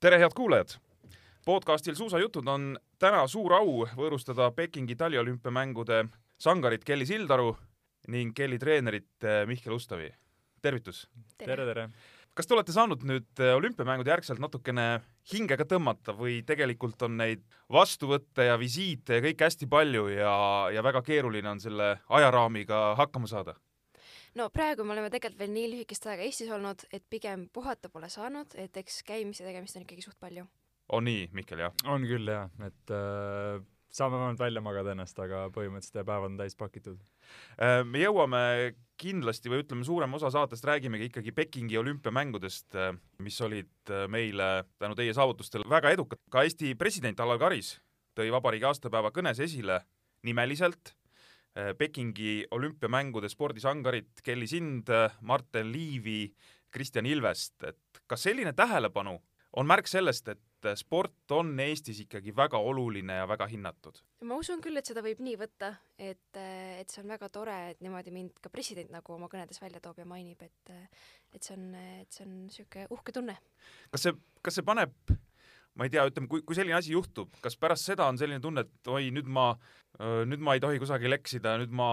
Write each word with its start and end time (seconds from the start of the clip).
tere, 0.00 0.18
head 0.18 0.30
kuulajad! 0.36 0.76
podcastil 1.46 1.94
Suusajutud 1.98 2.46
on 2.46 2.76
täna 3.02 3.24
suur 3.26 3.50
au 3.56 3.80
võõrustada 3.98 4.46
Pekingi 4.54 4.94
taliolümpiamängude 4.94 6.04
sangarit 6.38 6.84
Kelly 6.86 7.06
Sildaru 7.08 7.56
ning 8.14 8.30
Kelly 8.36 8.60
treenerit 8.62 9.26
eh, 9.26 9.42
Mihkel 9.50 9.74
Ustavi. 9.74 10.12
tervitus! 10.62 11.08
tere, 11.38 11.66
tere.! 11.66 11.88
kas 12.30 12.46
te 12.46 12.54
olete 12.54 12.76
saanud 12.76 13.02
nüüd 13.10 13.42
eh, 13.42 13.56
olümpiamängude 13.58 14.14
järgselt 14.14 14.38
natukene 14.38 15.00
hingega 15.32 15.66
tõmmata 15.66 16.14
või 16.14 16.44
tegelikult 16.46 17.02
on 17.02 17.18
neid 17.18 17.42
vastuvõtte 17.66 18.46
ja 18.52 18.58
visiite 18.58 19.18
ja 19.18 19.24
kõike 19.26 19.50
hästi 19.50 19.66
palju 19.66 20.12
ja, 20.14 20.36
ja 20.74 20.86
väga 20.86 21.02
keeruline 21.02 21.56
on 21.56 21.64
selle 21.64 21.96
ajaraamiga 22.06 22.92
hakkama 23.02 23.26
saada? 23.26 23.58
No 24.38 24.48
praegu 24.54 24.86
me 24.86 24.94
oleme 24.94 25.10
tegelikult 25.10 25.42
veel 25.42 25.54
nii 25.56 25.72
lühikest 25.74 26.06
aega 26.06 26.26
Eestis 26.26 26.52
olnud, 26.54 26.86
et 26.94 27.04
pigem 27.10 27.48
puhata 27.52 27.90
pole 27.92 28.10
saanud, 28.12 28.54
et 28.54 28.76
eks 28.82 29.02
käimist 29.08 29.42
ja 29.42 29.50
tegemist 29.50 29.76
on 29.76 29.86
ikkagi 29.86 30.06
suht 30.06 30.18
palju 30.22 30.46
on 30.92 31.04
nii, 31.04 31.26
Mihkel, 31.36 31.60
jah? 31.66 31.74
on 31.90 32.06
küll, 32.08 32.30
jah, 32.30 32.48
et 32.64 32.92
äh, 32.94 33.60
saame 33.92 34.16
vähemalt 34.16 34.40
välja 34.40 34.62
magada 34.64 34.92
ennast, 34.94 35.18
aga 35.20 35.46
põhimõtteliselt 35.54 36.06
päevad 36.06 36.32
on 36.32 36.38
täis 36.40 36.56
pakitud. 36.58 37.00
Äh, 37.60 37.82
me 37.88 38.02
jõuame 38.02 38.42
kindlasti 39.00 39.52
või 39.52 39.62
ütleme, 39.64 39.86
suurem 39.86 40.16
osa 40.18 40.30
saatest 40.34 40.64
räägimegi 40.68 41.10
ikkagi 41.10 41.34
Pekingi 41.36 41.78
olümpiamängudest, 41.80 42.70
äh, 42.76 42.94
mis 43.24 43.40
olid 43.44 43.92
äh, 43.92 44.06
meile 44.10 44.68
tänu 44.80 44.98
teie 44.98 45.14
saavutustele 45.16 45.68
väga 45.68 45.92
edukad. 45.96 46.22
ka 46.30 46.44
Eesti 46.46 46.74
president 46.78 47.20
Alar 47.20 47.40
Karis 47.40 47.76
tõi 48.18 48.32
vabariigi 48.34 48.66
aastapäeva 48.68 49.12
kõnes 49.14 49.40
esile 49.44 49.82
nimeliselt 50.26 50.96
Pekingi 51.78 52.46
olümpiamängude 52.54 53.28
spordisangarit 53.28 54.20
Kelly 54.22 54.46
Sind, 54.46 54.92
Marten 55.20 55.72
Liivi, 55.72 56.28
Kristjan 56.70 57.06
Ilvest, 57.06 57.56
et 57.66 58.02
kas 58.06 58.22
selline 58.28 58.52
tähelepanu 58.54 59.16
on 59.58 59.66
märk 59.66 59.88
sellest, 59.90 60.28
et 60.28 60.42
et 60.58 60.78
sport 60.78 61.32
on 61.36 61.52
Eestis 61.62 62.00
ikkagi 62.02 62.32
väga 62.36 62.58
oluline 62.58 63.20
ja 63.20 63.26
väga 63.28 63.46
hinnatud. 63.46 64.00
ma 64.26 64.36
usun 64.36 64.60
küll, 64.60 64.76
et 64.76 64.86
seda 64.86 65.02
võib 65.04 65.20
nii 65.22 65.36
võtta, 65.38 65.70
et, 65.98 66.34
et 66.34 66.90
see 66.90 67.02
on 67.02 67.12
väga 67.12 67.28
tore, 67.32 67.56
et 67.70 67.80
niimoodi 67.84 68.12
mind 68.14 68.40
ka 68.42 68.50
president 68.50 68.90
nagu 68.90 69.14
oma 69.14 69.28
kõnedes 69.30 69.62
välja 69.62 69.80
toob 69.80 70.00
ja 70.02 70.08
mainib, 70.08 70.42
et 70.42 70.74
et 71.34 71.44
see 71.44 71.54
on, 71.54 71.70
et 72.02 72.10
see 72.12 72.26
on 72.26 72.34
niisugune 72.46 72.88
uhke 72.94 73.14
tunne. 73.14 73.36
kas 73.92 74.08
see, 74.08 74.16
kas 74.42 74.58
see 74.58 74.66
paneb 74.66 75.14
ma 75.78 75.86
ei 75.86 75.92
tea, 75.94 76.04
ütleme, 76.10 76.28
kui, 76.30 76.42
kui 76.46 76.58
selline 76.58 76.76
asi 76.78 76.92
juhtub, 76.94 77.30
kas 77.44 77.56
pärast 77.60 77.86
seda 77.86 78.08
on 78.10 78.18
selline 78.20 78.42
tunne, 78.42 78.66
et 78.66 78.90
oi, 78.90 79.12
nüüd 79.14 79.28
ma, 79.30 79.52
nüüd 80.26 80.42
ma 80.44 80.56
ei 80.56 80.62
tohi 80.62 80.80
kusagil 80.82 81.14
eksida, 81.14 81.54
nüüd 81.62 81.74
ma 81.74 81.88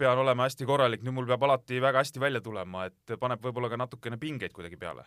pean 0.00 0.20
olema 0.24 0.48
hästi 0.48 0.68
korralik, 0.68 1.04
nüüd 1.04 1.16
mul 1.18 1.28
peab 1.28 1.44
alati 1.46 1.82
väga 1.84 2.02
hästi 2.04 2.22
välja 2.24 2.40
tulema, 2.44 2.86
et 2.88 3.18
paneb 3.20 3.44
võib-olla 3.44 3.70
ka 3.72 3.80
natukene 3.84 4.20
pingeid 4.20 4.56
kuidagi 4.56 4.80
peale? 4.80 5.06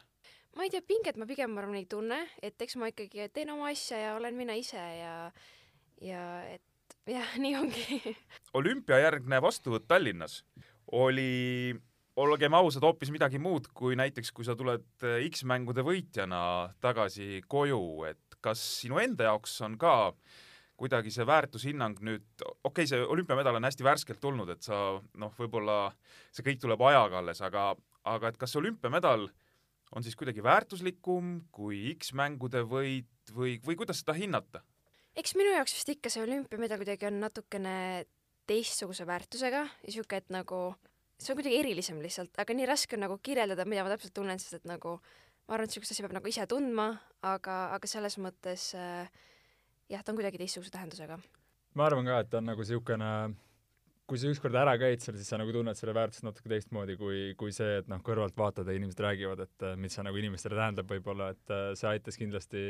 ma 0.58 0.66
ei 0.68 0.72
tea, 0.74 0.84
pinget 0.84 1.16
ma 1.16 1.26
pigem 1.28 1.54
arvan 1.58 1.78
ei 1.80 1.86
tunne, 1.90 2.18
et 2.44 2.60
eks 2.60 2.76
ma 2.76 2.90
ikkagi 2.92 3.30
teen 3.34 3.54
oma 3.54 3.70
asja 3.72 4.02
ja 4.02 4.16
olen 4.18 4.36
mina 4.36 4.58
ise 4.60 4.82
ja, 4.82 5.14
ja 6.04 6.26
et 6.52 6.98
jah, 7.08 7.38
nii 7.44 7.56
ongi 7.60 8.16
olümpiajärgne 8.60 9.42
vastuvõtt 9.44 9.88
Tallinnas 9.88 10.42
oli, 10.92 11.72
olgem 12.22 12.54
ausad, 12.58 12.86
hoopis 12.86 13.12
midagi 13.14 13.40
muud 13.42 13.70
kui 13.78 13.98
näiteks, 14.00 14.32
kui 14.36 14.46
sa 14.48 14.56
tuled 14.58 15.06
eh, 15.08 15.26
X-mängude 15.30 15.84
võitjana 15.86 16.42
tagasi 16.84 17.42
koju, 17.50 17.82
et 18.10 18.40
kas 18.42 18.62
sinu 18.82 19.00
enda 19.02 19.30
jaoks 19.30 19.60
on 19.66 19.78
ka 19.82 19.94
kuidagi 20.82 21.14
see 21.14 21.26
väärtushinnang 21.30 22.00
nüüd, 22.02 22.26
okei 22.42 22.72
okay,, 22.72 22.90
see 22.90 23.02
olümpiamedal 23.14 23.60
on 23.60 23.68
hästi 23.68 23.86
värskelt 23.86 24.22
tulnud, 24.24 24.50
et 24.50 24.66
sa 24.66 24.98
noh, 25.22 25.34
võib-olla 25.38 25.92
see 26.34 26.46
kõik 26.48 26.62
tuleb 26.64 26.82
ajaga 26.90 27.22
alles, 27.22 27.42
aga, 27.46 27.72
aga 28.10 28.32
et 28.32 28.40
kas 28.42 28.58
olümpiamedal 28.58 29.28
on 29.92 30.06
siis 30.06 30.18
kuidagi 30.18 30.44
väärtuslikum 30.44 31.36
kui 31.54 31.84
X-mängude 32.00 32.64
võit 32.66 33.34
või, 33.36 33.60
või 33.66 33.78
kuidas 33.78 34.02
seda 34.02 34.18
hinnata? 34.18 34.64
eks 35.18 35.36
minu 35.36 35.52
jaoks 35.54 35.76
vist 35.76 35.90
ikka 35.92 36.10
see 36.10 36.24
olümpiamedal 36.24 36.80
kuidagi 36.82 37.10
on 37.10 37.20
natukene 37.28 37.76
teistsuguse 38.50 39.06
väärtusega 39.08 39.66
sihuke, 39.86 40.22
et 40.24 40.34
nagu 40.34 40.72
see 41.22 41.34
on 41.34 41.40
kuidagi 41.40 41.60
erilisem 41.62 42.00
lihtsalt, 42.02 42.34
aga 42.42 42.56
nii 42.58 42.70
raske 42.70 42.98
on 42.98 43.06
nagu 43.06 43.20
kirjeldada, 43.24 43.66
mida 43.70 43.86
ma 43.86 43.94
täpselt 43.94 44.16
tunnen, 44.18 44.42
sest 44.42 44.60
et 44.62 44.66
nagu 44.70 44.98
ma 44.98 45.58
arvan, 45.58 45.68
et 45.68 45.74
niisugust 45.74 45.94
asja 45.94 46.08
peab 46.08 46.18
nagu 46.18 46.32
ise 46.32 46.48
tundma, 46.50 46.88
aga, 47.28 47.60
aga 47.76 47.90
selles 47.90 48.18
mõttes 48.24 48.72
äh, 48.78 49.22
jah, 49.92 50.02
ta 50.02 50.14
on 50.14 50.20
kuidagi 50.20 50.42
teistsuguse 50.42 50.74
tähendusega. 50.74 51.20
ma 51.78 51.88
arvan 51.88 52.08
ka, 52.08 52.20
et 52.24 52.32
ta 52.32 52.42
on 52.42 52.52
nagu 52.52 52.66
niisugune 52.66 53.12
kui 54.12 54.20
sa 54.20 54.28
ükskord 54.28 54.56
ära 54.60 54.74
käid 54.76 55.00
seal, 55.00 55.16
siis 55.16 55.30
sa 55.32 55.38
nagu 55.40 55.54
tunned 55.56 55.78
selle 55.80 55.94
väärtust 55.96 56.26
natuke 56.28 56.50
teistmoodi 56.52 56.98
kui, 57.00 57.20
kui 57.40 57.54
see, 57.56 57.78
et 57.80 57.88
noh, 57.88 58.02
kõrvalt 58.04 58.36
vaatad 58.36 58.68
ja 58.68 58.76
inimesed 58.76 59.00
räägivad, 59.06 59.46
et 59.46 59.64
äh, 59.68 59.78
mis 59.80 59.96
see 59.96 60.04
nagu 60.04 60.20
inimestele 60.20 60.58
tähendab 60.58 60.90
võib-olla, 60.92 61.30
et 61.32 61.54
äh, 61.54 61.70
see 61.80 61.88
aitas 61.94 62.20
kindlasti 62.20 62.64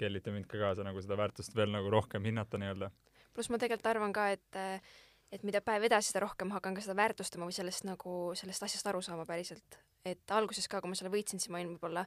Kellit 0.00 0.28
ja 0.28 0.34
mind 0.34 0.50
ka 0.50 0.60
kaasa 0.60 0.84
nagu 0.84 1.00
seda 1.00 1.16
väärtust 1.20 1.56
veel 1.56 1.72
nagu 1.72 1.88
rohkem 1.92 2.28
hinnata 2.28 2.60
nii-öelda. 2.60 2.90
pluss 3.32 3.48
ma 3.48 3.60
tegelikult 3.62 3.88
arvan 3.88 4.12
ka, 4.12 4.28
et 4.36 4.60
äh, 4.60 4.92
et 5.32 5.42
mida 5.48 5.62
päev 5.64 5.88
edasi, 5.88 6.12
seda 6.12 6.26
rohkem 6.26 6.52
hakkan 6.54 6.76
ka 6.76 6.84
seda 6.84 6.96
väärtustama 6.98 7.48
või 7.48 7.56
sellest 7.56 7.86
nagu, 7.88 8.16
sellest 8.38 8.68
asjast 8.68 8.86
aru 8.92 9.02
saama 9.02 9.26
päriselt. 9.28 9.78
et 10.04 10.34
alguses 10.34 10.66
ka, 10.68 10.80
kui 10.82 10.90
ma 10.90 10.98
selle 10.98 11.12
võitsin, 11.12 11.40
siis 11.40 11.50
ma 11.52 11.60
olin 11.60 11.76
võib-olla 11.76 12.06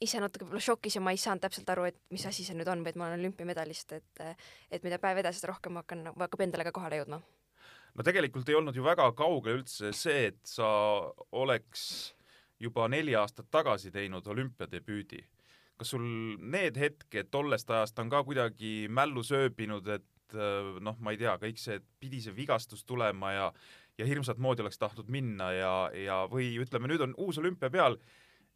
ise 0.00 0.20
natuke 0.22 0.46
võib-olla 0.46 0.62
šokis 0.62 0.96
ja 0.96 1.02
ma 1.02 1.12
ei 1.12 1.20
saanud 1.20 1.42
täpselt 1.44 1.70
aru, 1.70 1.88
et 1.90 1.98
mis 2.14 2.26
asi 2.26 2.44
see 2.46 2.56
nüüd 2.56 2.68
on 2.72 2.84
või 2.84 2.94
et 2.94 2.98
ma 3.00 3.08
olen 3.08 3.20
olümpiamedalist, 3.20 3.92
et 3.92 4.22
et 4.70 4.86
mida 4.86 4.98
päev 5.02 5.20
edasi, 5.22 5.42
seda 5.42 5.52
rohkem 5.52 5.78
hakkan, 5.82 6.06
hakkab 6.16 6.46
endale 6.46 6.66
ka 6.68 6.74
kohale 6.76 7.02
jõudma 7.02 7.20
no 7.96 8.04
tegelikult 8.04 8.48
ei 8.48 8.58
olnud 8.58 8.76
ju 8.76 8.84
väga 8.84 9.08
kaugel 9.16 9.60
üldse 9.60 9.92
see, 9.96 10.30
et 10.32 10.40
sa 10.48 10.66
oleks 11.32 11.86
juba 12.60 12.88
neli 12.88 13.16
aastat 13.16 13.48
tagasi 13.52 13.92
teinud 13.92 14.26
olümpiadebüüdi. 14.26 15.22
kas 15.76 15.90
sul 15.92 16.04
need 16.40 16.78
hetked 16.80 17.28
tollest 17.30 17.70
ajast 17.70 17.98
on 18.00 18.10
ka 18.10 18.22
kuidagi 18.24 18.88
mällu 18.88 19.22
sööbinud, 19.22 19.88
et 19.88 20.06
äh, 20.34 20.76
noh, 20.82 20.98
ma 21.00 21.14
ei 21.14 21.20
tea, 21.20 21.36
kõik 21.42 21.60
see, 21.60 21.78
pidi 22.00 22.22
see 22.24 22.34
vigastus 22.36 22.84
tulema 22.84 23.32
ja 23.32 23.50
ja 23.96 24.04
hirmsat 24.04 24.36
moodi 24.42 24.60
oleks 24.60 24.76
tahtnud 24.76 25.08
minna 25.08 25.50
ja, 25.56 25.72
ja 25.96 26.16
või 26.28 26.50
ütleme, 26.60 26.90
nüüd 26.90 27.00
on 27.00 27.14
uus 27.22 27.38
olümpia 27.40 27.70
peal, 27.72 27.96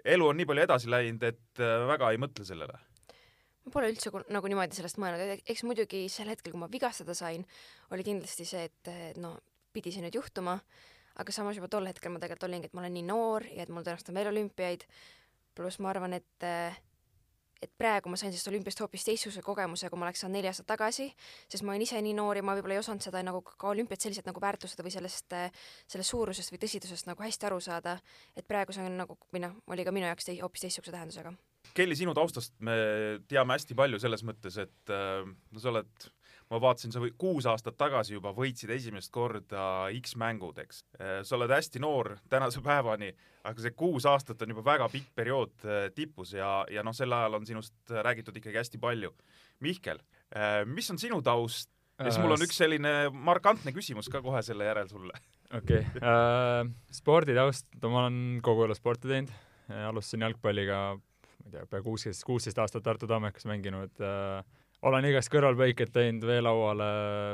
elu 0.04 0.26
on 0.28 0.36
nii 0.36 0.48
palju 0.48 0.64
edasi 0.66 0.90
läinud, 0.92 1.24
et 1.24 1.62
äh, 1.62 1.86
väga 1.88 2.10
ei 2.12 2.20
mõtle 2.20 2.44
sellele. 2.44 2.76
Ma 3.64 3.72
pole 3.72 3.90
üldse 3.92 4.12
nagu 4.32 4.50
niimoodi 4.50 4.76
sellest 4.76 5.00
mõelnud, 5.00 5.40
eks 5.48 5.64
muidugi 5.68 6.06
sel 6.12 6.28
hetkel, 6.32 6.52
kui 6.52 6.60
ma 6.60 6.68
vigastada 6.72 7.16
sain, 7.16 7.44
oli 7.92 8.04
kindlasti 8.04 8.46
see, 8.48 8.68
et 8.68 9.16
no 9.20 9.34
pidi 9.72 9.92
see 9.92 10.04
nüüd 10.04 10.16
juhtuma, 10.16 10.56
aga 11.20 11.34
samas 11.34 11.58
juba 11.58 11.68
tol 11.72 11.88
hetkel 11.88 12.12
ma 12.12 12.20
tegelikult 12.22 12.48
olingi, 12.48 12.70
et 12.70 12.76
ma 12.76 12.84
olen 12.84 12.96
nii 12.96 13.08
noor 13.08 13.44
ja 13.48 13.64
et 13.64 13.72
mul 13.72 13.84
tõenäoliselt 13.84 14.12
on 14.12 14.20
veel 14.20 14.30
olümpiaid, 14.32 14.86
pluss 15.56 15.80
ma 15.84 15.92
arvan, 15.92 16.16
et 16.16 16.48
et 17.62 17.72
praegu 17.78 18.08
ma 18.08 18.16
sain 18.16 18.32
sellest 18.32 18.48
olümpiast 18.48 18.80
hoopis 18.80 19.04
teistsuguse 19.04 19.42
kogemuse, 19.44 19.90
kui 19.90 20.00
ma 20.00 20.08
oleks 20.08 20.22
saanud 20.24 20.38
neli 20.38 20.48
aastat 20.50 20.68
tagasi, 20.70 21.10
sest 21.50 21.64
ma 21.66 21.74
olin 21.74 21.84
ise 21.84 22.00
nii 22.00 22.14
noor 22.16 22.40
ja 22.40 22.44
ma 22.46 22.54
võib-olla 22.56 22.78
ei 22.78 22.82
osanud 22.82 23.04
seda 23.04 23.22
nagu 23.26 23.42
ka 23.44 23.68
olümpiat 23.72 24.00
selliselt 24.00 24.28
nagu 24.28 24.40
väärtustada 24.42 24.86
või 24.86 24.94
sellest, 24.94 25.36
sellest 25.90 26.14
suurusest 26.14 26.54
või 26.54 26.62
tõsidusest 26.64 27.10
nagu 27.10 27.24
hästi 27.26 27.50
aru 27.50 27.60
saada, 27.64 27.98
et 28.36 28.48
praegu 28.48 28.76
see 28.76 28.86
on 28.86 28.96
nagu, 29.02 29.18
või 29.34 29.44
noh, 29.44 29.58
oli 29.70 29.84
ka 29.86 29.94
minu 29.94 30.08
jaoks 30.08 30.30
tei-, 30.30 30.40
hoopis 30.40 30.66
teistsuguse 30.66 30.94
tähendusega. 30.96 31.34
Kelly, 31.76 31.94
sinu 31.98 32.14
taustast 32.16 32.56
me 32.64 32.74
teame 33.28 33.54
hästi 33.54 33.76
palju 33.78 34.00
selles 34.00 34.24
mõttes, 34.26 34.56
et 34.62 34.94
äh, 34.94 35.28
no 35.28 35.62
sa 35.62 35.70
oled, 35.74 36.10
ma 36.50 36.60
vaatasin, 36.62 36.92
sa 36.94 37.02
või, 37.02 37.12
kuus 37.18 37.46
aastat 37.46 37.76
tagasi 37.78 38.16
juba 38.16 38.32
võitsid 38.34 38.72
esimest 38.74 39.12
korda 39.14 39.64
X-mängud, 40.00 40.58
eks. 40.64 40.84
Äh, 40.98 41.16
sa 41.26 41.36
oled 41.38 41.52
hästi 41.54 41.82
noor 41.82 42.16
tänase 42.32 42.62
päevani, 42.68 43.10
aga 43.46 43.64
see 43.64 43.74
kuus 43.76 44.06
aastat 44.10 44.42
on 44.42 44.54
juba 44.56 44.64
väga 44.72 44.88
pikk 44.92 45.12
periood 45.16 45.66
äh, 45.66 45.88
tipus 45.94 46.34
ja, 46.36 46.60
ja 46.70 46.84
noh, 46.86 46.96
sel 46.96 47.12
ajal 47.14 47.40
on 47.40 47.46
sinust 47.48 47.94
räägitud 48.08 48.36
ikkagi 48.40 48.62
hästi 48.62 48.80
palju. 48.82 49.12
Mihkel, 49.60 49.98
mis 50.70 50.86
on 50.88 50.96
sinu 50.96 51.18
taust 51.20 51.68
ja 52.00 52.08
siis 52.08 52.22
mul 52.22 52.32
on 52.32 52.44
üks 52.44 52.56
selline 52.56 52.92
markantne 53.12 53.74
küsimus 53.76 54.08
ka 54.12 54.22
kohe 54.24 54.40
selle 54.44 54.64
järel 54.68 54.88
sulle. 54.88 55.12
okei 55.58 55.82
okay. 55.82 56.00
äh,, 56.00 56.62
sporditaust, 56.94 57.68
ma 57.84 58.06
olen 58.06 58.40
kogu 58.44 58.64
elu 58.64 58.76
sporti 58.78 59.10
teinud, 59.10 59.32
alustasin 59.90 60.24
jalgpalliga 60.24 60.80
ma 60.96 61.48
ei 61.48 61.54
tea, 61.54 61.66
pea 61.70 61.84
kuusteist, 61.84 62.24
kuusteist 62.26 62.60
aastat 62.62 62.86
Tartu 62.86 63.08
Tammekas 63.10 63.46
mänginud 63.48 64.00
äh,, 64.04 64.40
olen 64.88 65.08
igast 65.10 65.30
kõrvalpõikeid 65.32 65.92
teinud 65.94 66.26
veelauale, 66.28 66.90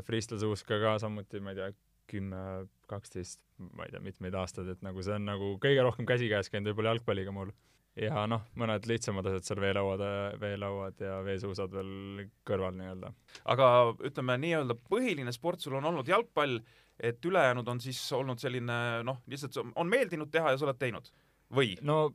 freestyle 0.07 0.41
suuska 0.43 0.81
ka 0.83 0.97
samuti, 1.03 1.41
ma 1.43 1.53
ei 1.53 1.61
tea, 1.61 1.71
kümme, 2.11 2.43
kaksteist, 2.91 3.41
ma 3.75 3.87
ei 3.87 3.95
tea, 3.95 4.03
mitmeid 4.03 4.37
aastaid, 4.39 4.69
et 4.73 4.83
nagu 4.87 5.03
see 5.03 5.17
on 5.17 5.27
nagu 5.27 5.55
kõige 5.63 5.83
rohkem 5.87 6.07
käsikäes 6.09 6.51
käinud 6.53 6.71
võib-olla 6.71 6.95
jalgpalliga 6.95 7.35
mul. 7.35 7.53
ja 7.97 8.27
noh, 8.29 8.43
mõned 8.61 8.85
lihtsamad 8.87 9.27
asjad 9.31 9.47
seal 9.49 9.61
veelauad, 9.65 10.03
veelauad 10.41 10.99
ja 11.01 11.15
veesuusad 11.25 11.73
veel 11.73 12.27
kõrval 12.47 12.77
nii-öelda. 12.77 13.13
aga 13.55 13.69
ütleme 14.05 14.37
nii-öelda 14.43 14.77
põhiline 14.91 15.33
sport 15.35 15.65
sul 15.65 15.79
on 15.79 15.89
olnud 15.93 16.09
jalgpall, 16.09 16.61
et 17.01 17.25
ülejäänud 17.25 17.69
on 17.69 17.81
siis 17.81 18.01
olnud 18.13 18.43
selline 18.43 19.03
noh, 19.07 19.23
lihtsalt 19.27 19.59
on 19.75 19.91
meeldinud 19.91 20.31
teha 20.31 20.53
ja 20.53 20.61
sa 20.61 20.69
oled 20.69 20.79
teinud? 20.83 21.11
või? 21.55 21.75
no 21.83 22.11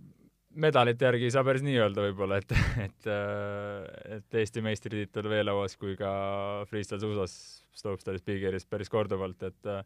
medalite 0.59 1.05
järgi 1.07 1.27
ei 1.27 1.33
saa 1.33 1.43
päris 1.47 1.63
nii 1.65 1.77
öelda 1.79 2.05
võib-olla, 2.05 2.39
et, 2.41 2.53
et, 2.87 3.09
äh, 3.09 4.15
et 4.17 4.39
Eesti 4.41 4.63
meistritiitel 4.65 5.29
veelauas 5.31 5.77
kui 5.79 5.95
ka 5.99 6.11
freestyle 6.69 7.01
suusas, 7.03 7.35
slopestyle 7.77 8.19
speaker'is 8.21 8.67
päris 8.69 8.91
korduvalt, 8.91 9.43
et 9.47 9.69
äh, 9.71 9.81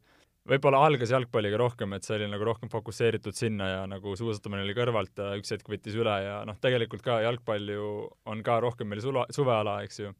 võib-olla 0.49 0.83
algas 0.87 1.13
jalgpalliga 1.13 1.59
rohkem, 1.61 1.95
et 1.97 2.07
see 2.07 2.17
oli 2.17 2.29
nagu 2.31 2.47
rohkem 2.47 2.71
fokusseeritud 2.73 3.37
sinna 3.37 3.69
ja 3.71 3.79
nagu 3.89 4.15
suusatamine 4.17 4.65
oli 4.65 4.77
kõrvalt 4.77 5.21
üks 5.39 5.55
hetk 5.55 5.69
võttis 5.71 5.97
üle 5.97 6.15
ja 6.25 6.41
noh, 6.47 6.57
tegelikult 6.61 7.05
ka 7.05 7.19
jalgpall 7.25 7.73
ju 7.75 7.89
on 8.29 8.43
ka 8.45 8.59
rohkem 8.65 8.89
meil 8.91 9.03
sula, 9.05 9.25
suveala, 9.35 9.79
eks 9.85 10.03
ju. 10.03 10.13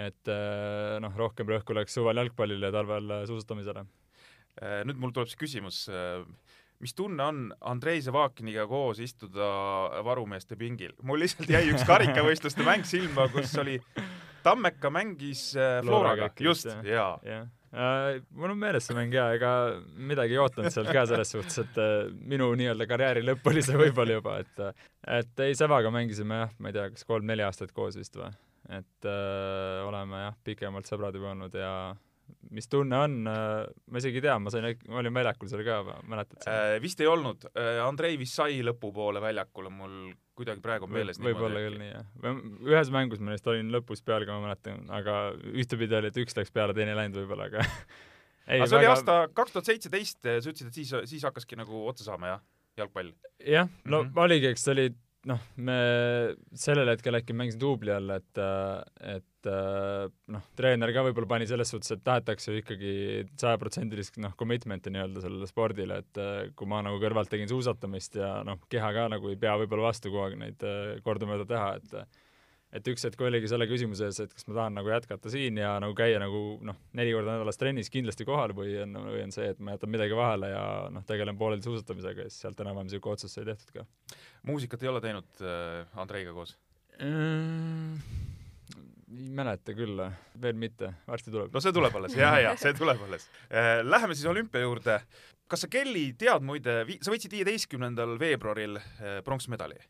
et 0.00 0.30
äh, 0.30 0.98
noh, 1.02 1.14
rohkem 1.18 1.50
rõhku 1.50 1.76
läks 1.78 1.98
suvel 1.98 2.22
jalgpallile 2.22 2.70
ja 2.70 2.78
talvel 2.78 3.20
suusatamisele. 3.30 3.86
nüüd 4.86 4.98
mul 4.98 5.12
tuleb 5.14 5.30
see 5.30 5.38
küsimus, 5.38 5.84
mis 6.80 6.96
tunne 6.96 7.24
on 7.24 7.44
Andrei 7.60 8.00
Zavakiniga 8.04 8.66
koos 8.70 9.00
istuda 9.04 9.50
varumeeste 10.06 10.56
pingil? 10.60 10.96
mul 11.02 11.22
lihtsalt 11.24 11.50
jäi 11.52 11.68
üks 11.74 11.86
karikavõistluste 11.88 12.66
mäng 12.66 12.88
silma, 12.88 13.28
kus 13.32 13.54
oli 13.60 13.78
Tammeka 14.40 14.88
mängis 14.88 15.50
Floraga, 15.84 16.30
just, 16.40 16.70
jaa. 16.88 17.18
Ja 17.26 17.42
Äh, 17.70 18.18
mul 18.34 18.50
on 18.50 18.58
meeles 18.58 18.88
see 18.88 18.96
mäng 18.98 19.12
ja 19.14 19.28
ega 19.30 19.50
midagi 19.94 20.34
ei 20.34 20.40
ootanud 20.42 20.74
sealt 20.74 20.88
ka 20.90 21.04
selles 21.06 21.30
suhtes, 21.30 21.60
et 21.62 21.76
äh, 21.78 22.08
minu 22.10 22.48
nii-öelda 22.58 22.86
karjääri 22.90 23.22
lõpp 23.22 23.46
oli 23.46 23.62
see 23.62 23.78
võib-olla 23.78 24.16
juba, 24.16 24.38
et 24.42 24.62
et 25.20 25.42
ei, 25.46 25.54
Sevaga 25.54 25.92
mängisime 25.94 26.40
jah, 26.40 26.56
ma 26.58 26.72
ei 26.72 26.74
tea, 26.74 26.88
kas 26.90 27.06
kolm-neli 27.06 27.44
aastat 27.46 27.70
koos 27.76 27.94
vist 28.00 28.18
või, 28.18 28.32
et 28.74 29.06
äh, 29.06 29.84
oleme 29.86 30.24
jah, 30.24 30.34
pikemalt 30.50 30.90
sõbrad 30.90 31.14
juba 31.14 31.30
olnud 31.30 31.54
ja 31.54 31.70
mis 32.54 32.68
tunne 32.70 32.98
on, 32.98 33.16
ma 33.24 34.00
isegi 34.00 34.18
ei 34.20 34.24
tea, 34.24 34.36
ma 34.42 34.50
sain, 34.52 34.66
ma 34.90 35.00
olin 35.02 35.14
väljakul 35.14 35.50
seal 35.50 35.62
ka, 35.66 35.78
mäletad 36.10 36.42
sa 36.44 36.54
äh,? 36.54 36.74
vist 36.82 37.00
ei 37.02 37.08
olnud, 37.10 37.46
Andrei 37.84 38.18
vist 38.20 38.38
sai 38.38 38.60
lõpupoole 38.66 39.22
väljakule, 39.22 39.72
mul 39.74 39.96
kuidagi 40.40 40.62
praegu 40.64 40.88
on 40.88 40.94
meeles 40.94 41.20
võib-olla 41.20 41.62
küll 41.64 41.78
nii, 41.80 41.90
jah. 41.92 42.38
ühes 42.70 42.92
mängus 42.94 43.20
ma 43.22 43.34
neist 43.34 43.48
olin 43.50 43.72
lõpus 43.74 44.04
peal 44.06 44.26
ka, 44.28 44.38
ma 44.38 44.48
mäletan, 44.48 44.86
aga 44.96 45.18
ühtepidi 45.52 45.98
oli, 45.98 46.12
et 46.12 46.22
üks 46.22 46.38
läks 46.38 46.54
peale, 46.54 46.76
teine 46.76 46.94
ei 46.94 47.00
läinud 47.02 47.20
võib-olla, 47.22 47.50
aga 47.50 47.66
ei, 48.50 48.60
aga 48.60 48.70
see 48.70 48.78
väga... 48.78 48.80
oli 48.80 48.90
aasta 48.94 49.18
kaks 49.36 49.56
tuhat 49.56 49.70
seitseteist, 49.70 50.20
sa 50.24 50.40
ütlesid, 50.40 50.72
et 50.72 50.80
siis, 50.80 50.94
siis 51.12 51.28
hakkaski 51.28 51.60
nagu 51.60 51.84
otsa 51.90 52.08
saama, 52.08 52.34
jah, 52.34 52.44
jalgpall? 52.80 53.12
jah, 53.44 53.70
no 53.84 54.02
mm 54.02 54.10
-hmm. 54.10 54.24
oligi, 54.26 54.52
eks 54.54 54.66
see 54.66 54.76
oli 54.76 54.88
noh, 55.28 55.40
me 55.60 55.76
sellel 56.56 56.88
hetkel 56.94 57.18
äkki 57.18 57.34
mängisin 57.36 57.60
duubli 57.60 57.92
all, 57.92 58.14
et, 58.14 58.40
et 59.04 59.50
noh, 60.32 60.46
treener 60.56 60.92
ka 60.94 61.04
võib-olla 61.04 61.28
pani 61.34 61.48
selles 61.50 61.72
suhtes, 61.72 61.92
et 61.94 62.04
tahetakse 62.06 62.54
ju 62.54 62.62
ikkagi 62.62 62.94
sajaprotsendilist 63.40 64.20
noh, 64.24 64.32
commitment'i 64.40 64.92
nii-öelda 64.94 65.24
sellele 65.24 65.48
spordile, 65.50 66.00
et 66.04 66.22
kui 66.56 66.70
ma 66.70 66.80
nagu 66.86 67.00
kõrvalt 67.02 67.32
tegin 67.32 67.50
suusatamist 67.50 68.20
ja 68.20 68.38
noh, 68.46 68.62
keha 68.72 68.92
ka 68.96 69.06
nagu 69.12 69.32
ei 69.32 69.38
pea 69.40 69.58
võib-olla 69.60 69.90
vastu 69.90 70.12
kogu 70.12 70.26
aeg 70.28 70.40
neid 70.40 70.66
kordamööda 71.06 71.48
teha, 71.52 71.70
et 71.80 72.19
et 72.76 72.88
üks 72.92 73.02
hetk 73.06 73.22
oligi 73.26 73.50
selle 73.50 73.66
küsimuse 73.70 74.06
ees, 74.06 74.20
et 74.22 74.32
kas 74.34 74.46
ma 74.46 74.56
tahan 74.60 74.76
nagu 74.78 74.92
jätkata 74.92 75.32
siin 75.32 75.58
ja 75.58 75.72
nagu 75.82 75.94
käia 75.98 76.20
nagu 76.22 76.42
noh, 76.66 76.78
neli 76.98 77.14
korda 77.16 77.34
nädalas 77.34 77.58
trennis 77.58 77.90
kindlasti 77.90 78.26
kohal 78.28 78.54
või 78.56 78.76
on, 78.84 78.94
või 79.08 79.24
on 79.24 79.34
see, 79.34 79.50
et 79.54 79.62
ma 79.62 79.74
jätan 79.74 79.92
midagi 79.92 80.16
vahele 80.16 80.52
ja 80.52 80.64
noh, 80.94 81.04
tegelen 81.08 81.38
pooleldi 81.40 81.66
suusatamisega 81.66 82.26
ja 82.26 82.30
siis 82.32 82.46
sealt 82.46 82.62
enam-vähem 82.62 82.90
niisugune 82.90 83.18
otsus 83.18 83.34
sai 83.34 83.46
tehtud 83.48 83.74
ka. 83.74 83.86
muusikat 84.46 84.86
ei 84.86 84.92
ole 84.92 85.02
teinud 85.02 85.42
äh, 85.42 86.00
Andreiga 86.00 86.34
koos 86.36 86.54
mm,? 87.00 87.98
ei 89.10 89.30
mäleta 89.34 89.74
küll, 89.74 89.98
veel 90.42 90.58
mitte, 90.58 90.92
varsti 91.10 91.34
tuleb. 91.34 91.50
no 91.50 91.62
see 91.62 91.74
tuleb 91.74 91.96
alles, 91.98 92.14
jaa, 92.14 92.36
jaa, 92.44 92.56
see 92.60 92.76
tuleb 92.78 93.02
alles 93.08 93.26
äh,. 93.50 93.80
Läheme 93.82 94.14
siis 94.14 94.30
olümpia 94.30 94.62
juurde. 94.62 95.00
kas 95.50 95.66
sa, 95.66 95.68
Kelly, 95.72 96.12
tead 96.18 96.46
muide, 96.46 96.84
sa 97.02 97.10
võitsid 97.10 97.34
viieteistkümnendal 97.34 98.14
veebruaril 98.22 98.78
äh, 98.78 99.18
pronksmedali 99.26 99.80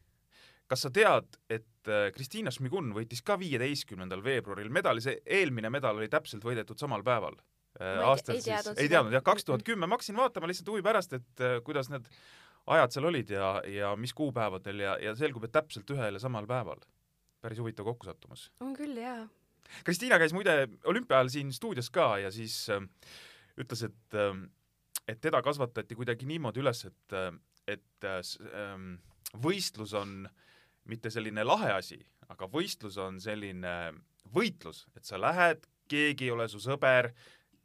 kas 0.70 0.86
sa 0.86 0.90
tead, 0.94 1.38
et 1.50 1.90
äh, 1.90 2.08
Kristiina 2.14 2.52
Šmigun 2.54 2.92
võitis 2.94 3.24
ka 3.26 3.36
viieteistkümnendal 3.40 4.22
veebruaril 4.22 4.70
medali, 4.72 5.02
see 5.02 5.18
eelmine 5.26 5.70
medal 5.72 5.98
oli 5.98 6.10
täpselt 6.12 6.44
võidetud 6.46 6.78
samal 6.78 7.02
päeval? 7.06 7.38
Äh, 7.80 7.98
aastal 8.06 8.38
ei 8.38 8.44
siis, 8.44 8.70
ei 8.76 8.90
teadnud 8.90 9.14
jah, 9.14 9.24
kaks 9.26 9.46
tuhat 9.48 9.64
kümme, 9.66 9.88
ma 9.88 9.98
hakkasin 9.98 10.18
vaatama 10.18 10.50
lihtsalt 10.50 10.70
huvi 10.70 10.84
pärast, 10.86 11.16
et 11.18 11.42
äh, 11.42 11.58
kuidas 11.66 11.90
need 11.90 12.06
ajad 12.70 12.94
seal 12.94 13.08
olid 13.10 13.32
ja, 13.34 13.50
ja 13.66 13.92
mis 13.98 14.14
kuupäevadel 14.14 14.84
ja, 14.84 14.94
ja 15.02 15.14
selgub, 15.18 15.46
et 15.46 15.54
täpselt 15.54 15.90
ühel 15.90 16.18
ja 16.18 16.22
samal 16.22 16.46
päeval. 16.50 16.82
päris 17.40 17.58
huvitav 17.58 17.88
kokkusattumus. 17.88 18.50
on 18.60 18.74
küll, 18.76 18.98
jaa. 19.00 19.26
Kristiina 19.86 20.18
käis 20.18 20.34
muide 20.34 20.68
olümpia 20.84 21.18
ajal 21.18 21.30
siin 21.30 21.52
stuudios 21.54 21.90
ka 21.94 22.18
ja 22.18 22.30
siis 22.34 22.68
äh, 22.70 22.84
ütles, 23.58 23.82
et 23.88 24.18
äh, 24.18 24.36
et 25.08 25.18
teda 25.20 25.42
kasvatati 25.42 25.96
kuidagi 25.98 26.26
niimoodi 26.26 26.62
üles, 26.62 26.84
et, 26.86 27.16
et 27.66 28.06
äh, 28.06 28.78
võistlus 29.42 29.94
on 29.98 30.28
äh, 30.28 30.49
mitte 30.88 31.10
selline 31.10 31.44
lahe 31.44 31.72
asi, 31.74 31.98
aga 32.30 32.48
võistlus 32.50 32.96
on 33.00 33.20
selline 33.20 33.74
võitlus, 34.34 34.86
et 34.96 35.06
sa 35.06 35.20
lähed, 35.20 35.66
keegi 35.90 36.28
ei 36.28 36.34
ole 36.34 36.46
su 36.50 36.60
sõber, 36.62 37.10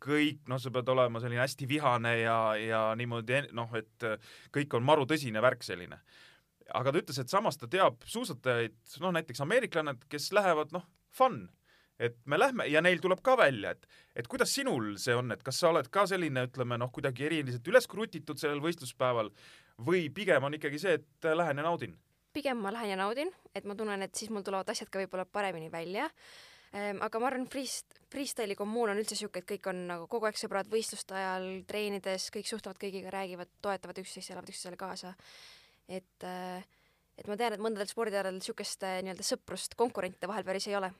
kõik, 0.06 0.42
noh, 0.50 0.60
sa 0.62 0.72
pead 0.74 0.90
olema 0.92 1.22
selline 1.22 1.42
hästi 1.42 1.68
vihane 1.70 2.14
ja, 2.20 2.38
ja 2.60 2.82
niimoodi 2.98 3.46
noh, 3.58 3.72
et 3.78 4.08
kõik 4.54 4.74
on 4.78 4.86
maru 4.86 5.06
tõsine 5.10 5.42
värk 5.42 5.64
selline. 5.66 6.02
aga 6.74 6.92
ta 6.92 6.98
ütles, 6.98 7.20
et 7.22 7.30
samas 7.30 7.58
ta 7.62 7.68
teab 7.70 8.02
suusatajaid, 8.10 8.76
noh 9.02 9.14
näiteks 9.14 9.42
ameeriklannad, 9.46 10.08
kes 10.10 10.32
lähevad 10.34 10.74
noh, 10.74 10.86
fun, 11.14 11.44
et 12.02 12.18
me 12.26 12.40
lähme 12.40 12.66
ja 12.68 12.82
neil 12.82 13.00
tuleb 13.02 13.22
ka 13.24 13.38
välja, 13.38 13.72
et, 13.72 13.86
et 14.16 14.28
kuidas 14.28 14.52
sinul 14.54 14.96
see 15.02 15.16
on, 15.16 15.32
et 15.32 15.44
kas 15.44 15.62
sa 15.62 15.70
oled 15.70 15.88
ka 15.94 16.08
selline, 16.10 16.48
ütleme 16.50 16.80
noh, 16.82 16.92
kuidagi 16.92 17.30
eriliselt 17.30 17.68
üles 17.72 17.88
krutitud 17.88 18.42
sellel 18.42 18.64
võistluspäeval 18.66 19.32
või 19.86 20.10
pigem 20.10 20.44
on 20.44 20.58
ikkagi 20.58 20.82
see, 20.82 20.98
et 21.00 21.30
lähen 21.38 21.62
ja 21.62 21.68
naudin 21.68 21.96
pigem 22.36 22.60
ma 22.62 22.74
lähen 22.74 22.94
ja 22.94 23.00
naudin, 23.00 23.32
et 23.56 23.66
ma 23.66 23.78
tunnen, 23.78 24.04
et 24.06 24.16
siis 24.16 24.32
mul 24.34 24.46
tulevad 24.46 24.70
asjad 24.72 24.92
ka 24.92 25.02
võib-olla 25.02 25.26
paremini 25.26 25.72
välja 25.74 26.10
ehm,. 26.74 27.02
aga 27.06 27.22
ma 27.22 27.30
arvan, 27.32 27.48
freest-, 27.52 27.98
freestyle'i 28.12 28.58
kommuun 28.60 28.94
on 28.94 29.02
üldse 29.02 29.18
siuke, 29.20 29.42
et 29.42 29.50
kõik 29.56 29.70
on 29.72 29.86
nagu 29.90 30.08
kogu 30.12 30.30
aeg 30.30 30.40
sõbrad 30.40 30.70
võistluste 30.72 31.18
ajal, 31.18 31.48
treenides, 31.70 32.30
kõik 32.36 32.50
suhtlevad 32.52 32.82
kõigiga, 32.82 33.14
räägivad, 33.16 33.52
toetavad 33.66 34.04
üksteist, 34.04 34.34
elavad 34.34 34.52
üksteisele 34.52 34.80
kaasa. 34.80 35.16
et 35.88 36.28
äh, 36.28 36.66
et 37.16 37.28
ma 37.32 37.38
tean, 37.40 37.56
et 37.56 37.64
mõndadel 37.64 37.88
spordialadel 37.88 38.36
niisugust 38.40 38.84
äh, 38.84 39.00
nii-öelda 39.06 39.24
sõprust 39.24 39.78
konkurentide 39.80 40.28
vahel 40.28 40.44
päris 40.48 40.68
ei 40.68 40.76
ole 40.76 40.92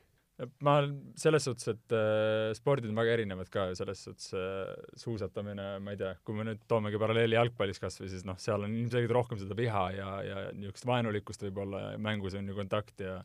ma 0.64 0.74
selles 1.16 1.46
suhtes, 1.46 1.70
et 1.72 1.94
äh, 1.96 2.50
spordid 2.56 2.90
on 2.90 2.98
väga 2.98 3.14
erinevad 3.16 3.48
ka 3.52 3.70
ju, 3.70 3.78
selles 3.78 4.02
suhtes 4.04 4.34
äh, 4.36 4.68
suusatamine, 5.00 5.68
ma 5.80 5.94
ei 5.94 6.00
tea, 6.00 6.12
kui 6.26 6.36
me 6.36 6.44
nüüd 6.44 6.60
toomegi 6.68 7.00
paralleeli 7.00 7.38
jalgpallis 7.38 7.80
kas 7.80 7.96
või 8.02 8.10
siis 8.12 8.26
noh, 8.28 8.36
seal 8.40 8.66
on 8.66 8.74
ilmselgelt 8.76 9.14
rohkem 9.16 9.40
seda 9.40 9.56
viha 9.56 9.86
ja, 9.96 10.10
ja 10.26 10.42
niisugust 10.52 10.88
vaenulikkust 10.90 11.46
võib-olla 11.46 11.82
ja 11.86 12.00
mängus 12.02 12.36
on 12.36 12.50
ju 12.52 12.56
kontakt 12.58 13.00
ja 13.00 13.16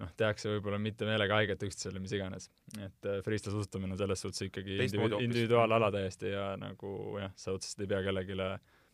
noh, 0.00 0.12
tehakse 0.20 0.52
võib-olla 0.54 0.78
mitte 0.82 1.08
meelega 1.08 1.40
haiget 1.40 1.64
üksteisele, 1.66 2.02
mis 2.02 2.14
iganes. 2.14 2.46
et 2.78 3.10
äh, 3.10 3.18
freestyle 3.26 3.56
suusatamine 3.56 3.96
on 3.96 4.00
selles 4.00 4.22
suhtes 4.22 4.46
ikkagi 4.46 4.78
individu 4.86 5.18
individuaalala 5.26 5.90
täiesti 5.96 6.30
ja 6.30 6.52
nagu 6.60 7.16
jah, 7.18 7.34
sa 7.34 7.56
otseselt 7.56 7.82
ei 7.82 7.90
pea 7.90 8.04
kellelegi 8.06 8.38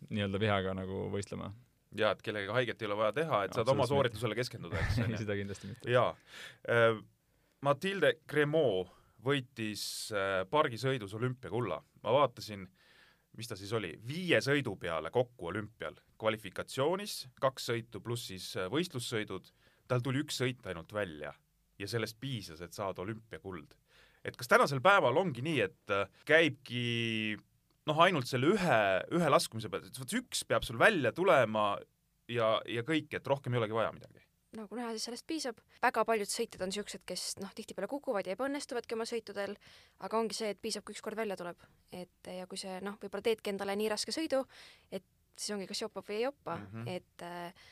nii-öelda 0.09 0.41
vihaga 0.41 0.73
nagu 0.79 1.05
võistlema 1.13 1.51
ja 1.97 2.15
et 2.17 2.25
kellegagi 2.25 2.57
haiget 2.57 2.81
ei 2.81 2.89
ole 2.89 2.97
vaja 3.03 3.13
teha, 3.21 3.43
et 3.45 3.57
saad 3.57 3.69
oma 3.73 3.85
sooritusele 3.89 4.37
keskenduda, 4.41 4.81
eks. 4.81 5.05
seda 5.21 5.37
kindlasti 5.37 5.71
mitte. 5.75 5.93
jaa 5.93 6.15
Matilde 7.65 8.19
Cremot 8.29 8.91
võitis 9.27 10.13
äh, 10.15 10.43
pargisõidus 10.51 11.15
olümpiakulla. 11.17 11.81
ma 12.03 12.13
vaatasin, 12.13 12.67
mis 13.37 13.49
ta 13.49 13.57
siis 13.57 13.73
oli, 13.73 13.95
viie 14.07 14.41
sõidu 14.45 14.77
peale 14.81 15.11
kokku 15.11 15.51
olümpial, 15.51 15.97
kvalifikatsioonis 16.21 17.27
kaks 17.41 17.71
sõitu 17.71 18.01
pluss 18.05 18.29
siis 18.31 18.53
äh, 18.57 18.69
võistlussõidud, 18.73 19.51
tal 19.89 20.05
tuli 20.05 20.23
üks 20.25 20.39
sõit 20.43 20.67
ainult 20.67 20.93
välja 20.93 21.33
ja 21.79 21.89
sellest 21.89 22.21
piisas, 22.21 22.61
et 22.61 22.73
saada 22.73 23.03
olümpiakuld. 23.03 23.75
et 24.25 24.37
kas 24.37 24.49
tänasel 24.49 24.81
päeval 24.83 25.17
ongi 25.17 25.43
nii, 25.43 25.61
et 25.61 25.91
äh, 25.95 26.09
käibki 26.25 27.37
noh, 27.87 27.99
ainult 28.03 28.29
selle 28.29 28.53
ühe, 28.55 28.79
ühe 29.17 29.33
laskumise 29.33 29.71
pealt, 29.71 29.89
et 29.89 29.99
vot 29.99 30.17
üks 30.21 30.45
peab 30.45 30.65
sul 30.67 30.79
välja 30.79 31.13
tulema 31.13 31.77
ja, 32.29 32.57
ja 32.69 32.87
kõik, 32.87 33.13
et 33.15 33.27
rohkem 33.27 33.55
ei 33.55 33.63
olegi 33.63 33.77
vaja 33.77 33.93
midagi? 33.95 34.26
Nagu 34.57 34.79
näha, 34.79 34.93
siis 34.95 35.09
sellest 35.09 35.27
piisab. 35.29 35.61
väga 35.83 36.05
paljud 36.09 36.31
sõitjad 36.31 36.67
on 36.67 36.75
siuksed, 36.75 37.05
kes 37.09 37.27
noh, 37.43 37.53
tihtipeale 37.57 37.89
kukuvad 37.91 38.27
ja 38.27 38.37
ebaõnnestuvadki 38.37 38.97
oma 38.99 39.07
sõitudel, 39.09 39.57
aga 40.07 40.19
ongi 40.19 40.39
see, 40.39 40.51
et 40.55 40.63
piisab, 40.63 40.87
kui 40.87 40.97
üks 40.97 41.05
kord 41.05 41.19
välja 41.19 41.37
tuleb. 41.37 41.63
et 41.93 42.33
ja 42.39 42.47
kui 42.51 42.59
see 42.61 42.81
noh, 42.85 42.99
võib-olla 43.03 43.29
teedki 43.31 43.55
endale 43.55 43.77
nii 43.77 43.93
raske 43.93 44.15
sõidu, 44.15 44.45
et 44.91 45.05
siis 45.37 45.55
ongi, 45.55 45.69
kas 45.71 45.83
jopab 45.85 46.07
või 46.09 46.21
ei 46.21 46.27
jopa 46.27 46.57
mm, 46.57 46.69
-hmm. 46.73 46.89
et 46.97 47.23
äh, 47.23 47.67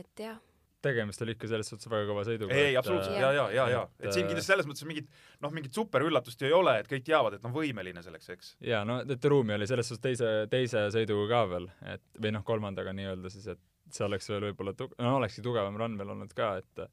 et 0.00 0.26
jah 0.26 0.38
tegemist 0.80 1.22
oli 1.22 1.34
ikka 1.36 1.48
selles 1.50 1.68
suhtes 1.68 1.88
väga 1.90 2.06
kõva 2.08 2.22
sõiduga. 2.24 2.54
ei, 2.56 2.70
ei 2.70 2.76
absoluutselt 2.80 3.18
ja, 3.18 3.32
ja, 3.36 3.46
ja, 3.52 3.66
ja, 3.68 3.80
et 4.00 4.14
siin 4.14 4.28
kindlasti 4.28 4.52
selles 4.52 4.68
mõttes 4.68 4.86
mingit 4.88 5.10
noh, 5.44 5.52
mingit 5.52 5.76
superüllatust 5.76 6.40
ju 6.40 6.48
ei 6.48 6.54
ole, 6.56 6.78
et 6.80 6.88
kõik 6.90 7.04
teavad, 7.06 7.36
et 7.36 7.44
on 7.44 7.54
võimeline 7.54 8.02
selleks, 8.04 8.30
eks. 8.34 8.54
ja 8.64 8.80
no, 8.88 9.00
et 9.04 9.28
ruumi 9.32 9.56
oli 9.58 9.68
selles 9.68 9.90
suhtes 9.92 10.02
teise, 10.06 10.30
teise 10.52 10.86
sõiduga 10.94 11.28
ka 11.34 11.42
veel, 11.52 11.68
et 11.94 12.06
või 12.16 12.32
noh, 12.36 12.44
kolmandaga 12.48 12.94
nii-öelda 12.96 13.32
siis, 13.32 13.50
et 13.52 13.60
see 13.96 14.06
oleks 14.06 14.28
veel 14.30 14.50
võib-olla 14.50 14.74
tu-, 14.76 14.90
no 14.98 15.16
olekski 15.18 15.44
tugevam 15.44 15.78
run 15.80 15.96
veel 15.98 16.14
olnud 16.16 16.34
ka, 16.36 16.52
et 16.62 16.84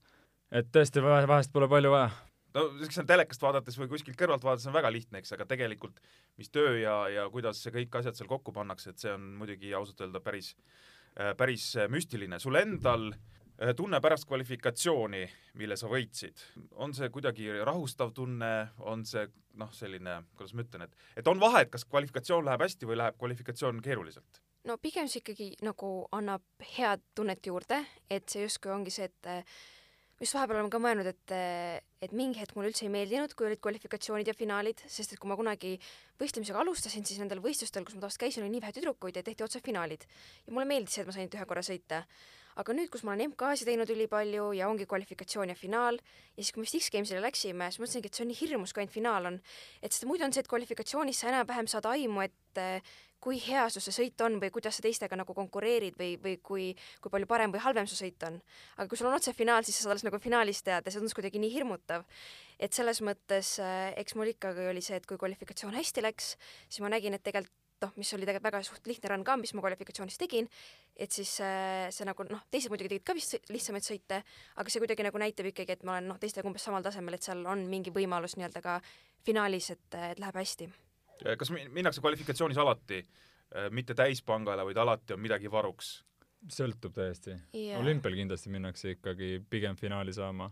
et 0.61 0.71
tõesti, 0.71 1.03
vahest 1.03 1.51
pole 1.53 1.67
palju 1.71 1.93
vaja. 1.93 2.11
no 2.55 2.65
eks 2.85 2.99
seal 2.99 3.07
telekast 3.09 3.43
vaadates 3.43 3.79
või 3.79 3.89
kuskilt 3.91 4.19
kõrvalt 4.19 4.45
vaadates 4.47 4.67
on 4.69 4.77
väga 4.77 4.91
lihtne, 4.93 5.21
eks, 5.21 5.33
aga 5.37 5.47
tegelikult 5.49 6.01
mis 6.39 6.51
töö 6.53 6.77
ja, 6.79 6.99
ja 7.13 7.29
kuidas 7.33 7.63
see 7.63 7.75
kõik 7.75 7.99
asjad 7.99 8.19
seal 8.19 8.29
kokku 8.31 8.55
pannakse, 8.55 8.93
et 8.93 9.03
see 9.03 9.13
on 9.13 9.33
muidugi 9.41 9.73
ausalt 9.77 10.05
öelda 10.07 10.23
päris, 10.23 10.53
äh, 11.19 11.33
päris 11.37 11.73
müstiline. 11.91 12.39
sul 12.39 12.59
endal 12.59 13.11
Äh, 13.57 13.73
tunne 13.75 13.97
pärast 14.01 14.27
kvalifikatsiooni, 14.29 15.23
mille 15.57 15.75
sa 15.81 15.87
võitsid, 15.89 16.41
on 16.77 16.91
see 16.93 17.07
kuidagi 17.09 17.47
rahustav 17.65 18.11
tunne, 18.13 18.51
on 18.85 19.01
see 19.05 19.23
noh, 19.57 19.71
selline, 19.73 20.19
kuidas 20.37 20.53
ma 20.53 20.61
ütlen, 20.61 20.83
et, 20.85 21.07
et 21.17 21.31
on 21.31 21.41
vahet, 21.41 21.71
kas 21.73 21.87
kvalifikatsioon 21.89 22.45
läheb 22.45 22.61
hästi 22.67 22.85
või 22.85 22.99
läheb 23.01 23.17
kvalifikatsioon 23.17 23.81
keeruliselt? 23.81 24.43
No 24.67 24.77
pigem 24.81 25.07
see 25.07 25.23
ikkagi 25.23 25.49
nagu 25.65 25.89
annab 26.15 26.43
head 26.75 27.03
tunnet 27.15 27.45
juurde, 27.47 27.79
et 28.11 28.27
see 28.29 28.43
justkui 28.45 28.73
ongi 28.73 28.93
see, 28.93 29.07
et 29.07 29.29
just 30.19 30.35
vahepeal 30.35 30.59
olen 30.61 30.71
ka 30.73 30.81
mõelnud, 30.81 31.07
et, 31.11 31.35
et 32.03 32.15
mingi 32.17 32.41
hetk 32.41 32.57
mulle 32.57 32.71
üldse 32.71 32.87
ei 32.87 32.93
meeldinud, 32.93 33.35
kui 33.37 33.47
olid 33.49 33.61
kvalifikatsioonid 33.63 34.27
ja 34.27 34.35
finaalid, 34.37 34.81
sest 34.89 35.13
et 35.13 35.21
kui 35.21 35.29
ma 35.29 35.37
kunagi 35.39 35.75
võistlemisega 36.21 36.63
alustasin, 36.63 37.05
siis 37.07 37.21
nendel 37.21 37.43
võistlustel, 37.43 37.85
kus 37.85 37.95
ma 37.95 38.03
tavaliselt 38.03 38.25
käisin, 38.25 38.45
oli 38.45 38.55
nii 38.55 38.65
vähe 38.65 38.75
tüdrukuid 38.79 39.19
ja 39.19 39.23
tehti 39.25 39.45
otse 39.45 39.61
finaalid. 39.63 40.03
ja 40.47 40.53
mulle 40.53 40.67
meeldis 40.69 40.97
see, 40.97 41.05
et 41.05 41.09
ma 41.09 41.15
sain 41.15 41.27
ainult 41.27 41.39
ühe 41.39 41.49
korra 41.53 41.65
sõita 41.65 42.03
aga 42.57 42.73
nüüd, 42.73 42.89
kus 42.89 43.03
ma 43.05 43.13
olen 43.13 43.31
MK-si 43.31 43.67
teinud 43.67 43.89
ülipalju 43.93 44.49
ja 44.57 44.67
ongi 44.69 44.87
kvalifikatsioon 44.89 45.51
ja 45.53 45.57
finaal 45.57 45.99
ja 45.99 46.41
siis, 46.41 46.51
kui 46.53 46.63
me 46.63 46.65
vist 46.65 46.79
X-Gamesile 46.79 47.21
läksime, 47.21 47.69
siis 47.69 47.81
mõtlesingi, 47.83 48.09
et 48.09 48.17
see 48.17 48.25
on 48.25 48.31
nii 48.31 48.39
hirmus, 48.39 48.73
kui 48.73 48.83
ainult 48.83 48.95
finaal 48.95 49.29
on. 49.29 49.39
et 49.81 49.93
sest 49.93 50.07
muidu 50.09 50.25
on 50.25 50.33
see, 50.33 50.41
et 50.41 50.49
kvalifikatsioonis 50.49 51.21
sa 51.21 51.29
enam-vähem 51.29 51.69
saad 51.69 51.85
aimu, 51.91 52.25
et 52.25 52.81
kui 53.23 53.39
hea 53.41 53.65
su 53.73 53.81
see 53.83 53.95
sõit 53.95 54.23
on 54.25 54.37
või 54.41 54.51
kuidas 54.53 54.77
sa 54.77 54.85
teistega 54.85 55.17
nagu 55.19 55.33
konkureerid 55.37 55.97
või, 55.99 56.15
või 56.21 56.37
kui, 56.43 56.67
kui 57.01 57.13
palju 57.13 57.29
parem 57.29 57.53
või 57.53 57.63
halvem 57.63 57.89
su 57.89 57.97
sõit 57.99 58.23
on. 58.27 58.39
aga 58.77 58.87
kui 58.89 58.99
sul 58.99 59.09
on 59.09 59.17
otse 59.17 59.33
finaal, 59.33 59.65
siis 59.67 59.81
sa 59.81 59.91
alles 59.91 60.05
nagu 60.05 60.19
finaalis 60.21 60.63
teada, 60.63 60.91
see 60.91 61.01
tundus 61.01 61.17
kuidagi 61.17 61.41
nii 61.41 61.53
hirmutav. 61.53 62.05
et 62.59 62.73
selles 62.73 63.01
mõttes 63.01 63.57
äh, 63.61 63.93
eks 64.01 64.15
mul 64.15 64.33
ikkagi 64.33 64.69
oli 64.69 64.81
see, 64.81 64.97
et 64.97 65.05
kui 65.05 65.17
kvalifikatsioon 65.17 65.77
hästi 65.77 66.05
läks, 66.05 66.35
siis 66.69 66.81
ma 66.81 66.93
nägin, 66.93 67.17
et 67.17 67.23
tegelikult 67.23 67.55
noh, 67.81 67.93
mis 67.99 68.09
oli 68.15 68.25
tegelikult 68.25 68.49
väga 68.49 68.61
suht 68.65 68.87
lihtne 68.89 69.11
run 69.11 69.23
ka, 69.25 69.35
mis 69.37 69.53
ma 69.53 69.61
kvalifikatsioonis 69.61 70.17
tegin, 70.17 70.47
et 70.97 71.13
siis 71.13 71.35
äh, 71.45 71.87
see 71.93 72.07
nagu 72.09 72.25
noh, 72.29 72.41
teised 72.53 72.73
muidugi 72.73 72.95
tegid 72.95 73.05
ka 73.05 73.15
vist 73.17 73.37
lihtsamaid 73.53 73.85
sõite, 73.85 74.23
aga 74.57 74.73
see 74.73 74.81
kuidagi 74.81 75.05
nagu 75.05 75.21
näitab 75.21 75.51
ikkagi, 75.51 75.77
et 75.77 75.85
ma 75.85 75.97
olen 75.97 76.09
noh, 76.13 76.19
teistega 76.21 76.49
umbes 76.49 76.65
samal 76.65 76.85
tasemel, 76.85 77.17
et 77.17 77.29
seal 77.29 77.45
on 77.45 77.67
mingi 77.69 77.93
võimalus 77.93 78.37
nii-öelda 78.39 78.65
ka 78.65 78.79
finaalis, 79.27 79.71
et, 79.75 79.87
et 80.11 80.21
läheb 80.23 80.41
hästi. 80.41 80.71
Kas 81.39 81.51
minnakse 81.53 82.03
kvalifikatsioonis 82.03 82.59
alati 82.61 83.01
äh, 83.01 83.71
mitte 83.71 83.95
täispangale, 83.97 84.65
vaid 84.67 84.77
alati 84.83 85.15
on 85.15 85.23
midagi 85.23 85.51
varuks? 85.51 85.97
sõltub 86.53 86.93
täiesti 86.95 87.33
yeah.. 87.33 87.79
olümpial 87.81 88.13
kindlasti 88.15 88.51
minnakse 88.53 88.93
ikkagi 88.95 89.37
pigem 89.49 89.75
finaali 89.75 90.13
saama. 90.13 90.51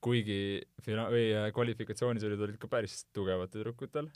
kuigi 0.00 0.62
fina- 0.82 1.10
või 1.12 1.28
äh, 1.34 1.50
kvalifikatsioonis 1.54 2.24
olid, 2.24 2.40
olid 2.46 2.58
ka 2.58 2.70
päris 2.70 3.04
tugevad 3.12 3.52
tüdrukutel 3.52 4.08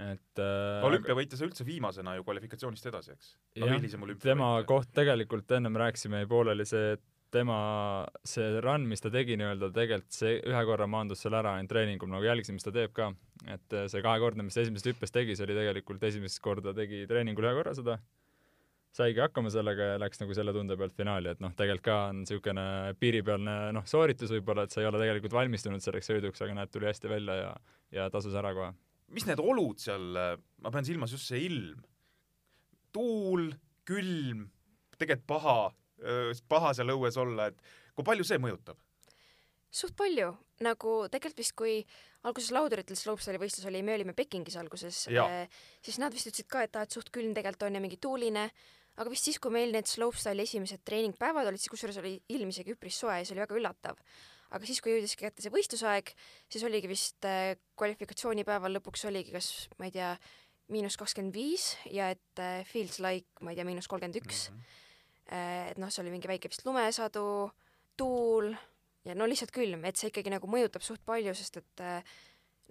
et 0.00 0.40
äh, 0.40 0.84
olümpiavõitja 0.86 1.36
sai 1.36 1.48
üldse 1.50 1.66
viimasena 1.68 2.14
ju 2.16 2.24
kvalifikatsioonist 2.24 2.86
edasi, 2.88 3.16
eks? 3.16 3.32
jah, 3.60 3.74
tema 4.22 4.54
koht 4.68 4.92
tegelikult 4.96 5.50
ennem 5.58 5.76
rääkisime 5.82 6.22
pooleli 6.30 6.64
see, 6.68 6.94
et 6.96 7.04
tema 7.32 7.58
see 8.28 8.60
run, 8.62 8.86
mis 8.88 9.02
ta 9.02 9.10
tegi 9.12 9.36
nii-öelda, 9.40 9.70
tegelikult 9.74 10.16
see 10.16 10.38
ühe 10.38 10.62
korra 10.68 10.88
maandus 10.90 11.22
seal 11.24 11.36
ära 11.38 11.56
ainult 11.56 11.72
treeningul, 11.72 12.10
nagu 12.12 12.26
jälgisin, 12.26 12.58
mis 12.58 12.66
ta 12.66 12.72
teeb 12.74 12.92
ka. 12.96 13.12
et 13.48 13.74
äh, 13.74 13.86
see 13.90 14.02
kahekordne, 14.04 14.44
mis 14.46 14.54
ta 14.54 14.62
esimesest 14.62 14.92
hüppest 14.92 15.16
tegi, 15.16 15.36
see 15.36 15.46
oli 15.48 15.56
tegelikult 15.58 16.04
esimest 16.06 16.38
korda 16.44 16.74
tegi 16.76 17.06
treeningul 17.10 17.48
ühe 17.48 17.54
korra 17.58 17.74
seda, 17.74 17.96
saigi 18.94 19.22
hakkama 19.24 19.50
sellega 19.50 19.92
ja 19.94 19.98
läks 20.00 20.20
nagu 20.20 20.36
selle 20.36 20.52
tunde 20.54 20.76
pealt 20.78 20.94
finaali, 20.96 21.32
et 21.32 21.42
noh, 21.42 21.54
tegelikult 21.58 21.86
ka 21.88 21.98
on 22.10 22.22
niisugune 22.22 22.66
piiripealne 23.00 23.56
noh, 23.74 23.86
sooritus 23.88 24.34
võib-olla, 24.36 24.66
et 24.68 24.74
sa 24.74 24.82
ei 24.82 24.88
ole 24.90 25.00
tegelikult 25.00 25.36
valmistunud 25.36 25.82
selleks 25.84 26.12
sõiduks, 26.12 26.44
aga 26.44 26.58
näed, 26.60 26.72
tuli 26.72 26.90
hästi 26.90 27.10
välja 27.10 27.38
ja, 27.40 27.52
ja 27.96 28.08
tasus 28.12 28.36
ära 28.38 28.52
kohe. 28.56 28.72
Mis 29.12 29.26
need 29.28 29.40
olud 29.42 29.80
seal, 29.80 30.04
ma 30.62 30.72
pean 30.72 30.86
silmas 30.88 31.12
just 31.12 31.28
see 31.28 31.42
ilm, 31.48 31.80
tuul, 32.92 33.50
külm, 33.88 34.46
tegelikult 35.00 35.28
paha, 35.28 35.56
paha 36.48 36.72
seal 36.76 36.94
õues 36.94 37.18
olla, 37.20 37.50
et 37.52 37.60
kui 37.96 38.06
palju 38.06 38.26
see 38.26 38.40
mõjutab? 38.42 38.80
suht 39.72 39.94
palju, 39.96 40.26
nagu 40.60 40.90
tegelikult 41.08 41.38
vist, 41.40 41.54
kui 41.56 41.78
alguses 42.28 42.52
lauduritel 42.52 42.96
slopestyle 42.98 43.38
võistlus 43.40 43.64
oli, 43.70 43.80
me 43.80 43.94
olime 43.96 44.12
Pekingis 44.12 44.58
alguses, 44.60 45.06
äh, 45.08 45.48
siis 45.80 45.96
nad 46.02 46.12
vist 46.12 46.28
ütlesid 46.28 46.50
ka, 46.52 46.66
et 46.66 46.76
aa, 46.76 46.84
et 46.84 46.92
suht 46.92 47.08
külm 47.14 47.32
tegelikult 47.32 47.70
on 47.70 47.78
ja 47.78 47.80
mingi 47.80 47.96
tuuline, 47.96 48.50
aga 49.00 49.08
vist 49.08 49.30
siis, 49.30 49.40
kui 49.40 49.54
meil 49.54 49.72
need 49.72 49.88
slopestyle'i 49.88 50.44
esimesed 50.44 50.84
treeningpäevad 50.84 51.48
olid, 51.48 51.62
siis 51.62 51.72
kusjuures 51.72 52.02
oli 52.02 52.18
ilm 52.36 52.52
isegi 52.52 52.76
üpris 52.76 53.00
soe 53.00 53.16
ja 53.16 53.24
see 53.24 53.32
oli 53.32 53.46
väga 53.46 53.58
üllatav 53.62 54.04
aga 54.52 54.68
siis, 54.68 54.82
kui 54.84 54.92
jõudis 54.92 55.16
kätte 55.16 55.40
see 55.40 55.52
võistlusaeg, 55.52 56.12
siis 56.52 56.64
oligi 56.68 56.90
vist 56.90 57.24
äh, 57.28 57.54
kvalifikatsioonipäeval 57.80 58.76
lõpuks 58.76 59.06
oligi 59.08 59.34
kas, 59.34 59.48
ma 59.80 59.88
ei 59.88 59.94
tea, 59.94 60.12
miinus 60.72 60.98
kakskümmend 61.00 61.36
viis 61.36 61.72
ja 61.92 62.10
et 62.12 62.42
äh, 62.42 62.60
feels 62.68 63.00
like, 63.04 63.28
ma 63.40 63.52
ei 63.52 63.58
tea, 63.58 63.66
miinus 63.68 63.88
kolmkümmend 63.90 64.20
üks. 64.22 64.50
Mhm. 64.52 64.80
Äh, 65.32 65.72
et 65.72 65.80
noh, 65.80 65.90
see 65.92 66.02
oli 66.04 66.12
mingi 66.14 66.28
väike 66.30 66.50
vist 66.52 66.66
lumesadu, 66.66 67.24
tuul 67.96 68.50
ja 69.06 69.16
no 69.18 69.26
lihtsalt 69.28 69.54
külm, 69.54 69.86
et 69.88 69.98
see 69.98 70.12
ikkagi 70.12 70.32
nagu 70.32 70.48
mõjutab 70.50 70.84
suht 70.84 71.02
palju, 71.06 71.32
sest 71.34 71.58
et 71.62 71.82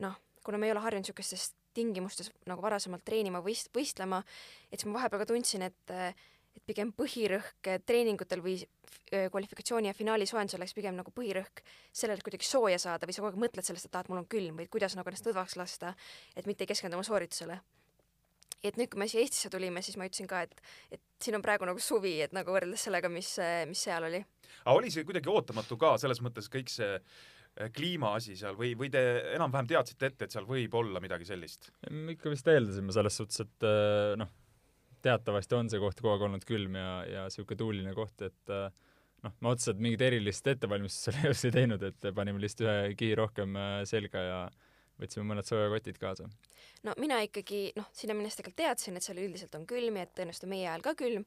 noh, 0.02 0.14
kuna 0.46 0.60
me 0.62 0.70
ei 0.70 0.76
ole 0.76 0.84
harjunud 0.84 1.04
niisugustes 1.06 1.52
tingimustes 1.76 2.32
nagu 2.50 2.64
varasemalt 2.64 3.04
treenima 3.08 3.42
või 3.44 3.56
võistlema, 3.76 4.22
et 4.70 4.80
siis 4.80 4.90
ma 4.90 5.00
vahepeal 5.00 5.24
ka 5.24 5.32
tundsin, 5.34 5.68
et 5.68 5.96
et 6.52 6.64
pigem 6.68 6.90
põhirõhk 6.96 7.68
treeningutel 7.88 8.42
või 8.44 8.58
kvalifikatsiooni 9.08 9.88
ja 9.88 9.96
finaali 9.96 10.26
soojendusel 10.28 10.60
läks 10.60 10.76
pigem 10.76 10.98
nagu 10.98 11.14
põhirõhk 11.16 11.62
sellele, 11.92 12.20
et 12.20 12.26
kuidagi 12.28 12.48
sooja 12.48 12.80
saada 12.82 13.08
või 13.08 13.16
sa 13.16 13.24
kogu 13.24 13.32
aeg 13.32 13.44
mõtled 13.46 13.68
sellest, 13.68 13.88
et 13.88 13.96
aa, 13.96 14.04
et 14.04 14.12
mul 14.12 14.20
on 14.20 14.28
külm 14.28 14.60
või 14.60 14.68
kuidas 14.72 14.98
nagu 15.00 15.08
ennast 15.08 15.30
lõdvaks 15.30 15.56
lasta, 15.60 15.94
et 16.36 16.50
mitte 16.50 16.66
ei 16.66 16.72
keskendu 16.74 17.00
oma 17.00 17.08
sooritusele. 17.08 17.62
Et 18.64 18.78
nüüd, 18.80 18.92
kui 18.92 19.02
me 19.02 19.08
siia 19.10 19.24
Eestisse 19.24 19.52
tulime, 19.54 19.84
siis 19.86 19.98
ma 20.00 20.08
ütlesin 20.10 20.30
ka, 20.30 20.44
et, 20.46 20.64
et 20.94 21.02
siin 21.22 21.38
on 21.38 21.44
praegu 21.46 21.68
nagu 21.70 21.82
suvi, 21.82 22.18
et 22.26 22.34
nagu 22.36 22.54
võrreldes 22.54 22.88
sellega, 22.88 23.12
mis, 23.12 23.34
mis 23.70 23.86
seal 23.88 24.08
oli. 24.10 24.22
aga 24.64 24.76
oli 24.78 24.92
see 24.94 25.08
kuidagi 25.08 25.32
ootamatu 25.32 25.78
ka 25.82 25.96
selles 26.02 26.22
mõttes 26.26 26.50
kõik 26.52 26.70
see 26.74 26.92
eh, 26.98 27.72
kliimaasi 27.74 28.38
seal 28.40 28.60
või, 28.60 28.74
või 28.80 28.92
te 28.94 29.02
enam-vähem 29.36 29.72
teadsite 29.74 30.12
ette, 30.12 30.28
et 30.28 30.38
seal 30.38 30.50
võib 30.50 30.78
olla 30.82 31.04
midagi 31.04 31.28
sellist? 31.30 31.72
me 31.90 32.18
ikka 32.18 32.34
vist 32.34 32.48
eeldasime 32.52 32.94
selles 32.96 33.20
suhtes, 33.22 33.44
et 33.46 33.68
eh, 33.68 34.14
noh, 34.22 34.32
teatavasti 35.06 35.58
on 35.58 35.70
see 35.72 35.82
koht 35.82 36.02
kogu 36.02 36.14
aeg 36.14 36.26
olnud 36.28 36.48
külm 36.48 36.78
ja, 36.78 36.90
ja 37.10 37.28
niisugune 37.28 37.60
tuuline 37.60 37.94
koht, 37.98 38.22
et 38.26 38.54
äh, 38.54 38.68
noh, 39.26 39.36
ma 39.44 39.54
otseselt 39.56 39.82
mingit 39.82 40.04
erilist 40.06 40.48
ettevalmistust 40.54 41.04
selle 41.10 41.26
jaoks 41.28 41.46
ei 41.48 41.56
teinud, 41.56 41.86
et 41.90 42.12
panime 42.18 42.42
lihtsalt 42.42 42.68
ühe 42.68 42.98
kihi 43.00 43.18
rohkem 43.20 43.58
äh, 43.60 43.80
selga 43.90 44.26
ja 44.28 44.42
võtsime 45.02 45.26
mõned 45.30 45.48
soojakotid 45.48 45.98
kaasa. 46.02 46.28
no 46.88 46.94
mina 47.02 47.22
ikkagi 47.26 47.72
noh, 47.78 47.90
sinna 47.96 48.18
minnes 48.18 48.38
tegelikult 48.38 48.62
teadsin, 48.64 48.98
et 48.98 49.08
seal 49.08 49.24
üldiselt 49.24 49.58
on 49.58 49.66
külm 49.70 50.00
ja 50.00 50.06
et 50.08 50.14
tõenäoliselt 50.18 50.48
on 50.48 50.54
meie 50.54 50.70
ajal 50.70 50.86
ka 50.86 50.96
külm, 51.02 51.26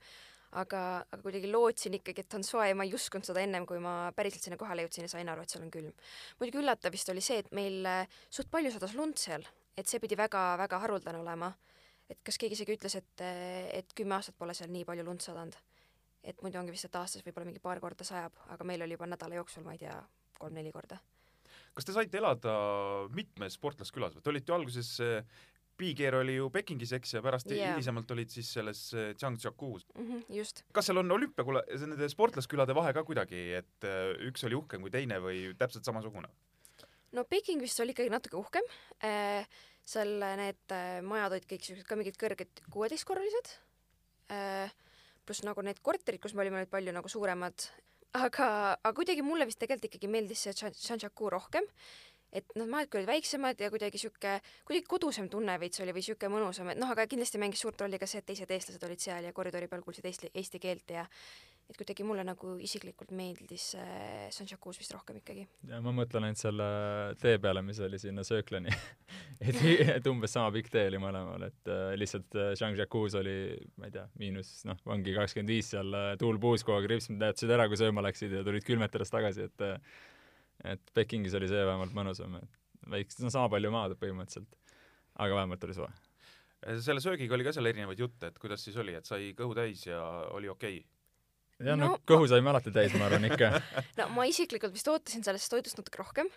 aga, 0.62 0.80
aga 1.10 1.20
kuidagi 1.22 1.50
lootsin 1.50 1.98
ikkagi, 1.98 2.24
et 2.24 2.38
on 2.38 2.46
soe 2.46 2.70
ja 2.70 2.78
ma 2.78 2.86
ei 2.86 2.94
uskunud 2.94 3.26
seda 3.26 3.42
ennem, 3.42 3.66
kui 3.66 3.82
ma 3.82 4.12
päriselt 4.16 4.46
sinna 4.46 4.60
kohale 4.60 4.86
jõudsin 4.86 5.08
ja 5.08 5.12
sain 5.16 5.30
aru, 5.30 5.44
et 5.44 5.54
seal 5.54 5.66
on 5.66 5.74
külm. 5.74 5.92
muidugi 6.40 6.62
üllatav 6.62 6.94
vist 6.94 7.10
oli 7.10 7.24
see, 7.24 7.42
et 7.44 7.52
meil 7.56 7.84
äh, 7.90 8.18
suht 8.30 8.50
palju 8.50 8.72
sadas 8.74 8.96
lund 8.98 9.18
seal, 9.20 9.46
et 9.76 9.90
see 9.90 10.02
pidi 10.02 10.18
väga-väga 10.18 10.82
haruldane 10.86 11.22
olema 11.22 11.52
et 12.10 12.20
kas 12.24 12.38
keegi 12.40 12.58
isegi 12.58 12.76
ütles, 12.76 12.96
et, 12.98 13.24
et 13.78 13.96
kümme 13.96 14.18
aastat 14.18 14.36
pole 14.38 14.54
seal 14.56 14.72
nii 14.72 14.84
palju 14.88 15.06
lund 15.06 15.24
sadanud. 15.24 15.56
et 16.24 16.38
muidu 16.40 16.56
ongi 16.56 16.72
vist, 16.72 16.86
et 16.88 16.94
aastas 16.96 17.20
võib-olla 17.24 17.50
mingi 17.50 17.60
paar 17.60 17.80
korda 17.84 18.04
sajab, 18.08 18.38
aga 18.54 18.64
meil 18.64 18.80
oli 18.80 18.96
juba 18.96 19.04
nädala 19.10 19.36
jooksul, 19.36 19.64
ma 19.66 19.74
ei 19.74 19.82
tea, 19.82 19.96
kolm-neli 20.38 20.72
korda. 20.72 20.96
Kas 21.74 21.88
te 21.88 21.96
saite 21.96 22.20
elada 22.20 22.54
mitmes 23.14 23.58
sportlaskülas 23.58 24.14
või 24.16 24.24
te 24.24 24.32
olite 24.32 24.52
ju 24.52 24.56
alguses 24.58 24.94
Pigeer 25.74 26.14
oli 26.14 26.36
ju 26.36 26.46
Pekingis, 26.54 26.92
eks, 26.94 27.16
ja 27.16 27.20
pärast 27.22 27.50
yeah. 27.50 27.72
hilisemalt 27.74 28.12
olid 28.14 28.30
siis 28.30 28.52
selles 28.54 28.82
Zhangjiakus 29.18 29.88
mm. 29.90 30.04
-hmm, 30.06 30.24
just. 30.36 30.62
kas 30.72 30.86
seal 30.86 31.02
on 31.02 31.10
olümpiaküla, 31.10 31.64
nende 31.82 32.08
sportlaskülade 32.12 32.76
vahe 32.78 32.92
ka 32.94 33.02
kuidagi, 33.04 33.42
et 33.58 33.88
äh, 33.88 34.14
üks 34.28 34.46
oli 34.46 34.54
uhkem 34.54 34.86
kui 34.86 34.94
teine 34.94 35.18
või 35.24 35.48
täpselt 35.58 35.84
samasugune? 35.84 36.30
no 37.12 37.24
Peking 37.24 37.62
vist 37.62 37.80
oli 37.82 37.94
ikkagi 37.94 38.12
natuke 38.12 38.38
uhkem 38.38 38.70
seal 39.84 40.16
need 40.40 40.74
majad 41.04 41.36
olid 41.36 41.46
kõik 41.48 41.66
siuksed 41.66 41.86
ka 41.88 41.98
mingid 41.98 42.16
kõrged 42.20 42.62
kuueteistkorralised, 42.72 43.52
pluss 45.24 45.44
nagu 45.44 45.64
need 45.64 45.80
korterid, 45.84 46.22
kus 46.22 46.34
me 46.34 46.44
olime, 46.44 46.62
olid 46.62 46.72
palju 46.72 46.94
nagu 46.96 47.10
suuremad, 47.10 47.66
aga, 48.14 48.48
aga 48.80 48.94
kuidagi 48.96 49.24
mulle 49.26 49.46
vist 49.48 49.60
tegelikult 49.60 49.90
ikkagi 49.90 50.10
meeldis 50.10 50.44
see 50.46 50.54
Chanchaku 50.54 51.30
rohkem, 51.34 51.66
et 52.34 52.54
noh, 52.58 52.66
küll 52.90 53.02
olid 53.02 53.10
väiksemad 53.10 53.60
ja 53.62 53.70
kuidagi 53.70 54.00
sihuke, 54.00 54.38
kuidagi 54.66 54.86
kodusem 54.90 55.28
tunne 55.30 55.54
veits 55.62 55.82
oli 55.82 55.94
või 55.94 56.02
sihuke 56.06 56.30
mõnusam, 56.32 56.70
et 56.72 56.80
noh, 56.80 56.90
aga 56.90 57.06
kindlasti 57.10 57.40
mängis 57.42 57.62
suurt 57.62 57.80
rolli 57.80 58.00
ka 58.02 58.08
see, 58.10 58.22
et 58.22 58.28
teised 58.30 58.50
eestlased 58.50 58.86
olid 58.86 59.02
seal 59.02 59.28
ja 59.28 59.34
koridori 59.36 59.70
peal 59.70 59.84
kuulsid 59.86 60.06
eesti, 60.10 60.32
eesti 60.34 60.62
keelt 60.62 60.94
ja 60.96 61.06
et 61.64 61.78
kuidagi 61.80 62.04
mulle 62.04 62.24
nagu 62.26 62.54
isiklikult 62.60 63.12
meeldis 63.16 63.70
äh, 63.80 64.26
Sanchakus 64.34 64.78
vist 64.80 64.92
rohkem 64.92 65.18
ikkagi. 65.20 65.46
ja 65.70 65.80
ma 65.84 65.94
mõtlen 65.96 66.26
ainult 66.28 66.40
selle 66.40 66.66
tee 67.20 67.38
peale, 67.42 67.62
mis 67.64 67.80
oli 67.84 68.00
sinna 68.00 68.24
sööklani 68.26 68.72
et, 69.48 69.60
et 69.96 70.08
umbes 70.10 70.34
sama 70.36 70.52
pikk 70.54 70.68
tee 70.74 70.86
oli 70.90 71.00
mõlemal, 71.02 71.46
et 71.48 71.72
äh, 71.72 71.94
lihtsalt 72.00 72.36
äh, 72.36 72.52
Sanchakus 72.60 73.16
oli, 73.20 73.36
ma 73.80 73.88
ei 73.88 73.96
tea, 73.96 74.04
miinus 74.20 74.52
noh, 74.68 74.80
ongi 74.92 75.16
kakskümmend 75.16 75.54
viis 75.56 75.72
seal 75.72 75.96
äh,, 75.96 76.10
tuul 76.20 76.40
puhus 76.42 76.66
kogu 76.66 76.78
aeg, 76.82 76.90
ripsmed 76.92 77.22
näitasid 77.22 77.54
ära, 77.56 77.68
kui 77.72 77.80
sööma 77.80 78.04
läksid 78.04 78.36
ja 78.36 78.44
tulid 78.46 78.66
külmetades 78.66 79.12
tagasi, 79.14 79.48
et 79.48 79.68
äh, 79.68 79.78
et 80.74 80.96
Pekingis 80.96 81.34
oli 81.36 81.48
see 81.50 81.64
vähemalt 81.66 81.96
mõnusam, 81.96 82.36
et 82.38 82.60
väikse, 82.92 83.24
no 83.24 83.32
sama 83.32 83.48
palju 83.52 83.72
maad 83.74 83.96
põhimõtteliselt, 84.00 84.52
aga 85.16 85.40
vähemalt 85.40 85.64
oli 85.66 85.76
soe 85.80 85.92
selle 86.80 87.02
söögiga 87.04 87.34
oli 87.36 87.44
ka 87.44 87.52
seal 87.52 87.68
erinevaid 87.68 87.98
jutte, 88.00 88.30
et 88.30 88.38
kuidas 88.40 88.62
siis 88.64 88.76
oli, 88.80 88.94
et 88.96 89.04
sai 89.04 89.34
kõhu 89.36 89.52
täis 89.56 89.82
ja 89.84 90.00
oli 90.32 90.48
okei 90.48 90.78
okay.? 90.78 90.93
jah, 91.60 91.76
no 91.78 91.94
No 91.94 92.00
kõhu 92.08 92.28
saime 92.30 92.50
alati 92.52 92.72
täis, 92.74 92.94
ma 92.98 93.08
arvan 93.08 93.28
ikka. 93.30 93.50
no 94.00 94.10
ma 94.16 94.26
isiklikult 94.30 94.74
vist 94.74 94.88
ootasin 94.90 95.24
sellest 95.26 95.52
toidust 95.52 95.80
natuke 95.80 96.00
rohkem. 96.02 96.30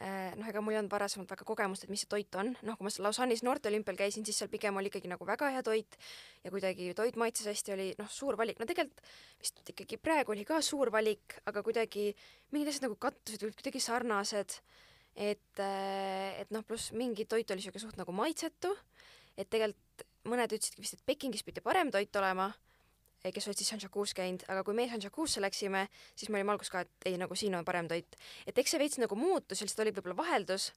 noh, 0.00 0.46
ega 0.48 0.62
mul 0.64 0.72
ei 0.72 0.78
olnud 0.80 0.92
varasemalt 0.94 1.28
väga 1.28 1.44
kogemust, 1.44 1.84
et 1.84 1.90
mis 1.92 2.00
see 2.00 2.08
toit 2.08 2.36
on, 2.40 2.54
noh, 2.64 2.76
kui 2.78 2.86
ma 2.86 2.92
seal 2.92 3.04
Lausanne'is 3.04 3.42
noorteolümpial 3.44 3.98
käisin, 3.98 4.24
siis 4.24 4.38
seal 4.40 4.48
pigem 4.48 4.78
oli 4.80 4.88
ikkagi 4.88 5.10
nagu 5.10 5.26
väga 5.28 5.50
hea 5.52 5.60
toit 5.66 5.98
ja 6.40 6.52
kuidagi 6.54 6.86
toit 6.96 7.18
maitses 7.20 7.50
hästi, 7.50 7.74
oli 7.74 7.88
noh, 7.98 8.08
suur 8.08 8.38
valik, 8.40 8.56
no 8.56 8.68
tegelikult 8.70 9.02
vist 9.42 9.60
ikkagi 9.74 9.98
praegu 10.00 10.32
oli 10.32 10.46
ka 10.48 10.62
suur 10.64 10.88
valik, 10.94 11.36
aga 11.52 11.60
kuidagi 11.66 12.06
mingid 12.54 12.72
asjad 12.72 12.86
nagu 12.86 12.96
kattusid, 12.96 13.44
olid 13.44 13.58
kuidagi 13.60 13.84
sarnased. 13.84 14.56
et, 15.20 15.60
et 15.60 16.56
noh, 16.56 16.64
pluss 16.64 16.94
mingi 16.96 17.28
toit 17.28 17.52
oli 17.52 17.60
siuke 17.60 17.82
suht 17.82 18.00
nagu 18.00 18.16
maitsetu, 18.16 18.72
et 19.36 19.52
tegelikult 19.52 20.08
mõned 20.32 20.56
ütlesidki 20.56 20.80
vist, 20.80 20.96
et 20.96 21.06
Pekingis 21.12 21.44
pidi 21.44 21.60
parem 21.60 21.92
toit 21.92 22.16
olema 22.16 22.48
kes 23.28 23.48
olid 23.48 23.60
siis 23.60 23.68
Sanjakus 23.74 24.14
käinud, 24.16 24.44
aga 24.48 24.64
kui 24.64 24.76
meie 24.76 24.88
Sanjakusse 24.88 25.42
läksime, 25.44 25.86
siis 26.16 26.30
me 26.30 26.40
olime 26.40 26.54
alguses 26.54 26.72
ka, 26.72 26.84
et 26.86 27.10
ei, 27.10 27.18
nagu 27.20 27.36
siin 27.36 27.54
on 27.58 27.66
parem 27.68 27.88
toit. 27.88 28.16
et 28.46 28.58
eks 28.58 28.76
see 28.76 28.80
veits 28.80 29.00
nagu 29.02 29.16
muutus, 29.16 29.60
lihtsalt 29.60 29.84
oli 29.84 29.92
võib-olla 29.96 30.16
vaheldus, 30.22 30.70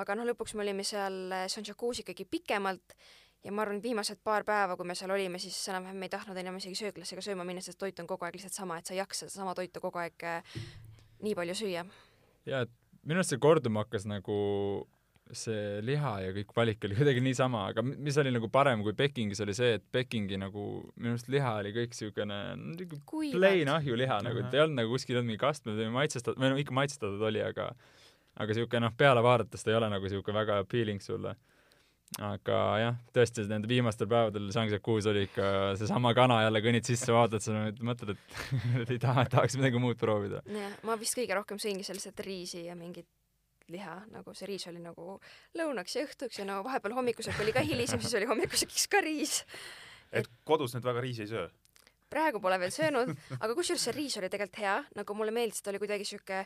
aga 0.00 0.16
noh, 0.18 0.26
lõpuks 0.32 0.56
me 0.58 0.66
olime 0.66 0.86
seal 0.86 1.36
Sanjakus 1.48 2.02
ikkagi 2.02 2.26
pikemalt 2.26 2.96
ja 3.44 3.52
ma 3.52 3.62
arvan, 3.64 3.82
viimased 3.82 4.22
paar 4.24 4.44
päeva, 4.46 4.76
kui 4.76 4.88
me 4.88 4.96
seal 4.98 5.12
olime, 5.14 5.38
siis 5.42 5.56
enam-vähem 5.68 6.00
me 6.00 6.08
ei 6.08 6.14
tahtnud 6.14 6.38
enam 6.40 6.56
isegi 6.60 6.78
sööklasse 6.80 7.16
ega 7.16 7.24
sööma 7.24 7.44
minna, 7.46 7.62
sest 7.64 7.78
toit 7.80 8.00
on 8.00 8.08
kogu 8.10 8.26
aeg 8.26 8.38
lihtsalt 8.38 8.56
sama, 8.56 8.78
et 8.80 8.88
sa 8.88 8.96
ei 8.96 9.02
jaksa 9.02 9.28
sedasama 9.28 9.54
toitu 9.58 9.82
kogu 9.84 10.00
aeg 10.00 10.26
äh, 10.26 10.56
nii 11.24 11.36
palju 11.38 11.56
süüa. 11.60 11.84
ja 12.48 12.64
et 12.64 12.72
minu 13.04 13.20
arust 13.20 13.34
see 13.34 13.42
korduma 13.42 13.84
hakkas 13.84 14.08
nagu 14.08 14.36
see 15.32 15.80
liha 15.82 16.10
ja 16.26 16.32
kõik 16.36 16.50
valik 16.56 16.84
oli 16.84 16.96
kuidagi 16.98 17.22
niisama, 17.24 17.62
aga 17.72 17.82
mi- 17.82 17.96
mis 18.08 18.18
oli 18.20 18.32
nagu 18.34 18.50
parem 18.52 18.82
kui 18.84 18.92
Pekingis, 18.98 19.40
oli 19.40 19.54
see, 19.56 19.78
et 19.78 19.84
Pekingi 19.92 20.36
nagu 20.40 20.66
minu 21.00 21.14
arust 21.14 21.30
liha 21.32 21.54
oli 21.62 21.72
kõik 21.76 21.96
siukene 21.96 22.40
nagu 22.58 23.00
plain. 23.32 23.70
ahjuliha 23.72 24.20
nagu, 24.26 24.44
et 24.44 24.54
ei 24.54 24.60
olnud 24.66 24.82
nagu 24.82 24.92
kuskil 24.92 25.16
olnud 25.16 25.32
mingi 25.32 25.40
kastmed 25.40 25.80
või 25.80 25.88
maitsestatud, 25.96 26.40
või 26.42 26.52
no 26.52 26.60
ikka 26.60 26.76
maitsestatud 26.76 27.24
oli, 27.30 27.40
aga 27.42 27.70
aga 28.34 28.54
siuke 28.58 28.80
noh, 28.82 28.92
peale 28.98 29.22
vaadates 29.24 29.62
ta 29.64 29.70
ei 29.72 29.76
ole 29.78 29.88
nagu 29.92 30.08
siuke 30.10 30.32
väga 30.34 30.60
appealing 30.64 31.00
sulle. 31.00 31.34
aga 32.20 32.58
jah, 32.78 32.96
tõesti 33.16 33.42
nende 33.50 33.66
viimastel 33.66 34.06
päevadel 34.10 34.50
Shangri-La's 34.54 35.06
oli 35.10 35.24
ikka 35.26 35.46
seesama 35.80 36.12
kana 36.14 36.42
jälle 36.44 36.60
kõnnid 36.62 36.86
sisse, 36.86 37.10
vaatad 37.10 37.42
seda, 37.42 37.64
mõtled, 37.82 38.14
et 38.82 38.90
ei 38.94 39.00
taha, 39.02 39.24
tahaks 39.32 39.56
midagi 39.58 39.80
muud 39.82 39.98
proovida. 39.98 40.44
jah, 40.46 40.76
ma 40.86 40.98
vist 41.00 41.16
kõige 41.18 41.34
rohkem 41.40 41.58
sõingi 41.58 41.86
sellised 41.86 42.20
riisi 42.26 42.66
ja 42.68 42.76
mingit 42.78 43.08
liha, 43.72 43.96
nagu 44.12 44.34
see 44.36 44.48
riis 44.50 44.66
oli 44.70 44.82
nagu 44.82 45.18
lõunaks 45.58 45.96
ja 45.96 46.04
õhtuks 46.06 46.40
ja 46.40 46.48
no 46.48 46.60
vahepeal 46.66 46.96
hommikusöök 46.98 47.40
oli 47.44 47.54
ka 47.56 47.64
hilisem, 47.64 48.02
siis 48.02 48.16
oli 48.18 48.28
hommikusöögiks 48.28 48.88
ka 48.92 49.00
riis. 49.04 49.42
et 50.12 50.28
kodus 50.44 50.74
nüüd 50.76 50.84
väga 50.84 51.04
riisi 51.04 51.24
ei 51.24 51.32
söö? 51.32 51.46
praegu 52.14 52.40
pole 52.40 52.58
veel 52.62 52.74
söönud, 52.74 53.14
aga 53.40 53.54
kusjuures 53.56 53.88
see 53.88 53.96
riis 53.96 54.18
oli 54.20 54.30
tegelikult 54.32 54.60
hea, 54.62 54.76
nagu 54.98 55.16
mulle 55.18 55.34
meeldis, 55.34 55.62
ta 55.64 55.72
oli 55.72 55.80
kuidagi 55.82 56.06
sihuke, 56.06 56.44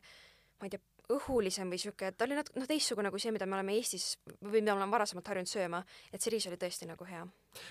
ma 0.60 0.68
ei 0.68 0.72
tea, 0.72 0.80
õhulisem 1.12 1.70
või 1.72 1.80
sihuke, 1.80 2.10
ta 2.12 2.26
oli 2.26 2.36
natuke 2.36 2.60
noh, 2.60 2.68
teistsugune 2.68 3.10
kui 3.12 3.22
see, 3.22 3.32
mida 3.32 3.46
me 3.48 3.56
oleme 3.56 3.76
Eestis 3.78 4.10
või 4.42 4.60
mida 4.60 4.74
me 4.74 4.82
oleme 4.82 4.92
varasemalt 4.92 5.28
harjunud 5.32 5.50
sööma, 5.50 5.82
et 6.12 6.20
see 6.20 6.34
riis 6.34 6.46
oli 6.50 6.58
tõesti 6.60 6.88
nagu 6.88 7.06
hea. 7.08 7.22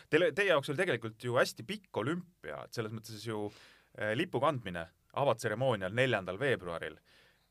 Teile, 0.09 0.31
teie 0.37 0.49
jaoks 0.49 0.71
oli 0.73 0.81
tegelikult 0.81 1.25
ju 1.25 1.37
hästi 1.37 1.65
pikk 1.67 2.01
olümpia, 2.01 2.63
et 2.65 2.77
selles 2.77 2.95
mõttes 2.95 3.21
ju 3.25 3.45
eh, 3.47 4.15
lipu 4.17 4.41
kandmine 4.41 4.87
avatseremoonial 5.21 5.93
neljandal 5.93 6.39
veebruaril 6.41 6.97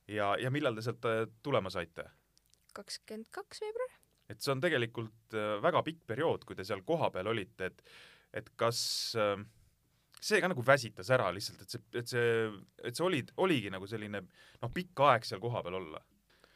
ja, 0.08 0.34
ja 0.40 0.52
millal 0.54 0.76
te 0.76 0.84
sealt 0.86 1.06
eh, 1.10 1.24
tulema 1.42 1.72
saite? 1.72 2.08
kakskümmend 2.76 3.30
kaks 3.34 3.62
veebruar? 3.64 3.94
et 4.32 4.42
see 4.42 4.52
on 4.54 4.62
tegelikult 4.62 5.36
eh, 5.36 5.56
väga 5.64 5.82
pikk 5.86 6.06
periood, 6.06 6.44
kui 6.46 6.58
te 6.58 6.66
seal 6.66 6.84
kohapeal 6.86 7.32
olite, 7.34 7.72
et 7.72 7.84
et 8.36 8.50
kas 8.58 8.78
eh, 9.20 9.38
see 10.20 10.40
ka 10.42 10.50
nagu 10.50 10.64
väsitas 10.64 11.10
ära 11.14 11.28
lihtsalt, 11.34 11.62
et 11.62 11.74
see, 11.74 11.84
et 12.00 12.10
see, 12.10 12.26
et 12.88 12.96
see 12.96 13.06
oli, 13.06 13.22
oligi 13.42 13.72
nagu 13.72 13.88
selline 13.90 14.22
noh, 14.24 14.72
pikk 14.72 15.04
aeg 15.08 15.28
seal 15.28 15.42
kohapeal 15.42 15.78
olla. 15.80 16.02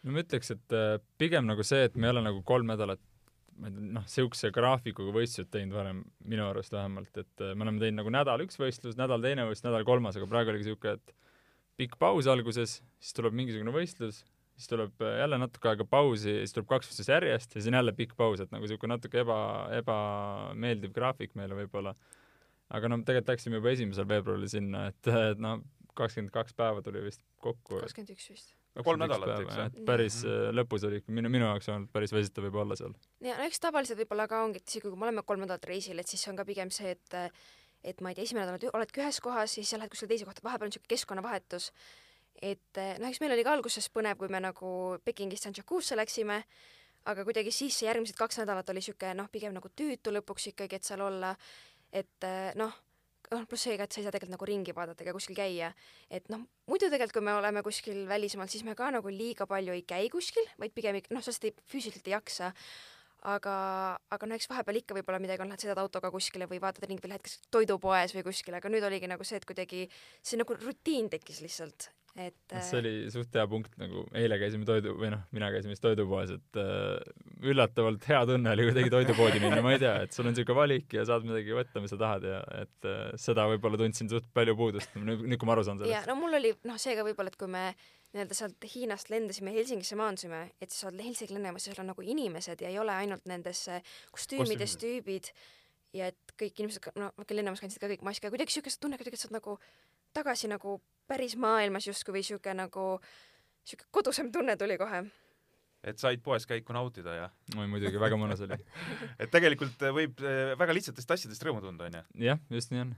no 0.02 0.16
ma 0.16 0.24
ütleks, 0.24 0.52
et 0.56 0.76
äh, 0.76 0.96
pigem 1.20 1.48
nagu 1.48 1.64
see, 1.66 1.86
et 1.88 1.96
me 1.96 2.08
ei 2.08 2.14
ole 2.14 2.24
nagu 2.24 2.42
kolm 2.46 2.70
nädalat 2.70 3.02
ma 3.60 3.68
ei 3.68 3.74
tea, 3.74 3.86
noh, 3.92 4.04
niisuguse 4.06 4.50
graafikuga 4.56 5.12
võistlused 5.14 5.50
teinud 5.52 5.76
varem, 5.76 6.04
minu 6.24 6.46
arust 6.46 6.72
vähemalt, 6.72 7.12
et 7.20 7.44
äh, 7.44 7.54
me 7.54 7.66
oleme 7.66 7.82
teinud 7.82 8.00
nagu 8.00 8.14
nädal 8.14 8.46
üks 8.46 8.60
võistlus, 8.60 8.96
nädal 9.00 9.22
teine 9.24 9.44
võistlus, 9.48 9.68
nädal 9.68 9.86
kolmas, 9.88 10.16
aga 10.16 10.28
praegu 10.30 10.54
oligi 10.54 10.70
niisugune, 10.70 10.96
et 10.96 11.16
pikk 11.80 11.96
paus 12.00 12.28
alguses, 12.30 12.78
siis 13.00 13.16
tuleb 13.16 13.34
mingisugune 13.36 13.72
võistlus, 13.74 14.22
siis 14.60 14.70
tuleb 14.70 15.02
äh, 15.04 15.18
jälle 15.22 15.40
natuke 15.40 15.72
aega 15.72 15.86
pausi, 15.88 16.36
siis 16.42 16.54
tuleb 16.56 16.68
kaks 16.70 16.90
võistlust 16.90 17.12
järjest 17.14 17.56
ja 17.56 17.60
siis 17.60 17.70
on 17.72 17.78
jälle 17.80 17.96
pikk 17.96 18.16
paus, 18.18 18.42
et 18.44 18.52
nagu 18.52 18.66
niisugune 18.66 18.96
natuke 18.96 19.22
eba, 19.24 19.40
ebameeldiv 19.80 20.94
graafik 20.96 21.36
meile 21.40 21.56
võib-olla. 21.62 21.94
aga 22.70 22.88
no 22.90 23.00
tegelikult 23.02 23.34
läksime 23.34 23.60
juba 23.60 23.74
esimesel 23.74 24.08
veebruaril 24.08 24.48
sinna, 24.50 24.86
et, 24.92 25.12
et 25.32 25.40
noh, 25.42 25.62
kakskümmend 25.96 26.32
kaks 26.34 26.56
päeva 26.56 26.82
tuli 26.84 27.02
vist 27.06 27.22
kokku. 27.42 27.80
kakskümmend 27.80 28.12
üks 28.14 28.28
vist. 28.30 28.52
no 28.76 28.84
kolm 28.86 29.00
nädalat, 29.02 29.40
eks 29.44 29.56
ju. 29.56 29.68
et 29.70 29.80
päris 29.88 30.20
äh, 30.26 30.50
lõpus 30.54 30.84
oli 30.88 31.00
ikka 31.00 31.16
minu, 31.16 31.32
minu 31.32 31.48
jaoks 31.48 31.70
olnud 31.72 31.92
päris 31.94 32.12
väsitav 32.14 32.46
võib 32.48 32.60
olla 32.64 32.76
seal. 32.78 32.92
ja 33.24 33.38
no 33.38 33.48
eks 33.48 33.64
tavaliselt 33.64 34.02
võib-olla 34.02 34.28
ka 34.30 34.44
ongi, 34.44 34.60
et 34.60 34.68
isegi 34.68 34.88
kui 34.88 35.00
me 35.00 35.08
oleme 35.08 35.24
kolm 35.26 35.46
nädalat 35.46 35.70
reisil, 35.72 35.98
et 36.02 36.12
siis 36.12 36.28
on 36.28 36.38
ka 36.40 36.46
pigem 36.48 36.72
see, 36.74 36.92
et 36.98 37.18
et 37.84 38.00
ma 38.00 38.10
ei 38.10 38.18
tea, 38.18 38.26
esimene 38.28 38.46
nädal 38.46 38.58
oled- 38.58 38.76
oledki 38.76 39.02
ühes 39.02 39.20
kohas 39.24 39.56
ja 39.56 39.62
siis 39.62 39.70
sa 39.70 39.78
lähed 39.80 39.92
kuskile 39.92 40.12
teise 40.12 40.28
kohta, 40.28 40.44
vahepeal 40.44 40.68
on 40.68 40.74
niisugune 40.74 40.94
keskkonnavahetus. 40.94 41.70
et 42.42 42.78
noh, 42.98 43.08
eks 43.08 43.20
meil 43.20 43.32
oli 43.32 43.44
ka 43.44 43.52
alguses 43.52 43.88
põnev, 43.92 44.16
kui 44.16 44.28
me 44.28 44.40
nagu 44.40 44.98
Pekingist 45.04 45.44
Sanjakusse 45.44 45.96
läksime, 45.96 46.42
aga 47.04 47.24
kuidagi 47.24 47.52
siis 47.52 47.82
järgmised 47.82 48.16
kaks 48.16 48.38
nädalat 48.40 48.68
oli 48.70 48.80
niisugune 48.80 49.14
noh, 49.14 49.28
pigem 49.32 49.52
nagu 49.56 49.68
tüütu 49.68 50.12
lõpuks 50.14 50.52
ikkagi, 50.52 50.76
et 50.76 50.84
seal 50.84 51.00
olla, 51.04 51.34
et 51.92 52.28
noh, 52.56 52.72
noh, 53.30 53.46
pluss 53.46 53.66
see 53.66 53.76
ka, 53.78 53.86
et 53.86 53.94
sa 53.94 54.00
ei 54.00 54.06
saa 54.06 54.14
tegelikult 54.14 54.34
nagu 54.34 54.48
ringi 54.48 54.74
vaadata 54.74 55.04
ega 55.04 55.14
kuskil 55.14 55.36
käia. 55.38 55.72
et 56.10 56.28
noh, 56.32 56.42
muidu 56.70 56.88
tegelikult, 56.90 57.18
kui 57.20 57.26
me 57.28 57.34
oleme 57.38 57.62
kuskil 57.66 58.06
välismaal, 58.08 58.48
siis 58.50 58.64
me 58.66 58.74
ka 58.78 58.90
nagu 58.90 59.12
liiga 59.12 59.46
palju 59.50 59.76
ei 59.76 59.84
käi 59.86 60.08
kuskil, 60.12 60.46
vaid 60.58 60.74
pigem 60.74 60.98
ikka 60.98 61.14
noh, 61.14 61.22
sa 61.22 61.30
lihtsalt 61.30 61.50
ei, 61.50 61.54
füüsiliselt 61.70 62.10
ei 62.10 62.16
jaksa. 62.16 62.52
aga, 63.28 63.54
aga 64.12 64.28
no 64.28 64.36
eks 64.36 64.48
vahepeal 64.50 64.80
ikka 64.80 64.96
võib-olla 64.96 65.20
midagi 65.22 65.44
on, 65.44 65.52
lähed 65.52 65.64
sõidad 65.64 65.80
autoga 65.82 66.10
kuskile 66.14 66.48
või 66.50 66.60
vaatad 66.62 66.86
ringi 66.88 67.04
või 67.04 67.14
lähed 67.14 67.24
kas 67.26 67.38
toidupoes 67.52 68.14
või 68.16 68.26
kuskile, 68.30 68.60
aga 68.60 68.72
nüüd 68.72 68.84
oligi 68.86 69.10
nagu 69.10 69.26
see, 69.26 69.40
et 69.40 69.48
kuidagi 69.48 69.86
see 70.22 70.40
nagu 70.40 70.56
rutiin 70.56 71.10
tekkis 71.12 71.42
lihtsalt, 71.44 71.90
et 72.16 72.56
see 72.64 72.80
oli 72.80 72.94
suht 73.12 73.36
hea 73.36 73.44
punkt, 73.50 73.76
nagu 73.80 74.06
eile 74.16 74.40
käisime 74.40 74.66
toidu, 74.68 74.96
või 74.98 75.12
noh, 75.12 75.22
mina 75.36 75.50
käisin 75.52 75.72
vist 75.72 75.84
toidupoes, 75.84 76.32
et 76.38 76.60
äh, 76.62 76.96
üllatavalt 77.52 78.08
hea 78.08 78.24
tunne 78.32 78.56
oli 78.56 78.70
kuidagi 78.70 78.92
toidupoodi 78.96 79.44
minna, 79.44 79.60
ma 79.64 79.76
ei 79.76 79.84
tea, 79.84 79.94
et 80.06 80.16
sul 80.16 80.26
on 80.26 80.34
niisugune 80.34 80.60
valik 80.62 80.96
ja 80.96 81.04
saad 81.08 81.28
midagi 81.28 81.56
võtta, 81.60 81.84
mis 81.84 81.92
sa 81.92 82.00
tahad 82.00 82.28
ja 82.30 82.42
et 82.64 82.88
äh, 82.88 83.06
seda 83.20 83.46
võib-olla 83.52 83.84
tundsin 83.84 84.10
suht 84.12 84.32
palju 84.36 84.56
puudust, 84.58 84.96
nüüd, 84.96 85.26
nüüd 85.28 85.40
kui 85.40 85.50
ma 85.50 85.58
aru 85.58 85.68
saan 85.68 85.82
sellest. 85.82 86.08
no 86.08 86.18
mul 86.18 86.40
oli 86.40 86.56
noh, 86.64 86.80
seega 86.80 87.04
võib-olla, 87.06 87.32
et 87.32 87.40
kui 87.40 87.52
me 87.52 87.68
nii-öelda 88.14 88.34
sealt 88.34 88.66
Hiinast 88.74 89.10
lendasime 89.12 89.52
Helsingisse 89.54 89.96
maandusime, 89.98 90.42
et 90.58 90.70
siis 90.70 90.82
sa 90.82 90.90
oled 90.90 91.02
Helsingi 91.04 91.36
lennujamas 91.36 91.66
ja 91.66 91.74
seal 91.74 91.84
on 91.84 91.92
nagu 91.92 92.02
inimesed 92.02 92.62
ja 92.64 92.70
ei 92.72 92.78
ole 92.82 92.94
ainult 92.94 93.26
nendes 93.30 93.62
kostüümides 94.10 94.74
tüübid 94.82 95.30
ja 95.94 96.10
et 96.10 96.34
kõik 96.38 96.58
inimesed, 96.58 96.90
no 96.98 97.12
okei, 97.16 97.38
lennujamas 97.38 97.62
kandsid 97.62 97.82
ka 97.82 97.90
kõik 97.92 98.04
maski, 98.06 98.26
aga 98.26 98.34
kuidagi 98.34 98.56
siukest 98.56 98.82
tunne 98.82 98.98
kuidagi, 98.98 99.20
sa 99.20 99.28
oled 99.28 99.38
nagu 99.38 99.56
tagasi 100.16 100.50
nagu 100.50 100.80
päris 101.10 101.36
maailmas 101.38 101.86
justkui 101.86 102.18
või 102.18 102.26
siuke 102.26 102.54
nagu 102.56 102.86
siuke 103.66 103.86
kodusem 103.94 104.30
tunne 104.34 104.56
tuli 104.58 104.78
kohe. 104.80 105.04
et 105.82 105.98
said 105.98 106.20
poes 106.22 106.44
käiku 106.46 106.74
nautida 106.76 107.14
ja 107.14 107.30
oi 107.56 107.66
muidugi, 107.70 108.00
väga 108.00 108.18
mõnus 108.20 108.42
oli. 108.44 108.58
et 109.22 109.30
tegelikult 109.30 109.86
võib 109.94 110.18
eh, 110.26 110.54
väga 110.58 110.76
lihtsatest 110.76 111.14
asjadest 111.16 111.46
rõõmu 111.46 111.62
tunda, 111.62 111.86
onju. 111.86 112.02
jah, 112.26 112.42
just 112.50 112.74
nii 112.74 112.82
on. 112.84 112.94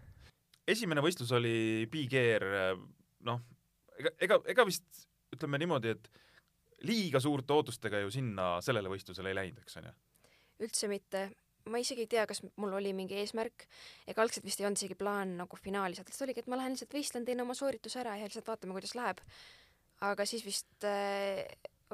esimene 0.66 1.04
võistlus 1.04 1.32
oli 1.36 1.86
Big 1.92 2.16
Air, 2.16 2.48
noh, 3.28 3.44
ega, 4.02 4.12
ega, 4.26 4.38
ega 4.54 4.66
vist 4.68 5.06
ütleme 5.32 5.60
niimoodi, 5.62 5.94
et 5.94 6.10
liiga 6.88 7.20
suurte 7.22 7.54
ootustega 7.54 8.02
ju 8.02 8.10
sinna 8.12 8.56
sellele 8.64 8.90
võistlusele 8.92 9.32
ei 9.32 9.38
läinud, 9.38 9.62
eks 9.62 9.78
onju. 9.80 9.92
üldse 10.62 10.88
mitte, 10.90 11.22
ma 11.70 11.80
isegi 11.82 12.04
ei 12.04 12.10
tea, 12.10 12.26
kas 12.28 12.42
mul 12.60 12.74
oli 12.78 12.92
mingi 12.96 13.16
eesmärk, 13.22 13.66
ega 14.10 14.22
algselt 14.22 14.46
vist 14.46 14.60
ei 14.60 14.66
olnud 14.66 14.80
isegi 14.80 14.98
plaan 14.98 15.36
nagu 15.40 15.58
finaali 15.58 15.96
saada, 15.98 16.10
lihtsalt 16.10 16.28
oligi, 16.28 16.42
et 16.42 16.50
ma 16.50 16.58
lähen 16.58 16.74
lihtsalt 16.74 16.96
võistlen, 16.98 17.26
teen 17.26 17.42
oma 17.44 17.56
soorituse 17.58 18.00
ära 18.02 18.16
ja 18.18 18.28
lihtsalt 18.28 18.50
vaatame, 18.50 18.76
kuidas 18.76 18.94
läheb. 18.98 19.22
aga 20.02 20.26
siis 20.26 20.42
vist 20.44 20.86
äh, 20.88 21.44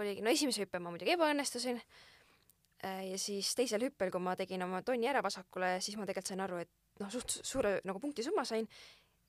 oligi, 0.01 0.25
no 0.25 0.33
esimese 0.33 0.65
hüppe 0.65 0.81
ma 0.81 0.93
muidugi 0.93 1.13
ebaõnnestusin 1.13 1.81
äh, 1.81 3.03
ja 3.11 3.19
siis 3.21 3.53
teisel 3.59 3.85
hüppel, 3.89 4.13
kui 4.15 4.25
ma 4.25 4.37
tegin 4.37 4.65
oma 4.65 4.83
tonni 4.83 5.11
ära 5.11 5.23
vasakule, 5.25 5.77
siis 5.85 5.99
ma 6.01 6.09
tegelikult 6.09 6.33
sain 6.33 6.45
aru, 6.45 6.63
et 6.65 7.03
noh, 7.03 7.13
suht 7.13 7.41
suure 7.45 7.79
nagu 7.89 8.01
punktisumma 8.01 8.45
sain, 8.49 8.69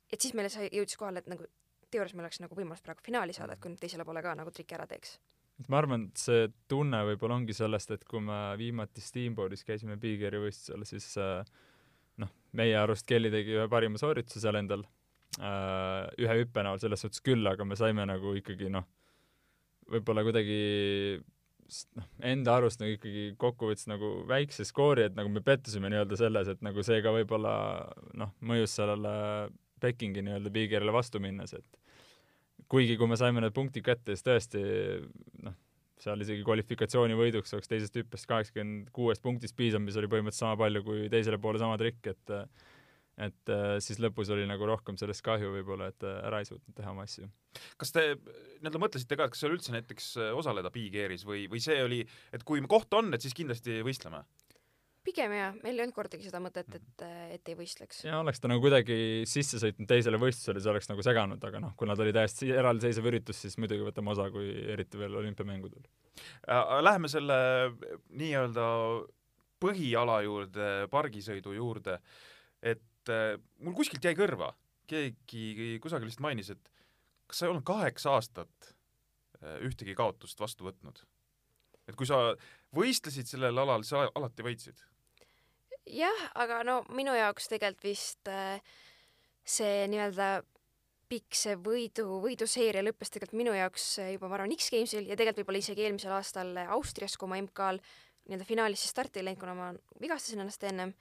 et 0.09 0.21
siis 0.21 0.35
meile 0.37 0.51
sai, 0.53 0.69
jõudis 0.71 0.97
kohale, 0.99 1.23
et 1.23 1.31
nagu 1.31 1.47
teoorias 1.91 2.15
meil 2.15 2.27
oleks 2.27 2.41
nagu 2.43 2.57
võimalus 2.57 2.83
praegu 2.85 3.03
finaali 3.05 3.35
saada, 3.35 3.55
et 3.55 3.63
kui 3.63 3.71
nüüd 3.71 3.81
teisele 3.81 4.05
poole 4.07 4.23
ka 4.25 4.35
nagu 4.37 4.53
triki 4.53 4.77
ära 4.77 4.87
teeks. 4.89 5.17
et 5.59 5.67
ma 5.67 5.81
arvan, 5.81 6.05
et 6.09 6.21
see 6.21 6.45
tunne 6.71 7.01
võib-olla 7.11 7.39
ongi 7.39 7.55
sellest, 7.55 7.91
et 7.91 8.05
kui 8.07 8.21
me 8.23 8.37
viimati 8.59 9.03
Steamboardis 9.03 9.65
käisime 9.67 9.97
Big 9.99 10.23
Airi 10.23 10.39
võistlusel, 10.45 10.85
siis 10.87 11.09
äh, 11.19 11.43
noh, 12.23 12.31
meie 12.55 12.77
arust 12.79 13.07
Kelly 13.09 13.31
tegi 13.33 13.57
ühe 13.57 13.67
parima 13.71 13.99
soorituse 13.99 14.43
seal 14.43 14.59
endal 14.59 14.85
äh, 15.41 16.05
ühe 16.21 16.39
hüppe 16.43 16.63
näol 16.63 16.79
selles 16.79 17.03
suhtes 17.03 17.23
küll, 17.25 17.43
aga 17.51 17.67
me 17.67 17.77
saime 17.79 18.07
nagu 18.07 18.35
ikkagi 18.39 18.71
noh, 18.71 18.87
võib-olla 19.91 20.23
kuidagi 20.27 20.59
noh, 21.97 22.07
enda 22.31 22.55
arust 22.57 22.81
nagu 22.81 22.95
ikkagi 22.95 23.33
kokkuvõttes 23.41 23.87
nagu 23.91 24.11
väikse 24.29 24.65
skoori, 24.67 25.07
et 25.09 25.17
nagu 25.17 25.31
me 25.33 25.43
pettusime 25.45 25.91
nii-öelda 25.91 26.19
selles, 26.19 26.51
et 26.53 26.63
nagu 26.65 26.83
see 26.85 27.01
ka 27.05 27.13
võib-olla 27.15 27.53
noh, 28.19 28.33
mõjus 28.45 28.75
sellele 28.79 29.13
Pekingi 29.81 30.23
nii-öelda 30.25 30.51
piigile 30.53 30.93
vastu 30.95 31.21
minnes, 31.23 31.53
et 31.57 31.79
kuigi 32.69 32.97
kui 32.99 33.09
me 33.09 33.17
saime 33.19 33.41
need 33.43 33.55
punktid 33.55 33.85
kätte, 33.85 34.15
siis 34.15 34.25
tõesti 34.25 34.63
noh, 35.45 35.55
seal 35.99 36.23
isegi 36.23 36.43
kvalifikatsiooni 36.47 37.17
võiduks 37.19 37.55
oleks 37.55 37.71
teisest 37.71 37.95
hüppest 37.99 38.27
kaheksakümmend 38.29 38.91
kuuest 38.95 39.23
punktist 39.23 39.57
piisav, 39.59 39.83
mis 39.83 39.97
oli 39.99 40.09
põhimõtteliselt 40.11 40.45
sama 40.45 40.59
palju 40.59 40.83
kui 40.85 41.07
teisele 41.11 41.39
poole 41.41 41.61
sama 41.61 41.79
trikk, 41.81 42.11
et 42.13 42.35
et 43.19 43.51
siis 43.83 43.97
lõpus 43.99 44.29
oli 44.31 44.45
nagu 44.47 44.63
rohkem 44.63 44.95
sellest 44.95 45.19
kahju 45.25 45.49
võib-olla, 45.51 45.89
et 45.91 46.05
ära 46.07 46.37
ei 46.39 46.47
suutnud 46.47 46.71
teha 46.77 46.93
oma 46.93 47.03
asju. 47.03 47.27
kas 47.81 47.91
te 47.91 48.05
nii-öelda 48.15 48.79
mõtlesite 48.79 49.17
ka, 49.19 49.27
et 49.27 49.33
kas 49.33 49.41
seal 49.43 49.55
üldse 49.57 49.73
näiteks 49.75 50.13
osaleda 50.39 50.71
Big 50.71 50.95
Airis 50.95 51.25
või, 51.27 51.43
või 51.51 51.59
see 51.63 51.81
oli, 51.83 51.99
et 52.31 52.45
kui 52.47 52.63
koht 52.71 52.95
on, 52.95 53.11
et 53.13 53.25
siis 53.25 53.35
kindlasti 53.35 53.81
võistleme? 53.83 54.23
Pigem 55.09 55.33
jaa, 55.33 55.49
meil 55.63 55.77
ei 55.77 55.83
olnud 55.85 55.95
kordagi 55.95 56.27
seda 56.27 56.41
mõtet, 56.43 56.69
et, 56.77 57.03
et 57.35 57.51
ei 57.51 57.57
võistleks. 57.57 58.03
ja 58.05 58.19
oleks 58.21 58.41
ta 58.41 58.49
nagu 58.51 58.61
kuidagi 58.63 59.25
sisse 59.29 59.59
sõitnud 59.61 59.89
teisele 59.89 60.19
võistlusele, 60.21 60.61
see 60.61 60.71
oleks 60.73 60.89
nagu 60.91 61.05
seganud, 61.05 61.43
aga 61.49 61.61
noh, 61.63 61.73
kuna 61.79 61.95
ta 61.97 62.05
oli 62.05 62.13
täiesti 62.15 62.51
eraldiseisev 62.53 63.09
üritus, 63.09 63.39
siis 63.43 63.57
muidugi 63.61 63.85
võtame 63.87 64.13
osa, 64.13 64.29
kui 64.33 64.49
eriti 64.73 64.99
veel 65.01 65.17
olümpiamängudel. 65.21 65.85
Äh, 66.45 66.73
läheme 66.85 67.11
selle 67.11 67.37
nii-öelda 68.21 68.65
põhiala 69.63 70.19
juurde, 70.25 70.71
pargisõidu 70.93 71.55
juurde, 71.57 71.99
et 72.61 73.13
äh, 73.13 73.37
mul 73.63 73.77
kuskilt 73.77 74.05
jäi 74.05 74.15
kõrva, 74.19 74.53
keegi 74.89 75.77
kusagil 75.83 76.09
vist 76.09 76.21
mainis, 76.23 76.53
et 76.53 76.75
kas 77.29 77.41
sa 77.41 77.47
ei 77.47 77.53
olnud 77.53 77.65
kaheksa 77.67 78.13
aastat 78.17 78.73
äh, 79.41 79.57
ühtegi 79.65 79.97
kaotust 79.97 80.41
vastu 80.41 80.69
võtnud? 80.69 81.05
et 81.89 81.95
kui 81.97 82.05
sa 82.05 82.35
võistlesid 82.77 83.25
sellel 83.25 83.57
alal, 83.57 83.81
sa 83.81 84.03
alati 84.13 84.43
võitsid 84.45 84.83
jah, 85.89 86.23
aga 86.39 86.61
no 86.67 86.81
minu 86.95 87.15
jaoks 87.17 87.49
tegelikult 87.51 87.85
vist 87.87 88.31
äh, 88.31 88.61
see 89.43 89.85
nii-öelda 89.91 90.39
pikk 91.09 91.33
see 91.33 91.55
võidu, 91.57 92.19
võiduseeria 92.21 92.83
lõppes 92.85 93.09
tegelikult 93.13 93.39
minu 93.39 93.55
jaoks 93.57 93.87
äh, 94.03 94.13
juba, 94.15 94.29
ma 94.29 94.37
arvan, 94.39 94.53
X-Gamesil 94.57 95.09
ja 95.09 95.17
tegelikult 95.17 95.43
võib-olla 95.43 95.63
isegi 95.63 95.87
eelmisel 95.87 96.13
aastal 96.17 96.53
Austrias, 96.67 97.17
kui 97.17 97.31
ma 97.31 97.39
MK-l 97.41 97.81
nii-öelda 98.29 98.45
finaalis 98.45 98.83
siis 98.83 98.93
starti 98.93 99.21
ei 99.21 99.25
läinud, 99.25 99.41
kuna 99.41 99.55
ma 99.57 99.71
vigastasin 100.01 100.43
ennast 100.43 100.63
ennem, 100.69 100.93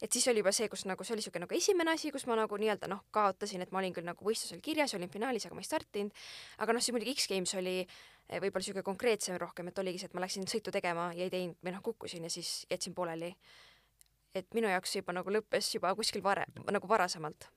et 0.00 0.12
siis 0.12 0.24
oli 0.32 0.40
juba 0.40 0.52
see, 0.56 0.68
kus 0.72 0.86
nagu 0.88 1.04
see 1.04 1.12
oli 1.12 1.20
niisugune 1.20 1.44
nagu 1.44 1.56
esimene 1.56 1.92
asi, 1.92 2.12
kus 2.14 2.24
ma 2.30 2.38
nagu 2.40 2.56
nii-öelda 2.56 2.88
noh, 2.88 3.02
kaotasin, 3.12 3.64
et 3.64 3.74
ma 3.74 3.82
olin 3.82 3.92
küll 3.96 4.08
nagu 4.08 4.24
võistlusel 4.24 4.62
kirjas, 4.64 4.94
olin 4.96 5.12
finaalis, 5.12 5.44
aga 5.46 5.58
ma 5.58 5.64
ei 5.64 5.68
startinud, 5.68 6.24
aga 6.64 6.76
noh, 6.76 6.84
siis 6.84 6.96
muidugi 6.96 7.16
X-Games 7.18 7.52
oli 7.60 7.76
võib-olla 8.30 8.62
niisugune 8.64 8.86
konkreetsem 8.86 9.36
rohkem, 9.42 9.68
et 9.68 9.82
oligi 9.82 10.00
see, 10.00 10.08
et 10.08 10.16
ma 10.16 10.24
läksin 10.24 10.48
sõitu 10.48 10.72
tegema 10.72 11.10
ja 11.16 11.26
ei 11.26 11.32
teinud 11.32 11.60
või 11.60 11.74
noh, 11.74 11.84
kukkusin 11.84 12.24
ja 12.24 12.32
siis 12.32 12.62
jätsin 12.70 12.96
pooleli 12.96 13.34
et 14.34 14.46
minu 14.54 14.70
jaoks 14.70 14.96
juba 14.96 15.14
nagu 15.16 15.32
lõppes 15.32 15.72
juba 15.74 15.94
kuskil 15.98 16.22
varem, 16.22 16.52
nagu 16.70 16.88
varasemalt. 16.88 17.48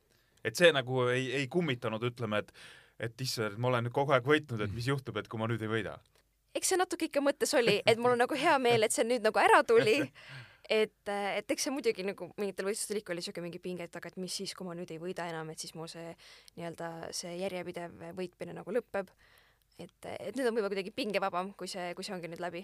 et 0.43 0.55
see 0.59 0.71
nagu 0.75 1.07
ei, 1.13 1.29
ei 1.41 1.47
kummitanud, 1.47 2.03
ütleme, 2.11 2.43
et 2.43 2.55
et 3.03 3.21
issand, 3.25 3.57
ma 3.57 3.71
olen 3.71 3.87
nüüd 3.87 3.93
kogu 3.95 4.13
aeg 4.13 4.25
võitnud, 4.27 4.61
et 4.61 4.73
mis 4.73 4.87
juhtub, 4.87 5.17
et 5.17 5.27
kui 5.27 5.39
ma 5.41 5.47
nüüd 5.49 5.61
ei 5.65 5.71
võida? 5.71 5.97
eks 6.53 6.73
see 6.73 6.79
natuke 6.79 7.09
ikka 7.09 7.21
mõttes 7.25 7.53
oli, 7.57 7.79
et 7.85 7.99
mul 7.99 8.13
on 8.13 8.23
nagu 8.25 8.37
hea 8.37 8.55
meel, 8.61 8.85
et 8.85 8.93
see 8.93 9.05
nüüd 9.07 9.25
nagu 9.25 9.39
ära 9.41 9.63
tuli, 9.67 9.95
et, 10.69 11.09
et 11.09 11.53
eks 11.55 11.67
see 11.67 11.73
muidugi 11.73 12.05
nagu 12.05 12.29
mingitel 12.37 12.67
võistlustel 12.69 13.01
ikka 13.01 13.13
oli 13.13 13.23
niisugune 13.23 13.47
mingi 13.47 13.61
pinge, 13.63 13.87
et 13.87 13.97
aga 13.99 14.11
et 14.11 14.19
mis 14.21 14.37
siis, 14.41 14.53
kui 14.57 14.67
ma 14.67 14.75
nüüd 14.77 14.93
ei 14.93 15.01
võida 15.01 15.25
enam, 15.31 15.49
et 15.49 15.63
siis 15.63 15.73
mu 15.77 15.87
see 15.89 16.13
nii-öelda 16.57 16.91
see 17.15 17.33
järjepidev 17.41 18.13
võitmine 18.19 18.55
nagu 18.59 18.75
lõpeb. 18.75 19.09
et, 19.81 20.09
et 20.13 20.35
nüüd 20.37 20.45
on 20.45 20.53
võib-olla 20.53 20.75
kuidagi 20.75 20.93
pingevabam, 20.93 21.53
kui 21.57 21.67
see, 21.67 21.89
kui 21.97 22.05
see 22.05 22.13
ongi 22.15 22.29
nüüd 22.29 22.43
läbi. 22.43 22.63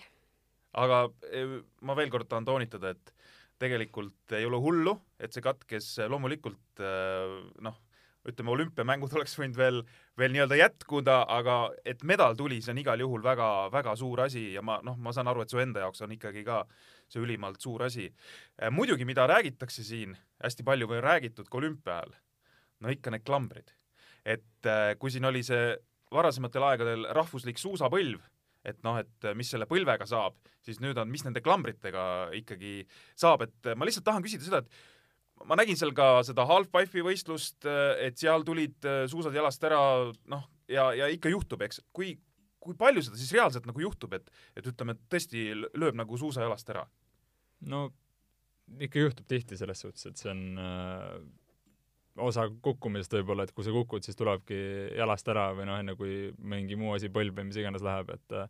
aga 0.77 1.07
eh, 1.33 1.59
ma 1.81 1.97
veel 1.97 2.13
kord 2.13 2.29
tahan 2.29 2.45
toonitada, 2.45 2.93
et 2.93 3.13
tegelikult 3.59 4.37
ei 4.37 4.47
ole 4.47 4.59
hullu, 4.61 4.95
et 5.19 5.35
see 5.35 5.43
katkes, 5.43 5.91
loomulikult 6.09 6.81
äh, 6.83 7.35
noh, 7.65 7.79
ütleme, 8.27 8.53
olümpiamängud 8.53 9.13
oleks 9.17 9.35
võinud 9.39 9.57
veel, 9.59 9.81
veel 10.19 10.33
nii-öelda 10.35 10.59
jätkuda, 10.59 11.19
aga 11.31 11.57
et 11.87 12.03
medal 12.07 12.37
tuli, 12.39 12.59
see 12.63 12.73
on 12.75 12.81
igal 12.83 13.03
juhul 13.03 13.23
väga, 13.25 13.49
väga 13.73 13.95
suur 13.99 14.23
asi 14.25 14.49
ja 14.55 14.63
ma 14.65 14.79
noh, 14.85 14.97
ma 14.99 15.13
saan 15.15 15.31
aru, 15.31 15.43
et 15.43 15.53
su 15.53 15.61
enda 15.61 15.85
jaoks 15.85 16.03
on 16.05 16.15
ikkagi 16.15 16.45
ka 16.47 16.63
see 17.09 17.21
ülimalt 17.23 17.61
suur 17.63 17.85
asi. 17.87 18.09
Äh, 18.61 18.71
muidugi, 18.73 19.07
mida 19.07 19.27
räägitakse 19.29 19.85
siin 19.85 20.15
hästi 20.43 20.65
palju 20.67 20.89
või 20.89 21.01
on 21.01 21.07
räägitud 21.09 21.51
ka 21.51 21.61
olümpia 21.61 21.99
ajal, 21.99 22.17
no 22.83 22.95
ikka 22.95 23.13
need 23.15 23.27
klambrid. 23.27 23.75
et 24.25 24.67
äh, 24.67 24.95
kui 24.99 25.11
siin 25.11 25.25
oli 25.25 25.41
see 25.47 25.77
varasematel 26.11 26.63
aegadel 26.67 27.05
rahvuslik 27.15 27.57
suusapõlv 27.57 28.19
et 28.71 28.79
noh, 28.85 28.99
et 29.01 29.29
mis 29.37 29.49
selle 29.49 29.67
põlvega 29.69 30.07
saab, 30.09 30.37
siis 30.65 30.79
nüüd 30.83 30.97
on, 31.01 31.09
mis 31.11 31.25
nende 31.25 31.43
klambritega 31.45 32.05
ikkagi 32.39 32.79
saab, 33.19 33.45
et 33.47 33.73
ma 33.75 33.87
lihtsalt 33.87 34.07
tahan 34.07 34.25
küsida 34.25 34.45
seda, 34.45 34.63
et 34.63 35.45
ma 35.49 35.57
nägin 35.59 35.77
seal 35.79 35.93
ka 35.95 36.19
seda 36.27 36.45
halfpipe'i 36.49 37.05
võistlust, 37.05 37.67
et 38.03 38.17
seal 38.19 38.43
tulid 38.47 38.87
suusad 39.11 39.35
jalast 39.35 39.63
ära, 39.67 39.81
noh, 40.31 40.47
ja, 40.71 40.89
ja 40.95 41.07
ikka 41.11 41.31
juhtub, 41.31 41.63
eks, 41.65 41.81
kui, 41.95 42.13
kui 42.59 42.75
palju 42.79 43.03
seda 43.05 43.19
siis 43.19 43.31
reaalselt 43.37 43.67
nagu 43.69 43.83
juhtub, 43.83 44.13
et, 44.17 44.29
et 44.59 44.67
ütleme, 44.67 44.95
et 44.95 45.05
tõesti 45.11 45.49
lööb 45.55 45.97
nagu 45.99 46.19
suusa 46.19 46.45
jalast 46.45 46.75
ära? 46.75 46.85
no 47.69 47.89
ikka 48.79 49.01
juhtub 49.01 49.27
tihti 49.27 49.57
selles 49.59 49.81
suhtes, 49.83 50.05
et 50.07 50.21
see 50.21 50.29
on 50.31 50.43
äh, 50.61 51.15
osa 52.25 52.47
kukkumisest 52.65 53.13
võib-olla, 53.19 53.45
et 53.47 53.53
kui 53.55 53.65
sa 53.67 53.73
kukud, 53.75 54.05
siis 54.05 54.17
tulebki 54.19 54.57
jalast 54.97 55.29
ära 55.31 55.49
või 55.57 55.69
noh, 55.69 55.79
enne 55.81 55.95
kui 55.99 56.33
mingi 56.39 56.77
muu 56.79 56.95
asi 56.97 57.11
põlv 57.13 57.37
või 57.37 57.49
mis 57.49 57.61
iganes 57.61 57.85
läheb, 57.85 58.11
et 58.15 58.35
äh, 58.37 58.49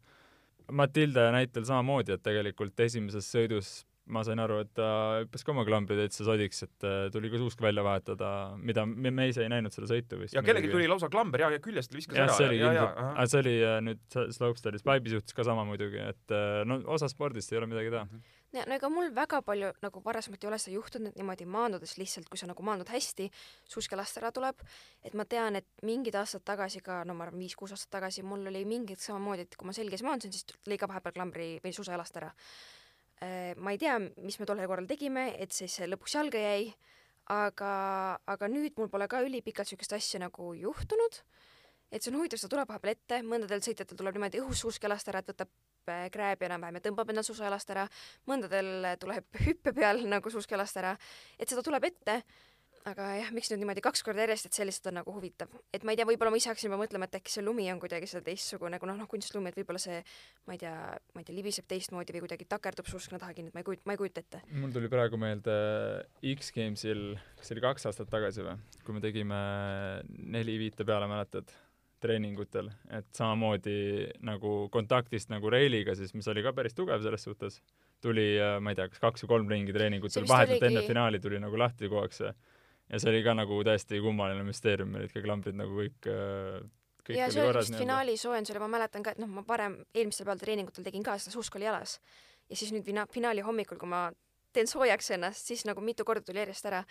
Matilde 0.69 1.29
näitel 1.33 1.65
samamoodi, 1.65 2.13
et 2.13 2.25
tegelikult 2.25 2.77
esimeses 2.85 3.29
sõidus 3.33 3.79
ma 4.09 4.23
sain 4.25 4.41
aru, 4.41 4.63
et 4.63 4.69
ta 4.73 4.87
hüppas 5.21 5.43
ka 5.45 5.53
oma 5.53 5.63
klambri 5.67 5.97
täitsa 5.99 6.25
sodiks, 6.25 6.63
et 6.65 6.87
äh, 6.87 6.97
tuli 7.13 7.29
ka 7.29 7.41
suusk 7.41 7.61
välja 7.61 7.83
vahetada, 7.85 8.31
mida 8.57 8.85
me, 8.89 9.11
me 9.13 9.27
ise 9.29 9.45
ei 9.45 9.51
näinud 9.53 9.73
seda 9.75 9.89
sõitu 9.91 10.17
vist. 10.21 10.33
ja 10.37 10.43
kellelgi 10.45 10.71
tuli 10.73 10.89
lausa 10.89 11.11
klamber 11.13 11.45
ja, 11.45 11.51
ja 11.53 11.61
küljest 11.61 11.93
viskas 11.93 12.17
ja, 12.17 12.25
ära. 12.25 12.37
see 12.37 12.49
oli 12.49 12.59
kindlalt, 12.63 12.99
aga 13.11 13.27
see 13.29 13.43
oli 13.43 13.55
äh, 13.61 13.77
nüüd 13.85 14.19
Slopestaris 14.37 14.85
Pipe'i 14.85 15.13
suhtes 15.13 15.37
ka 15.37 15.45
sama 15.45 15.65
muidugi, 15.69 16.01
et 16.09 16.37
no 16.69 16.81
osa 16.97 17.09
spordist 17.11 17.53
ei 17.53 17.61
ole 17.61 17.69
midagi 17.69 17.93
teha 17.93 18.05
mm. 18.07 18.17
-hmm 18.17 18.38
ja 18.53 18.65
no 18.65 18.75
ega 18.75 18.89
mul 18.89 19.11
väga 19.13 19.41
palju 19.45 19.71
nagu 19.83 20.01
varasemalt 20.05 20.43
ei 20.43 20.49
ole 20.49 20.59
seda 20.61 20.75
juhtunud, 20.75 21.11
et 21.11 21.19
niimoodi 21.19 21.45
maandudes 21.49 21.95
lihtsalt, 21.99 22.29
kui 22.31 22.39
sa 22.41 22.49
nagu 22.49 22.65
maandud 22.65 22.89
hästi, 22.89 23.29
suuskelast 23.69 24.19
ära 24.21 24.31
tuleb, 24.35 24.63
et 25.05 25.15
ma 25.17 25.25
tean, 25.29 25.59
et 25.59 25.85
mingid 25.85 26.17
aastad 26.19 26.45
tagasi 26.47 26.81
ka, 26.85 27.03
no 27.05 27.15
ma 27.17 27.27
arvan, 27.27 27.41
viis-kuus 27.43 27.75
aastat 27.75 27.93
tagasi 27.99 28.25
mul 28.25 28.49
oli 28.51 28.65
mingid 28.69 29.01
samamoodi, 29.03 29.45
et 29.45 29.57
kui 29.59 29.69
ma 29.69 29.75
selges 29.77 30.03
maandusin, 30.05 30.33
siis 30.33 30.59
lõi 30.69 30.79
ka 30.81 30.89
vahepeal 30.89 31.17
klambri 31.19 31.49
või 31.63 31.75
suusajalast 31.75 32.21
ära. 32.21 32.31
Äh, 33.21 33.51
ma 33.59 33.75
ei 33.75 33.81
tea, 33.81 33.99
mis 34.23 34.39
me 34.39 34.47
tollel 34.49 34.69
korral 34.71 34.89
tegime, 34.89 35.29
et 35.37 35.53
siis 35.53 35.75
see 35.79 35.89
lõpuks 35.89 36.17
jalga 36.17 36.41
jäi, 36.41 36.71
aga, 37.29 37.73
aga 38.25 38.49
nüüd 38.49 38.77
mul 38.79 38.89
pole 38.89 39.05
ka 39.11 39.21
ülipikalt 39.25 39.69
niisugust 39.69 39.93
asja 39.99 40.23
nagu 40.23 40.53
juhtunud 40.57 41.21
et 41.91 42.03
see 42.03 42.11
on 42.13 42.19
huvitav, 42.19 42.41
seda 42.41 42.53
tuleb 42.55 42.69
vahepeal 42.69 42.93
ette, 42.95 43.21
mõndadel 43.25 43.63
sõitjatel 43.65 43.99
tuleb 43.99 44.19
niimoodi 44.19 44.43
õhus 44.43 44.65
suuskelast 44.65 45.09
ära, 45.11 45.23
et 45.23 45.31
võtab 45.33 45.49
äh, 45.93 46.05
krääbi 46.13 46.49
enam-vähem 46.49 46.79
ja 46.79 46.85
tõmbab 46.89 47.13
endal 47.13 47.25
suusajalast 47.27 47.73
ära, 47.75 47.87
mõndadel 48.29 48.93
tuleb 49.01 49.39
hüppe 49.47 49.73
peal 49.75 50.05
nagu 50.09 50.33
suuskelast 50.33 50.81
ära, 50.81 50.95
et 51.39 51.49
seda 51.49 51.65
tuleb 51.65 51.89
ette, 51.89 52.21
aga 52.87 53.07
jah, 53.17 53.29
miks 53.35 53.49
nüüd 53.51 53.61
niimoodi 53.63 53.83
kaks 53.83 54.03
korda 54.05 54.23
järjest, 54.23 54.47
et 54.47 54.57
see 54.57 54.65
lihtsalt 54.67 54.89
on 54.91 54.97
nagu 54.99 55.13
huvitav. 55.13 55.51
et 55.73 55.83
ma 55.83 55.93
ei 55.93 55.99
tea, 55.99 56.07
võib-olla 56.07 56.31
ma 56.33 56.39
ise 56.39 56.49
hakkasin 56.51 56.69
juba 56.69 56.79
mõtlema, 56.81 57.09
et 57.09 57.17
äkki 57.19 57.33
see 57.33 57.43
lumi 57.43 57.67
on 57.73 57.81
kuidagi 57.81 58.07
seda 58.09 58.23
teistsugune, 58.25 58.79
kuna 58.81 58.95
noh, 58.97 59.09
kunstlumi, 59.11 59.51
et 59.51 59.59
võib-olla 59.59 59.81
see, 59.81 59.99
ma 60.47 60.55
ei 60.55 60.61
tea, 60.61 60.73
ma 61.15 61.23
ei 61.23 61.27
tea, 61.27 61.37
libiseb 61.37 61.67
teistmoodi 61.69 62.15
või 62.15 62.23
kuidagi 62.25 62.47
takerdub 62.49 62.89
suuskna 62.89 63.19
taha 63.21 63.35
kinni, 63.37 63.51
et 63.51 63.57
ma 63.57 63.63
ei 63.63 63.69
kujuta, 63.69 63.85
ma 63.89 63.95
ei 63.95 64.01
kujuta 64.01 64.23
ette. 64.23 64.43
mul 64.55 64.75
tuli 64.75 64.91
praegu 64.91 65.19
meelde 65.21 65.55
X-Gamesil, 66.35 67.03
kas 67.39 67.49
see 67.49 67.57
oli 67.57 67.65
kaks 67.67 67.89
aastat 67.89 68.11
tagasi 68.11 68.45
või, 68.45 68.59
kui 68.85 68.95
me 68.97 69.03
tegime 69.03 69.41
neli-viite 70.37 70.87
peale, 70.87 71.09
mäletad? 71.11 71.51
Treeningutel, 72.03 72.69
et 72.95 73.07
samamoodi 73.15 74.07
nagu 74.25 74.53
kontaktist 74.73 75.31
nagu 75.33 75.51
reiliga 75.51 75.95
siis, 75.97 76.13
mis 76.17 76.27
oli 76.31 76.43
ka 76.45 76.53
päris 76.55 76.77
tugev 76.77 77.03
selles 77.03 77.25
suhtes, 77.27 77.59
tuli, 78.03 78.31
äh, 78.39 78.57
ma 78.63 78.73
ei 78.73 78.79
tea, 78.79 78.87
kas 78.91 79.03
kaks 79.03 79.25
või 79.25 79.33
kolm 79.33 79.53
ringi 79.53 79.75
treeningutel, 79.75 80.27
vahetult 80.29 80.57
oligi... 80.57 80.71
enne 80.71 80.87
finaali 80.87 81.21
tuli 81.23 81.41
nagu 81.43 81.59
lahti 81.59 81.89
kogu 81.89 82.03
aeg 82.03 82.15
see. 82.15 82.33
ja 82.89 83.01
see 83.01 83.11
oli 83.13 83.23
ka 83.25 83.35
nagu 83.37 83.61
täiesti 83.67 84.01
kummaline 84.03 84.45
müsteerium, 84.47 84.93
meil 84.93 85.05
olid 85.05 85.15
ka 85.15 85.25
klambrid 85.25 85.59
nagu 85.59 85.81
kõik 85.83 86.11
äh, 86.11 86.59
kõik 87.09 87.17
ja 87.17 87.29
see 87.33 87.45
oli 87.45 87.59
vist 87.59 87.77
finaali 87.79 88.17
soojendusel 88.19 88.59
ja 88.59 88.63
ma 88.63 88.71
mäletan 88.77 89.05
ka, 89.05 89.15
et 89.15 89.21
noh, 89.21 89.29
ma 89.31 89.43
varem 89.47 89.79
eelmistel 89.93 90.27
päevadel 90.27 90.45
treeningutel 90.45 90.85
tegin 90.85 91.05
ka 91.05 91.17
seda 91.19 91.35
suusk 91.35 91.55
oli 91.59 91.67
jalas. 91.67 91.99
ja 92.49 92.57
siis 92.57 92.73
nüüd 92.75 92.85
fina-, 92.85 93.07
finaali 93.11 93.45
hommikul, 93.45 93.79
kui 93.81 93.89
ma 93.89 94.07
teen 94.55 94.67
soojaks 94.69 95.11
ennast, 95.15 95.49
siis 95.49 95.65
nagu 95.69 95.81
mitu 95.85 96.05
korda 96.07 96.25
tuli 96.25 96.41
järjest 96.41 96.65
ära. 96.69 96.83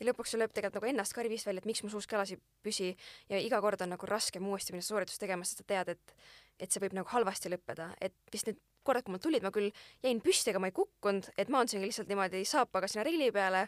ja 0.00 0.06
lõpuks 0.08 0.34
see 0.34 0.40
lööb 0.40 0.52
tegelikult 0.52 0.80
nagu 0.80 0.90
ennast 0.92 1.16
ka 1.16 1.24
rivist 1.24 1.48
välja, 1.48 1.64
et 1.64 1.68
miks 1.70 1.82
mu 1.84 1.90
suusk 1.92 2.12
jalas 2.12 2.32
ei 2.34 2.40
püsi 2.64 2.92
ja 3.32 3.40
iga 3.40 3.60
kord 3.64 3.82
on 3.82 3.94
nagu 3.94 4.06
raskem 4.10 4.46
uuesti 4.46 4.74
minna 4.74 4.84
sooritust 4.84 5.20
tegema, 5.22 5.44
sest 5.44 5.64
sa 5.64 5.68
tead, 5.74 5.94
et 5.96 6.16
et 6.60 6.72
see 6.72 6.80
võib 6.80 6.94
nagu 6.96 7.08
halvasti 7.12 7.52
lõppeda, 7.52 7.90
et 8.00 8.14
vist 8.32 8.48
need 8.48 8.60
korrad, 8.86 9.04
kui 9.04 9.12
mul 9.12 9.20
tulid, 9.20 9.44
ma 9.44 9.52
küll 9.52 9.72
jäin 10.04 10.22
püsti, 10.24 10.52
aga 10.52 10.62
ma 10.62 10.70
ei 10.70 10.76
kukkunud, 10.76 11.28
et 11.36 11.50
maandusingi 11.52 11.90
lihtsalt 11.90 12.08
niimoodi 12.08 12.44
saapaga 12.48 12.88
sinna 12.88 13.04
reili 13.04 13.28
peale, 13.34 13.66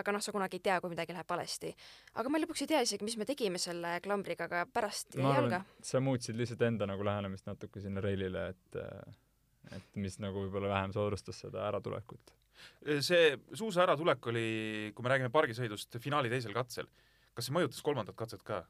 aga 0.00 0.14
noh, 0.14 0.22
sa 0.24 0.32
kunagi 0.32 0.56
ei 0.56 0.64
tea, 0.64 0.78
kui 0.80 0.92
midagi 0.92 1.12
läheb 1.12 1.28
valesti. 1.28 1.74
aga 2.16 2.32
ma 2.32 2.40
lõpuks 2.40 2.64
ei 2.64 2.70
tea 2.70 2.80
isegi, 2.86 3.04
mis 3.04 3.18
me 3.20 3.28
tegime 3.28 3.60
selle 3.60 3.98
klambriga, 4.04 4.48
aga 4.48 4.64
pärast 4.72 5.18
jäi 5.18 5.34
jalga. 5.34 5.64
sa 5.84 6.00
muutsid 6.00 6.38
lihtsalt 6.40 6.64
enda 6.68 6.88
nagu 6.88 7.04
lähenemist 7.04 7.48
natuke 7.50 7.84
sinna 7.84 8.04
reilile, 8.04 8.48
et 8.54 8.80
et 9.76 9.98
mis 10.00 10.16
nagu 10.20 10.46
võib-olla 10.46 10.72
vähem 10.72 10.92
soodustas 10.96 11.44
seda 11.44 11.66
äratulekut 11.68 12.32
see 13.00 13.32
suusa 13.54 13.86
äratulek 13.86 14.26
oli, 14.32 14.46
kui 14.94 15.06
me 15.06 15.14
räägime 15.14 15.32
pargisõidust, 15.34 15.98
finaali 16.02 16.30
teisel 16.32 16.54
katsel. 16.56 16.86
kas 17.32 17.48
see 17.48 17.54
mõjutas 17.56 17.82
kolmandat 17.82 18.16
katset 18.16 18.42
ka? 18.42 18.64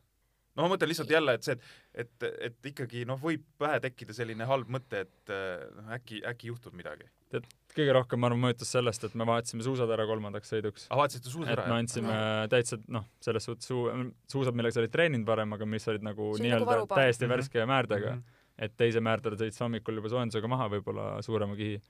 no 0.56 0.66
ma 0.66 0.74
mõtlen 0.74 0.90
lihtsalt 0.90 1.10
jälle, 1.12 1.34
et 1.38 1.46
see, 1.46 1.56
et, 1.56 2.12
et, 2.22 2.26
et 2.48 2.70
ikkagi 2.72 3.06
noh, 3.08 3.20
võib 3.20 3.44
pähe 3.60 3.80
tekkida 3.80 4.14
selline 4.16 4.44
halb 4.48 4.68
mõte, 4.72 5.06
et 5.06 5.32
noh, 5.78 5.88
äkki, 5.96 6.20
äkki 6.28 6.50
juhtub 6.50 6.76
midagi. 6.76 7.08
tead, 7.32 7.46
kõige 7.72 7.94
rohkem 7.96 8.20
ma 8.20 8.28
arvan 8.28 8.42
mõjutas 8.42 8.68
sellest, 8.74 9.06
et 9.08 9.14
me 9.16 9.24
vahetasime 9.28 9.64
suusad 9.64 9.90
ära 9.94 10.04
kolmandaks 10.08 10.52
sõiduks. 10.52 10.86
aa, 10.90 10.98
vaatasite 11.00 11.32
suusad 11.32 11.54
ära? 11.54 11.64
et 11.64 11.72
me 11.72 11.78
andsime 11.80 12.18
täitsa 12.52 12.78
noh, 12.92 13.08
selles 13.24 13.48
suhtes 13.48 13.70
suu-, 13.70 13.88
suusad, 14.28 14.56
millega 14.58 14.76
sa 14.76 14.84
olid 14.84 14.92
treeninud 14.92 15.26
varem, 15.26 15.56
aga 15.56 15.68
mis 15.68 15.88
olid 15.88 16.04
nagu 16.04 16.34
nii-öelda 16.36 16.68
nagu 16.68 16.86
täiesti 16.92 17.24
Mhm. 17.26 17.32
värske 17.32 17.66
määrdega 17.66 18.12
mm. 18.12 18.20
-hmm. 18.20 18.64
et 18.68 18.76
teise 18.76 19.00
määrdele 19.00 19.40
sõitsid 19.40 19.64
hommikul 19.64 20.02
juba 20.02 20.12
soojendusega 20.12 20.48
maha 20.48 20.68
võib-olla 20.76 21.06
suurema 21.24 21.56
kihi. 21.56 21.80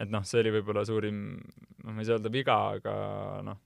Et 0.00 0.12
noh, 0.12 0.24
see 0.26 0.40
oli 0.42 0.54
võib-olla 0.58 0.84
suurim, 0.88 1.18
noh, 1.84 1.92
ma 1.92 2.00
ei 2.00 2.08
saa 2.08 2.18
öelda 2.18 2.32
viga, 2.32 2.56
aga 2.78 2.94
noh, 3.46 3.58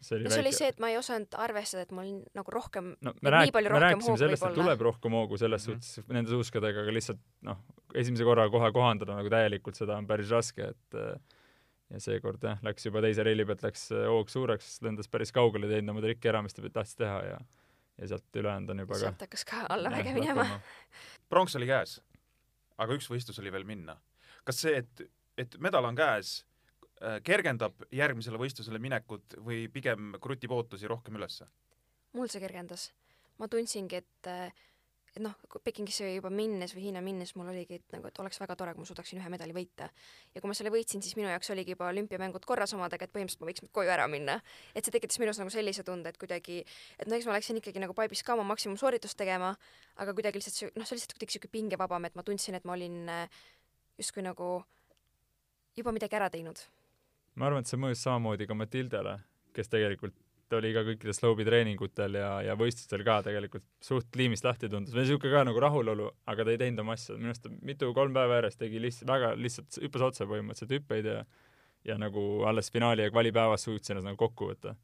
see 0.00 0.16
oli 0.16 0.26
no 0.26 0.34
see 0.34 0.42
oli 0.42 0.52
see, 0.56 0.70
et 0.72 0.80
ma 0.82 0.90
ei 0.92 0.98
osanud 0.98 1.34
arvestada, 1.38 1.86
et 1.86 1.94
mul 1.94 2.12
nagu 2.36 2.54
rohkem 2.54 2.92
no 3.04 3.14
me 3.22 3.32
rääk-, 3.34 3.54
me 3.54 3.82
rääkisime 3.84 4.18
sellest, 4.20 4.46
et 4.48 4.56
tuleb 4.58 4.84
rohkem 4.88 5.14
hoogu 5.18 5.38
selles 5.40 5.66
mm 5.68 5.74
-hmm. 5.74 5.90
suhtes 5.90 6.14
nende 6.14 6.34
suuskadega, 6.34 6.84
aga 6.86 6.94
lihtsalt 6.94 7.20
noh, 7.46 7.60
esimese 7.94 8.26
korra 8.26 8.48
kohe 8.50 8.72
kohandada 8.72 9.18
nagu 9.18 9.30
täielikult 9.32 9.78
seda 9.78 9.98
on 10.00 10.06
päris 10.06 10.32
raske, 10.34 10.72
et 10.74 10.98
äh, 10.98 11.38
ja 11.90 12.00
seekord 12.00 12.42
jah, 12.44 12.58
läks 12.64 12.88
juba 12.88 13.02
teise 13.04 13.24
reili 13.24 13.46
pealt 13.48 13.62
läks 13.64 13.90
äh, 13.92 14.08
hoog 14.08 14.32
suureks, 14.32 14.80
lendas 14.82 15.08
päris 15.08 15.32
kaugele, 15.32 15.70
teinud 15.70 15.94
oma 15.94 16.04
trikki 16.04 16.32
ära, 16.32 16.42
mis 16.42 16.56
ta 16.56 16.64
tahtis 16.68 16.98
teha 16.98 17.22
ja 17.32 17.38
ja 17.98 18.06
sealt 18.08 18.36
ülejäänud 18.36 18.70
on 18.70 18.78
juba 18.84 18.94
ka 18.94 19.00
sealt 19.00 19.22
hakkas 19.26 19.44
ka 19.44 19.64
allamäge 19.74 20.12
minema. 20.14 20.44
pronks 21.32 21.56
oli 21.58 21.66
käes, 21.66 21.98
aga 22.78 22.94
üks 22.94 23.08
võistlus 23.10 23.40
oli 23.42 23.52
veel 23.52 23.66
minna. 23.66 23.96
kas 24.46 24.60
see, 24.62 24.76
et, 24.84 25.02
et 25.38 25.58
medal 25.62 25.86
on 25.88 25.98
käes, 25.98 26.42
kergendab 27.24 27.84
järgmisele 27.94 28.40
võistlusele 28.40 28.80
minekut 28.82 29.38
või 29.46 29.68
pigem 29.70 30.16
krutib 30.22 30.54
ootusi 30.54 30.90
rohkem 30.90 31.18
ülesse? 31.20 31.46
mul 32.16 32.30
see 32.32 32.42
kergendas. 32.42 32.90
ma 33.38 33.46
tundsingi, 33.46 34.00
et 34.02 34.30
et 35.16 35.22
noh, 35.24 35.34
Pekingisse 35.64 36.06
juba 36.12 36.30
minnes 36.30 36.72
või 36.76 36.84
Hiina 36.86 37.00
minnes 37.02 37.32
mul 37.38 37.48
oligi, 37.50 37.78
et 37.80 37.94
nagu, 37.94 38.06
et 38.10 38.18
oleks 38.22 38.38
väga 38.40 38.54
tore, 38.58 38.74
kui 38.74 38.84
ma 38.84 38.88
suudaksin 38.88 39.18
ühe 39.20 39.30
medali 39.32 39.54
võita. 39.56 39.88
ja 40.34 40.40
kui 40.40 40.50
ma 40.50 40.54
selle 40.54 40.70
võitsin, 40.74 41.02
siis 41.02 41.16
minu 41.18 41.30
jaoks 41.30 41.50
oligi 41.54 41.74
juba 41.74 41.88
olümpiamängud 41.92 42.44
korras 42.46 42.74
omadega, 42.76 43.08
et 43.08 43.14
põhimõtteliselt 43.14 43.42
ma 43.42 43.50
võiks 43.50 43.64
nüüd 43.64 43.72
koju 43.74 43.92
ära 43.94 44.06
minna. 44.08 44.38
et 44.74 44.84
see 44.84 44.94
tekitas 44.94 45.18
minus 45.18 45.40
nagu 45.40 45.50
sellise 45.50 45.84
tunde, 45.84 46.12
et 46.12 46.20
kuidagi, 46.20 46.60
et 46.98 47.10
no 47.10 47.18
eks 47.18 47.26
ma 47.26 47.36
läksin 47.38 47.58
ikkagi 47.58 47.82
nagu 47.82 47.96
Paibis 47.98 48.22
ka 48.22 48.36
oma 48.36 48.46
maksimumsooritust 48.52 49.18
tegema, 49.18 49.54
aga 49.96 50.14
kuidagi 50.14 50.38
lihtsalt 50.38 50.58
see, 50.60 50.72
noh, 50.74 50.86
see 50.86 50.94
oli 50.94 51.02
lihtsalt 51.02 51.16
kuidagi 51.18 51.38
siuke 51.38 51.52
pingevabam, 51.52 52.04
et 52.08 52.18
ma 52.18 52.26
tundsin, 52.26 52.58
et 52.58 52.68
ma 52.68 52.76
olin 52.76 53.00
justkui 53.98 54.22
nagu 54.22 54.58
juba 55.78 55.94
midagi 55.94 56.18
ära 56.18 56.30
teinud. 56.32 56.60
Ma 57.38 57.48
arvan, 57.48 57.62
et 57.62 57.70
see 57.70 57.80
mõjus 57.80 58.02
samamoodi 58.02 58.48
ka 58.48 58.56
Matildele, 58.58 59.18
kes 59.54 59.70
tegelikult 59.70 60.16
oli 60.56 60.70
ka 60.72 60.80
kõikidel 60.86 61.12
slowbi 61.12 61.44
treeningutel 61.44 62.14
ja, 62.16 62.30
ja 62.46 62.54
võistlustel 62.56 63.02
ka 63.04 63.18
tegelikult 63.26 63.66
suht 63.84 64.16
liimist 64.16 64.46
lahti 64.46 64.70
tundus, 64.72 64.94
või 64.96 65.04
niisugune 65.04 65.34
ka 65.34 65.42
nagu 65.44 65.60
rahulolu, 65.60 66.08
aga 66.32 66.46
ta 66.46 66.54
ei 66.54 66.60
teinud 66.62 66.80
oma 66.82 66.96
asja, 66.96 67.18
minu 67.18 67.34
arust 67.34 67.44
ta 67.44 67.52
mitu, 67.52 67.90
kolm 67.96 68.16
päeva 68.16 68.38
järjest 68.40 68.62
tegi 68.62 68.80
lihtsalt, 68.80 69.10
väga 69.12 69.34
lihtsalt 69.36 69.78
hüppas 69.84 70.06
otse 70.08 70.28
põhimõtteliselt 70.30 70.74
hüppeid 70.78 71.10
ja 71.12 71.20
ja 71.84 71.98
nagu 71.98 72.44
alles 72.44 72.72
finaali 72.72 73.02
ja 73.02 73.10
kvalipäevas 73.10 73.64
suutsin 73.64 73.96
ennast 73.96 74.10
nagu 74.10 74.20
kokku 74.20 74.50
võtta. 74.50 74.74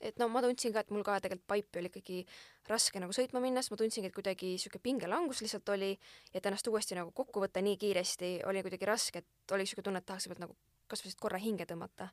Et 0.00 0.18
no 0.20 0.28
ma 0.28 0.42
tundsin 0.44 0.74
ka, 0.74 0.82
et 0.84 0.90
mul 0.94 1.04
ka 1.06 1.18
tegelikult 1.24 1.48
Paipi 1.48 1.80
oli 1.80 1.90
ikkagi 1.92 2.20
raske 2.68 3.00
nagu 3.00 3.14
sõitma 3.16 3.40
minna, 3.42 3.62
sest 3.62 3.72
ma 3.72 3.80
tundsingi, 3.80 4.10
et 4.10 4.16
kuidagi 4.16 4.54
niisugune 4.56 4.84
pingelangus 4.84 5.42
lihtsalt 5.44 5.68
oli, 5.74 5.92
et 6.34 6.46
ennast 6.46 6.68
uuesti 6.68 6.98
nagu 6.98 7.12
kokku 7.16 7.42
võtta 7.44 7.62
nii 7.64 7.78
kiiresti 7.80 8.32
oli 8.50 8.64
kuidagi 8.66 8.88
raske, 8.88 9.22
et 9.24 9.56
oli 9.56 9.64
niisugune 9.64 9.88
tunne, 9.88 10.02
et 10.02 10.08
tahaks 10.08 10.28
võib-olla 10.28 10.48
nagu 10.48 10.58
kas 10.86 11.02
või 11.02 11.10
lihtsalt 11.10 11.24
korra 11.24 11.40
hinge 11.42 11.66
tõmmata. 11.66 12.10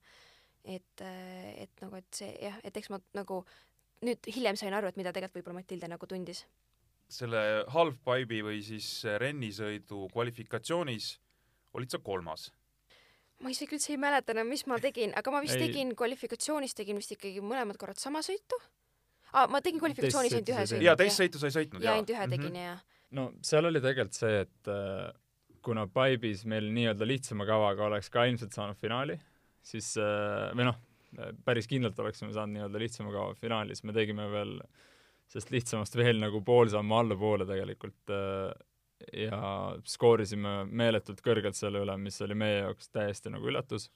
et, 0.63 1.01
et 1.03 1.81
nagu, 1.83 1.99
et 1.99 2.15
see 2.15 2.31
jah, 2.39 2.55
et 2.63 2.77
eks 2.77 2.89
ma 2.93 3.01
nagu 3.17 3.41
nüüd 4.03 4.29
hiljem 4.35 4.55
sain 4.59 4.73
aru, 4.73 4.87
et 4.87 4.99
mida 4.99 5.11
tegelikult 5.11 5.41
võib-olla 5.41 5.61
Matilde 5.61 5.89
nagu 5.91 6.07
tundis. 6.07 6.45
selle 7.13 7.65
halfpipe'i 7.69 8.41
või 8.41 8.61
siis 8.63 8.87
rennisõidu 9.21 10.07
kvalifikatsioonis 10.13 11.19
olid 11.73 11.91
sa 11.91 11.99
kolmas. 11.99 12.47
Ma 13.41 13.51
isegi 13.51 13.75
üldse 13.77 13.91
ei 13.95 13.99
mäleta 14.01 14.35
enam, 14.35 14.47
mis 14.53 14.65
ma 14.69 14.77
tegin, 14.79 15.13
aga 15.19 15.31
ma 15.33 15.41
vist 15.43 15.57
Ei. 15.57 15.67
tegin 15.67 15.95
kvalifikatsioonis 15.99 16.77
tegin 16.77 16.99
vist 17.01 17.11
ikkagi 17.15 17.41
mõlemad 17.43 17.79
korrad 17.81 17.99
sama 17.99 18.21
sõitu 18.25 18.59
ah, 19.33 19.47
ma 19.49 19.61
tegin 19.61 19.81
kvalifikatsioonis 19.81 20.37
ainult 20.37 20.53
ühe 20.53 20.65
sõidu. 20.69 20.85
jaa, 20.85 20.95
teist 20.99 21.19
sõitu 21.19 21.41
sa 21.41 21.49
ei 21.49 21.57
sõitnud, 21.57 21.81
ja 21.83 21.91
jaa? 21.91 21.97
ainult 21.97 22.13
ühe 22.15 22.29
tegin 22.35 22.53
Mhm. 22.53 22.63
ja 22.63 22.77
no 23.17 23.27
seal 23.41 23.65
oli 23.69 23.81
tegelikult 23.83 24.17
see, 24.17 24.39
et 24.45 24.71
äh, 24.71 25.11
kuna 25.63 25.87
Pipe'is 25.87 26.45
meil 26.49 26.71
nii-öelda 26.75 27.07
lihtsama 27.07 27.45
kavaga 27.47 27.85
oleks 27.89 28.09
ka 28.13 28.25
ilmselt 28.29 28.55
saanud 28.55 28.79
finaali, 28.79 29.19
siis 29.63 29.93
äh, 30.01 30.49
või 30.57 30.67
noh, 30.69 30.79
päris 31.45 31.69
kindlalt 31.69 31.99
oleksime 31.99 32.33
saanud 32.33 32.57
nii-öelda 32.57 32.81
lihtsama 32.81 33.13
kava 33.13 33.35
finaali, 33.37 33.75
siis 33.75 33.85
me 33.87 33.95
tegime 33.95 34.25
veel 34.31 34.57
sellest 35.29 35.53
lihtsamast 35.53 35.95
veel 35.97 36.19
nagu 36.21 36.41
pool 36.45 36.69
sammu 36.71 36.97
allapoole 36.99 37.47
tegelikult 37.49 38.13
äh, 38.13 38.51
ja 39.11 39.41
skoorisime 39.89 40.63
meeletult 40.69 41.21
kõrgelt 41.25 41.57
selle 41.59 41.83
üle, 41.83 41.97
mis 41.97 42.21
oli 42.21 42.37
meie 42.37 42.63
jaoks 42.63 42.89
täiesti 42.93 43.33
nagu 43.33 43.49
üllatus 43.51 43.89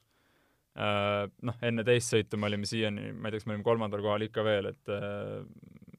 äh, 0.78 1.26
noh, 1.46 1.58
enne 1.64 1.84
teist 1.86 2.14
sõitu 2.14 2.38
me 2.40 2.48
olime 2.50 2.68
siiani, 2.68 3.12
ma 3.12 3.28
ei 3.28 3.34
tea, 3.34 3.42
kas 3.42 3.48
me 3.48 3.56
olime 3.56 3.66
kolmandal 3.66 4.04
kohal 4.04 4.26
ikka 4.26 4.44
veel, 4.46 4.70
et 4.72 4.94
äh, 4.94 5.42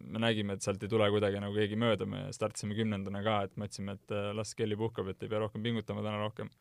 me 0.09 0.23
nägime, 0.23 0.55
et 0.55 0.65
sealt 0.65 0.83
ei 0.83 0.91
tule 0.91 1.07
kuidagi 1.13 1.41
nagu 1.41 1.55
keegi 1.55 1.77
mööda, 1.79 2.07
me 2.09 2.25
startisime 2.35 2.77
kümnendana 2.77 3.21
ka, 3.25 3.39
et 3.47 3.55
mõtlesime, 3.59 3.97
et 3.99 4.15
äh, 4.15 4.31
las 4.37 4.55
Kelly 4.57 4.77
puhkab, 4.79 5.11
et 5.11 5.23
ei 5.23 5.31
pea 5.31 5.41
rohkem 5.43 5.65
pingutama 5.65 6.05
täna 6.05 6.21
rohkem. 6.23 6.51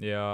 ja, 0.00 0.24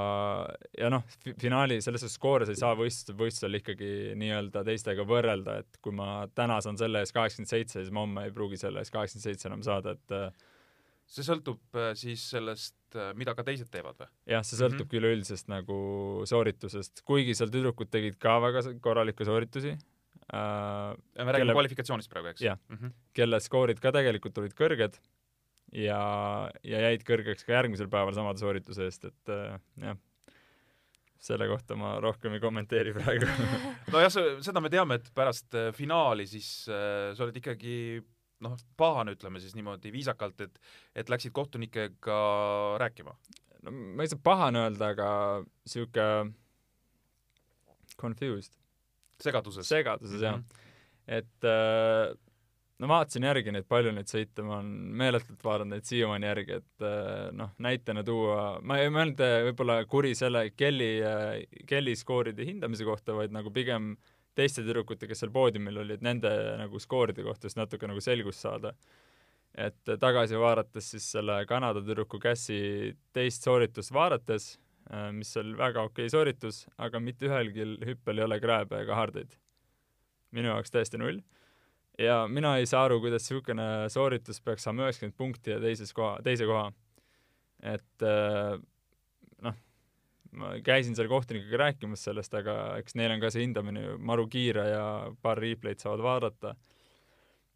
ja 0.78 0.90
noh, 0.92 1.06
finaali, 1.40 1.80
selles 1.82 2.04
suhtes 2.04 2.18
skoore 2.18 2.46
sa 2.46 2.52
ei 2.52 2.60
saa 2.60 2.74
võistlustel, 2.78 3.16
võistlusel 3.18 3.58
ikkagi 3.60 3.88
nii-öelda 4.20 4.62
teistega 4.66 5.06
võrrelda, 5.08 5.60
et 5.62 5.80
kui 5.82 5.96
ma 5.96 6.26
täna 6.36 6.60
saan 6.62 6.78
selle 6.78 7.02
ees 7.02 7.14
kaheksakümmend 7.16 7.50
seitse, 7.50 7.80
siis 7.80 7.94
ma 7.94 8.04
homme 8.04 8.26
ei 8.28 8.34
pruugi 8.36 8.60
selle 8.60 8.84
ees 8.84 8.92
kaheksakümmend 8.94 9.30
seitse 9.30 9.48
enam 9.50 9.64
saada, 9.66 9.96
et 9.96 10.45
see 11.06 11.26
sõltub 11.26 11.78
äh, 11.78 11.92
siis 11.98 12.24
sellest, 12.34 12.76
mida 13.18 13.34
ka 13.36 13.44
teised 13.46 13.68
teevad 13.72 13.98
või? 14.00 14.08
jah, 14.32 14.44
see 14.46 14.58
sõltub 14.58 14.78
mm 14.78 14.86
-hmm. 14.86 14.92
küll 14.94 15.10
üldisest 15.10 15.50
nagu 15.52 15.76
sooritusest, 16.28 17.04
kuigi 17.06 17.36
seal 17.38 17.52
tüdrukud 17.52 17.90
tegid 17.92 18.18
ka 18.22 18.38
väga 18.42 18.64
korralikke 18.82 19.26
sooritusi 19.28 19.74
äh,, 19.74 20.96
me 20.96 21.30
räägime 21.30 21.44
Kelle- 21.44 21.58
kvalifikatsioonist 21.58 22.10
praegu, 22.10 22.32
eks? 22.34 22.42
Jah. 22.42 22.58
mm. 22.68 22.76
-hmm. 22.80 22.96
kelle 23.12 23.40
skoorid 23.40 23.80
ka 23.80 23.92
tegelikult 23.92 24.38
olid 24.42 24.56
kõrged 24.58 24.98
ja, 25.74 26.00
ja 26.66 26.82
jäid 26.88 27.06
kõrgeks 27.06 27.46
ka 27.46 27.56
järgmisel 27.56 27.88
päeval 27.92 28.14
samade 28.16 28.42
soorituse 28.42 28.86
eest, 28.86 29.08
et 29.10 29.32
äh, 29.32 29.56
jah, 29.82 29.98
selle 31.26 31.48
kohta 31.50 31.76
ma 31.78 31.96
rohkem 32.02 32.36
ei 32.36 32.42
kommenteeri 32.42 32.94
praegu 32.96 33.28
nojah, 33.94 34.12
seda 34.44 34.62
me 34.62 34.70
teame, 34.72 35.00
et 35.00 35.10
pärast 35.16 35.56
äh, 35.58 35.70
finaali 35.76 36.28
siis 36.30 36.50
äh, 36.70 37.12
sa 37.16 37.26
oled 37.26 37.40
ikkagi 37.40 37.76
noh, 38.46 38.56
pahane, 38.80 39.16
ütleme 39.16 39.42
siis 39.42 39.56
niimoodi 39.59 39.92
viisakalt, 39.94 40.40
et 40.46 40.61
et 40.94 41.12
läksid 41.12 41.35
kohtunikega 41.37 42.20
rääkima. 42.82 43.16
no 43.66 43.72
ma 43.72 44.06
ei 44.06 44.12
saa 44.12 44.22
pahane 44.22 44.66
öelda, 44.66 44.92
aga 44.94 45.09
sihuke 45.66 46.06
confused, 48.00 48.54
segaduses. 49.22 49.68
segaduses 49.68 50.22
jah 50.22 50.37
Mhm. 50.37 50.44
et 51.06 51.44
äh, 51.44 52.14
no 52.78 52.88
vaatasin 52.90 53.24
järgi 53.24 53.52
neid, 53.54 53.64
palju 53.68 53.92
neid 53.94 54.11
sõite, 54.11 54.42
ma 54.44 54.59
olen 54.59 54.72
meeletult 55.00 55.44
vaadanud 55.44 55.76
neid 55.76 55.87
siiamaani 55.88 56.28
järgi, 56.28 56.59
et 56.61 56.85
äh, 56.85 57.30
noh, 57.37 57.52
näitena 57.62 58.04
tuua, 58.04 58.59
ma 58.62 58.80
ei 58.82 58.90
mõelnud 58.92 59.22
äh, 59.24 59.38
võib-olla 59.48 59.78
kuri 59.88 60.14
selle 60.18 60.50
Kelly 60.56 60.90
äh,, 61.00 61.62
Kelly 61.66 61.96
skooride 61.96 62.44
hindamise 62.44 62.85
kohta, 62.85 63.16
vaid 63.16 63.32
nagu 63.32 63.52
pigem 63.54 63.94
teiste 64.37 64.64
tüdrukute, 64.64 65.09
kes 65.09 65.25
seal 65.25 65.33
poodiumil 65.35 65.83
olid, 65.83 66.05
nende 66.05 66.31
nagu 66.61 66.81
skooride 66.83 67.25
kohta 67.27 67.49
siis 67.49 67.59
natuke 67.59 67.88
nagu 67.88 68.03
selgust 68.05 68.44
saada. 68.44 68.75
et 69.57 69.96
tagasi 70.01 70.37
vaadates 70.37 70.90
siis 70.92 71.05
selle 71.14 71.38
Kanada 71.49 71.81
tüdruku 71.81 72.18
Cassi 72.20 72.92
teist 73.16 73.46
sooritust 73.46 73.92
vaadates 73.92 74.59
äh,, 74.92 75.12
mis 75.12 75.31
oli 75.40 75.57
väga 75.57 75.87
okei 75.88 76.11
sooritus, 76.12 76.66
aga 76.77 77.01
mitte 77.01 77.31
ühelgi 77.31 77.64
hüppel 77.88 78.20
ei 78.20 78.25
ole 78.25 78.40
krääbe 78.40 78.83
ega 78.85 78.94
hardeid. 78.94 79.38
minu 80.31 80.53
jaoks 80.53 80.70
täiesti 80.70 81.01
null 81.01 81.22
ja 81.99 82.27
mina 82.29 82.57
ei 82.61 82.66
saa 82.66 82.85
aru, 82.85 83.01
kuidas 83.01 83.25
niisugune 83.25 83.66
sooritus 83.92 84.40
peaks 84.44 84.66
saama 84.66 84.85
üheksakümmend 84.85 85.16
punkti 85.16 85.55
ja 85.55 85.61
teises 85.61 85.92
koha, 85.96 86.18
teise 86.25 86.49
koha. 86.49 86.70
et 87.62 88.05
äh, 88.05 88.59
noh, 89.42 89.57
ma 90.37 90.55
käisin 90.64 90.96
seal 90.96 91.09
kohtunikega 91.11 91.61
rääkimas 91.64 92.07
sellest, 92.09 92.35
aga 92.38 92.57
eks 92.81 92.96
neil 92.99 93.14
on 93.14 93.22
ka 93.22 93.31
see 93.33 93.44
hindamine 93.46 93.85
ju 93.85 93.99
maru 93.99 94.27
kiire 94.33 94.66
ja 94.70 94.87
paar 95.22 95.40
replay'd 95.42 95.83
saavad 95.83 96.05
vaadata. 96.05 96.57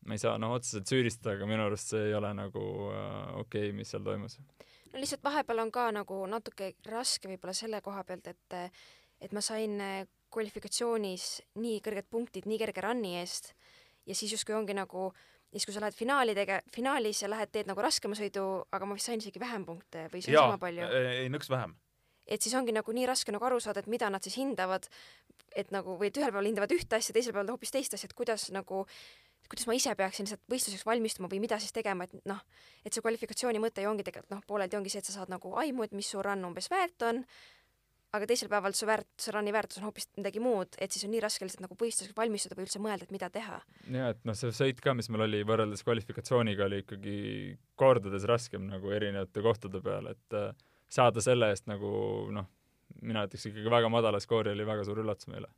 ma 0.08 0.16
ei 0.16 0.22
saa 0.22 0.38
noh, 0.40 0.54
otseselt 0.56 0.88
süüdistada, 0.88 1.34
aga 1.36 1.46
minu 1.46 1.66
arust 1.66 1.92
see 1.92 2.06
ei 2.08 2.14
ole 2.16 2.30
nagu 2.34 2.62
äh, 2.88 3.34
okei 3.42 3.68
okay,, 3.68 3.76
mis 3.76 3.90
seal 3.92 4.04
toimus. 4.04 4.38
no 4.92 5.02
lihtsalt 5.02 5.24
vahepeal 5.24 5.66
on 5.66 5.72
ka 5.74 5.90
nagu 5.92 6.22
natuke 6.26 6.72
raske 6.88 7.28
võib-olla 7.28 7.56
selle 7.56 7.82
koha 7.84 8.04
pealt, 8.04 8.32
et 8.32 8.58
et 9.20 9.36
ma 9.36 9.44
sain 9.44 9.76
äh, 9.84 10.06
kvalifikatsioonis 10.32 11.26
nii 11.60 11.82
kõrged 11.84 12.08
punktid 12.10 12.48
nii 12.48 12.58
kerge 12.62 12.86
run'i 12.86 13.18
eest 13.20 13.52
ja 14.06 14.16
siis 14.16 14.32
justkui 14.32 14.56
ongi 14.56 14.76
nagu 14.78 15.10
ja 15.50 15.58
siis, 15.58 15.66
kui 15.66 15.74
sa 15.74 15.82
lähed 15.82 15.96
finaali 15.98 16.34
tege-, 16.38 16.62
finaalis 16.74 17.22
ja 17.24 17.30
lähed, 17.30 17.50
teed 17.52 17.70
nagu 17.70 17.82
raskema 17.82 18.16
sõidu, 18.18 18.46
aga 18.72 18.86
ma 18.86 18.96
vist 18.98 19.10
sain 19.10 19.22
isegi 19.22 19.42
vähem 19.42 19.66
punkte 19.66 20.06
või 20.12 20.22
see 20.22 20.32
on 20.32 20.38
jaa 20.38 20.48
sama 20.48 20.60
palju. 20.62 20.90
ei 21.10 21.30
nõks 21.32 21.50
vähem. 21.50 21.74
Et 22.30 22.42
siis 22.42 22.54
ongi 22.54 22.74
nagu 22.76 22.94
nii 22.94 23.08
raske 23.10 23.34
nagu 23.34 23.44
aru 23.48 23.58
saada, 23.60 23.82
et 23.82 23.90
mida 23.90 24.10
nad 24.10 24.22
siis 24.24 24.38
hindavad, 24.40 24.86
et 25.58 25.72
nagu, 25.74 25.96
või 25.98 26.10
et 26.10 26.20
ühel 26.20 26.30
päeval 26.30 26.48
hindavad 26.50 26.72
ühte 26.76 26.98
asja, 26.98 27.14
teisel 27.16 27.34
päeval 27.34 27.56
hoopis 27.56 27.74
teist 27.74 27.96
asja, 27.96 28.10
et 28.10 28.16
kuidas 28.16 28.48
nagu 28.54 28.84
kuidas 29.50 29.66
ma 29.66 29.74
ise 29.74 29.94
peaksin 29.98 30.28
lihtsalt 30.28 30.42
võistluseks 30.52 30.86
valmistuma 30.86 31.28
või 31.30 31.40
mida 31.42 31.58
siis 31.58 31.74
tegema, 31.74 32.06
et 32.06 32.26
noh, 32.30 32.38
et 32.86 32.94
see 32.94 33.02
kvalifikatsiooni 33.02 33.62
mõte 33.62 33.82
ju 33.82 33.90
ongi 33.90 34.06
tegelikult 34.06 34.36
noh, 34.36 34.44
pooleldi 34.46 34.78
ongi 34.78 34.92
see, 34.92 35.02
et 35.02 35.08
sa 35.08 35.16
saad 35.16 35.32
nagu 35.32 35.56
aimu, 35.58 35.88
et 35.88 35.96
mis 35.96 36.06
su 36.06 36.22
run 36.22 36.44
umbes 36.46 36.70
väärt 36.70 37.02
on, 37.08 37.24
aga 38.14 38.26
teisel 38.30 38.50
päeval 38.50 38.74
su 38.74 38.86
väärt, 38.86 39.08
see 39.22 39.34
run'i 39.34 39.52
väärtus 39.54 39.80
on 39.80 39.88
hoopis 39.88 40.08
midagi 40.18 40.42
muud, 40.42 40.78
et 40.82 40.94
siis 40.94 41.06
on 41.06 41.12
nii 41.14 41.22
raske 41.22 41.46
lihtsalt 41.46 41.64
nagu 41.66 41.76
võistluseks 41.78 42.16
valmistuda 42.16 42.58
või 42.58 42.66
üldse 42.66 42.82
mõelda, 42.82 43.06
et 43.06 43.14
mida 43.14 43.30
teha. 43.34 43.60
ja 43.94 44.10
et 44.14 44.22
noh, 44.26 44.38
see 44.38 44.54
sõit 44.54 44.82
ka, 44.82 44.94
mis 44.98 45.10
meil 45.10 45.26
oli 45.26 45.42
võrreldes 45.46 45.82
kvalifikatsiooniga, 45.86 46.66
oli 46.66 46.82
ikkagi 46.84 47.18
kordades 47.78 48.26
raskem 48.30 48.66
nagu 48.70 48.94
erinevate 48.94 49.42
kohtade 49.46 49.82
peal, 49.82 50.10
et 50.14 50.38
äh, 50.38 50.50
saada 50.90 51.22
selle 51.24 51.50
eest 51.52 51.68
nagu 51.70 51.90
noh, 52.34 52.48
mina 53.02 53.24
ütleks 53.28 53.48
ikkagi 53.50 53.72
väga 53.72 53.90
madala 53.92 54.20
skoori 54.22 54.52
oli 54.54 54.66
väga 54.66 54.86
suur 54.86 55.02
üllatus 55.02 55.30
meile. 55.30 55.50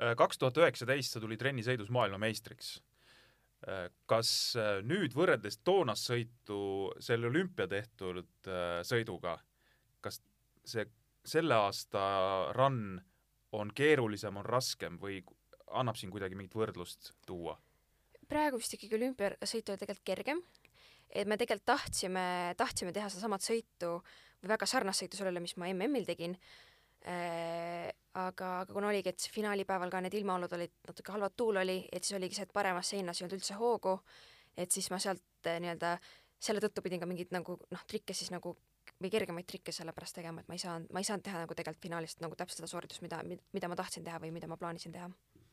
Äh, 0.00 0.14
kaks 0.18 0.40
tuhat 0.40 0.60
üheksateist 0.62 1.16
sa 1.16 1.22
tulid 1.22 1.42
rennisõidus 1.44 1.92
maailmameistriks. 1.94 2.78
Äh, 3.68 3.90
kas 4.10 4.32
nüüd 4.86 5.16
võrreldes 5.16 5.60
toonast 5.64 6.08
sõitu 6.10 6.62
selle 7.02 7.28
olümpia 7.28 7.68
tehtud 7.70 8.50
sõiduga, 8.88 9.36
kas 10.00 10.22
see 10.64 10.86
selle 11.26 11.54
aasta 11.54 12.02
run 12.56 13.00
on 13.52 13.72
keerulisem, 13.74 14.36
on 14.40 14.46
raskem 14.46 14.96
või 15.00 15.20
annab 15.76 15.98
siin 15.98 16.12
kuidagi 16.12 16.38
mingit 16.38 16.56
võrdlust 16.56 17.14
tuua? 17.26 17.58
praegu 18.30 18.60
vist 18.60 18.76
ikkagi 18.76 18.94
olümpiasõit 18.94 19.72
oli 19.72 19.80
tegelikult 19.80 20.04
kergem, 20.06 20.40
et 21.10 21.26
me 21.26 21.34
tegelikult 21.34 21.66
tahtsime, 21.66 22.54
tahtsime 22.54 22.92
teha 22.94 23.08
sedasamat 23.10 23.42
sõitu 23.42 23.96
või 24.42 24.52
väga 24.54 24.68
sarnast 24.68 25.04
sõitu 25.04 25.20
sellele, 25.20 25.42
mis 25.42 25.56
ma 25.60 25.68
MM-il 25.72 26.08
tegin 26.08 26.36
äh,, 27.06 27.90
aga, 28.14 28.50
aga 28.62 28.72
kuna 28.72 28.90
oligi, 28.90 29.12
et 29.12 29.28
finaalipäeval 29.34 29.92
ka 29.92 30.02
need 30.04 30.16
ilmaolud 30.20 30.56
olid, 30.56 30.74
natuke 30.88 31.14
halvad 31.14 31.36
tuul 31.36 31.60
oli, 31.62 31.78
et 31.92 32.04
siis 32.04 32.18
oligi 32.18 32.38
see, 32.38 32.48
et 32.48 32.56
paremas 32.56 32.90
seinas 32.94 33.20
ei 33.20 33.26
olnud 33.26 33.38
üldse 33.38 33.58
hoogu, 33.60 33.98
et 34.56 34.72
siis 34.72 34.90
ma 34.90 34.98
sealt 35.02 35.48
äh, 35.50 35.60
nii-öelda 35.62 35.96
selle 36.40 36.62
tõttu 36.64 36.82
pidin 36.84 37.02
ka 37.02 37.08
mingeid 37.08 37.32
nagu 37.36 37.58
noh, 37.70 37.86
trikke 37.88 38.16
siis 38.16 38.32
nagu 38.32 38.56
või 39.00 39.10
kergemaid 39.12 39.48
trikke 39.48 39.72
sellepärast 39.72 40.18
tegema, 40.18 40.42
et 40.42 40.48
ma 40.48 40.56
ei 40.56 40.62
saanud, 40.62 40.90
ma 40.92 41.00
ei 41.00 41.08
saanud 41.08 41.24
teha 41.24 41.42
nagu 41.44 41.56
tegelikult 41.56 41.84
finaalist 41.84 42.20
nagu 42.24 42.36
täpselt 42.36 42.60
seda 42.60 42.70
sooritust, 42.70 43.02
mida, 43.04 43.20
mida 43.24 43.70
ma 43.70 43.78
tahtsin 43.78 44.04
teha 44.04 44.20
või 44.20 44.32
mida 44.34 44.48
ma 44.50 44.58
plaanisin 44.60 44.92
teha. 44.92 45.08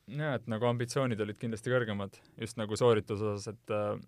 jaa, 0.07 0.33
et 0.35 0.47
nagu 0.51 0.67
ambitsioonid 0.67 1.19
olid 1.23 1.39
kindlasti 1.39 1.71
kõrgemad 1.71 2.19
just 2.41 2.59
nagu 2.59 2.79
soorituse 2.79 3.31
osas, 3.31 3.53
et 3.53 3.75
äh, 3.75 3.99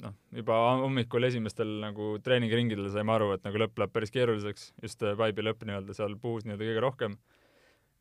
noh, 0.00 0.14
juba 0.34 0.56
hommikul 0.82 1.28
esimestel 1.28 1.76
nagu 1.82 2.16
treeningiringidel 2.24 2.88
saime 2.94 3.14
aru, 3.16 3.32
et 3.36 3.44
nagu 3.46 3.60
lõpp 3.62 3.78
läheb 3.82 3.92
päris 3.94 4.14
keeruliseks, 4.14 4.72
just 4.82 5.04
äh, 5.04 5.16
Vibe'i 5.18 5.46
lõpp 5.46 5.66
nii-öelda 5.68 5.96
seal 5.96 6.16
puus 6.20 6.46
nii-öelda 6.46 6.68
kõige 6.70 6.84
rohkem. 6.86 7.20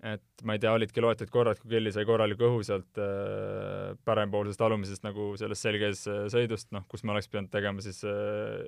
Et 0.01 0.43
ma 0.49 0.55
ei 0.57 0.61
tea, 0.61 0.71
olidki 0.73 1.01
loetud 1.03 1.29
korrad, 1.29 1.59
kui 1.61 1.69
Kelly 1.75 1.91
sai 1.93 2.07
korraliku 2.09 2.47
õhu 2.47 2.63
sealt 2.65 2.97
äh, 2.97 3.91
parempoolsest 4.07 4.63
alumisest 4.65 5.03
nagu 5.05 5.27
sellest 5.37 5.67
selges 5.67 6.07
äh, 6.09 6.23
sõidust, 6.33 6.71
noh, 6.73 6.87
kus 6.89 7.05
me 7.05 7.13
oleks 7.13 7.29
pidanud 7.29 7.51
tegema 7.53 7.85
siis 7.85 8.01
äh, 8.09 8.63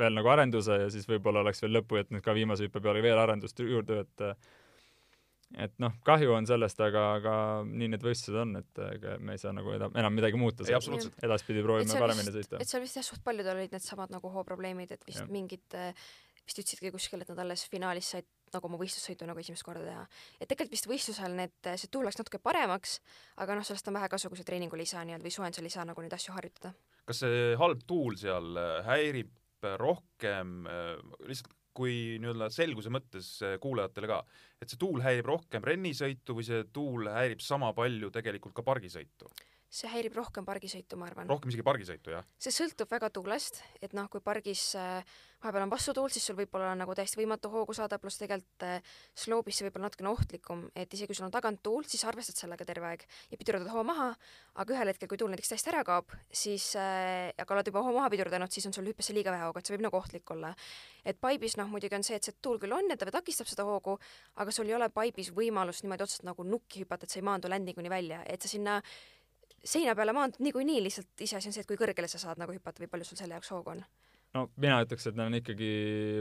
veel 0.00 0.16
nagu 0.16 0.32
arenduse 0.32 0.78
ja 0.86 0.88
siis 0.92 1.04
võib-olla 1.10 1.44
oleks 1.44 1.60
veel 1.60 1.76
lõppu 1.76 2.00
jätnud 2.00 2.24
ka 2.24 2.32
viimase 2.36 2.64
hüppe 2.64 2.80
peale 2.80 3.04
veel 3.04 3.20
arendust 3.20 3.60
juurde, 3.60 4.06
et 4.06 4.24
äh, 4.24 4.48
et 5.58 5.76
noh, 5.82 5.94
kahju 6.06 6.34
on 6.36 6.46
sellest, 6.46 6.80
aga, 6.84 7.04
aga 7.18 7.34
nii 7.66 7.90
need 7.94 8.04
võistlused 8.04 8.38
on, 8.38 8.56
et 8.60 8.82
ega 8.86 9.16
me 9.18 9.34
ei 9.34 9.42
saa 9.42 9.54
nagu 9.56 9.72
eda, 9.74 9.90
enam 9.98 10.14
midagi 10.14 10.38
muuta. 10.38 10.66
edaspidi 10.66 11.64
proovime 11.66 11.98
paremini 11.98 12.34
sõita. 12.34 12.60
et 12.62 12.70
seal 12.70 12.84
vist 12.84 13.00
jah, 13.00 13.06
suht 13.06 13.24
paljudel 13.26 13.58
olid 13.58 13.74
needsamad 13.74 14.12
nagu 14.14 14.30
hooprobleemid, 14.36 14.92
et 14.94 15.06
vist 15.08 15.24
ja. 15.24 15.30
mingid, 15.32 15.66
äh, 15.74 15.90
vist 16.46 16.62
ütlesidki 16.62 16.92
kuskil, 16.94 17.24
et 17.24 17.32
nad 17.32 17.42
alles 17.42 17.66
finaalis 17.70 18.12
said 18.14 18.28
nagu 18.54 18.66
oma 18.66 18.78
võistlussõitu 18.80 19.26
nagu 19.28 19.42
esimest 19.42 19.66
korda 19.66 19.84
teha. 19.86 20.06
et 20.38 20.48
tegelikult 20.50 20.76
vist 20.76 20.90
võistlusel 20.90 21.36
need, 21.38 21.54
see 21.66 21.90
tuul 21.90 22.06
läks 22.06 22.18
natuke 22.18 22.42
paremaks, 22.42 22.98
aga 23.42 23.58
noh, 23.58 23.66
sellest 23.66 23.90
on 23.90 23.98
vähe 23.98 24.10
kasu, 24.10 24.30
kui 24.30 24.38
sa 24.38 24.46
treeningul 24.46 24.82
ei 24.82 24.90
saa 24.90 25.04
nii-öelda 25.06 25.26
või 25.26 25.34
soojendusel 25.34 25.70
ei 25.70 25.76
saa 25.76 25.86
nagu 25.88 26.02
neid 26.02 26.14
asju 26.14 26.34
harjutada. 26.34 26.74
kas 27.10 27.22
see 27.24 27.54
halb 27.58 27.86
tuul 27.90 28.18
seal 28.18 28.58
äh, 28.58 28.76
häirib 28.86 29.34
rohkem 29.80 30.62
äh, 30.70 30.94
lihtsalt 31.28 31.54
kui 31.76 32.18
nii-öelda 32.22 32.50
selguse 32.52 32.92
mõttes 32.92 33.30
äh, 33.46 33.56
kuulajatele 33.62 34.10
ka, 34.10 34.20
et 34.60 34.72
see 34.72 34.80
tuul 34.80 35.02
häirib 35.04 35.30
rohkem 35.30 35.64
rennisõitu 35.66 36.36
või 36.38 36.46
see 36.46 36.66
tuul 36.74 37.10
häirib 37.12 37.42
sama 37.44 37.72
palju 37.76 38.10
tegelikult 38.14 38.56
ka 38.56 38.66
pargisõitu? 38.66 39.30
See 39.70 39.90
häirib 39.90 40.16
rohkem 40.18 40.46
pargisõitu, 40.46 40.98
ma 40.98 41.06
arvan. 41.06 41.28
rohkem 41.30 41.52
isegi 41.52 41.64
pargisõitu, 41.66 42.10
jah? 42.16 42.26
see 42.42 42.50
sõltub 42.54 42.90
väga 42.90 43.10
tuulest, 43.14 43.60
et 43.78 43.92
noh, 43.94 44.08
kui 44.10 44.22
pargis 44.24 44.64
äh, 44.78 45.04
vahepeal 45.40 45.64
on 45.64 45.70
vastutuul, 45.70 46.10
siis 46.10 46.24
sul 46.26 46.36
võib 46.40 46.56
olla 46.58 46.72
nagu 46.74 46.94
täiesti 46.98 47.20
võimatu 47.20 47.52
hoogu 47.52 47.76
saada, 47.76 48.00
pluss 48.02 48.18
tegelikult 48.18 48.66
äh, 48.66 48.82
sloobis 49.14 49.60
see 49.60 49.68
võib 49.68 49.78
olla 49.78 49.86
natukene 49.86 50.10
ohtlikum, 50.10 50.64
et 50.74 50.90
isegi 50.96 51.12
kui 51.12 51.18
sul 51.18 51.28
on 51.28 51.34
tagant 51.34 51.62
tuul, 51.62 51.86
siis 51.86 52.02
arvestad 52.10 52.40
sellega 52.42 52.66
terve 52.66 52.88
aeg 52.90 53.04
ja 53.30 53.38
pidurdad 53.38 53.70
hoo 53.70 53.84
maha, 53.86 54.08
aga 54.58 54.74
ühel 54.74 54.90
hetkel, 54.90 55.10
kui 55.12 55.20
tuul 55.22 55.30
näiteks 55.32 55.54
täiesti 55.54 55.72
ära 55.72 55.84
kaob, 55.86 56.10
siis 56.42 56.72
äh,, 56.80 57.30
aga 57.38 57.56
oled 57.56 57.70
juba 57.70 57.84
hoo 57.86 57.94
maha 57.94 58.10
pidurdanud, 58.12 58.50
siis 58.50 58.66
on 58.66 58.74
sul 58.74 58.90
hüppesse 58.90 59.14
liiga 59.14 59.30
vähe 59.30 59.46
hoogu, 59.46 59.62
et 59.62 59.70
see 59.70 59.76
võib 59.76 59.86
nagu 59.86 60.00
ohtlik 60.00 60.34
olla. 60.34 60.50
et 61.06 61.22
paibis 61.22 61.56
noh, 61.62 61.70
muidugi 61.70 61.94
on 61.96 62.04
see, 62.06 62.18
et 62.18 62.26
see 62.26 62.34
tuul 62.42 62.58
küll 62.58 62.74
on 62.74 62.90
ja 62.90 62.98
ta 62.98 63.06
takistab 63.14 63.48
seda 63.48 63.64
hoogu, 63.70 63.96
aga 64.42 64.52
sul 64.52 64.66
ei 64.66 64.74
ole 64.74 64.90
paibis 64.90 65.30
võimalust 65.36 65.86
niimoodi 65.86 66.08
otseselt 66.08 66.26
nagu 66.26 66.44
nukki 66.44 66.82
hüpata, 66.82 67.06
et 67.06 67.14
sa 67.14 67.22
ei 67.22 67.26
maandu 67.30 67.48
landinguni 67.48 67.92
välja, 67.92 68.20
et 68.26 68.42
sa 68.42 68.50
sinna 68.50 68.80
seina 69.64 69.94
peale 69.96 70.14
maandud 70.16 70.42
niikuinii, 70.44 70.82
lihtsalt 70.84 71.26
iseasi 71.26 71.50
on 71.50 71.56
see, 71.56 71.64
et 71.64 71.68
kui 71.68 71.78
kõrgele 71.80 72.08
sa 72.10 72.20
saad 72.22 72.40
nagu 72.40 72.54
hüpata 72.54 72.82
või 72.82 72.90
palju 72.92 73.10
sul 73.10 73.20
selle 73.20 73.36
jaoks 73.36 73.52
hoogu 73.54 73.74
on? 73.74 73.84
no 74.36 74.46
mina 74.62 74.80
ütleks, 74.84 75.08
et 75.08 75.18
need 75.18 75.26
on 75.26 75.38
ikkagi 75.40 75.70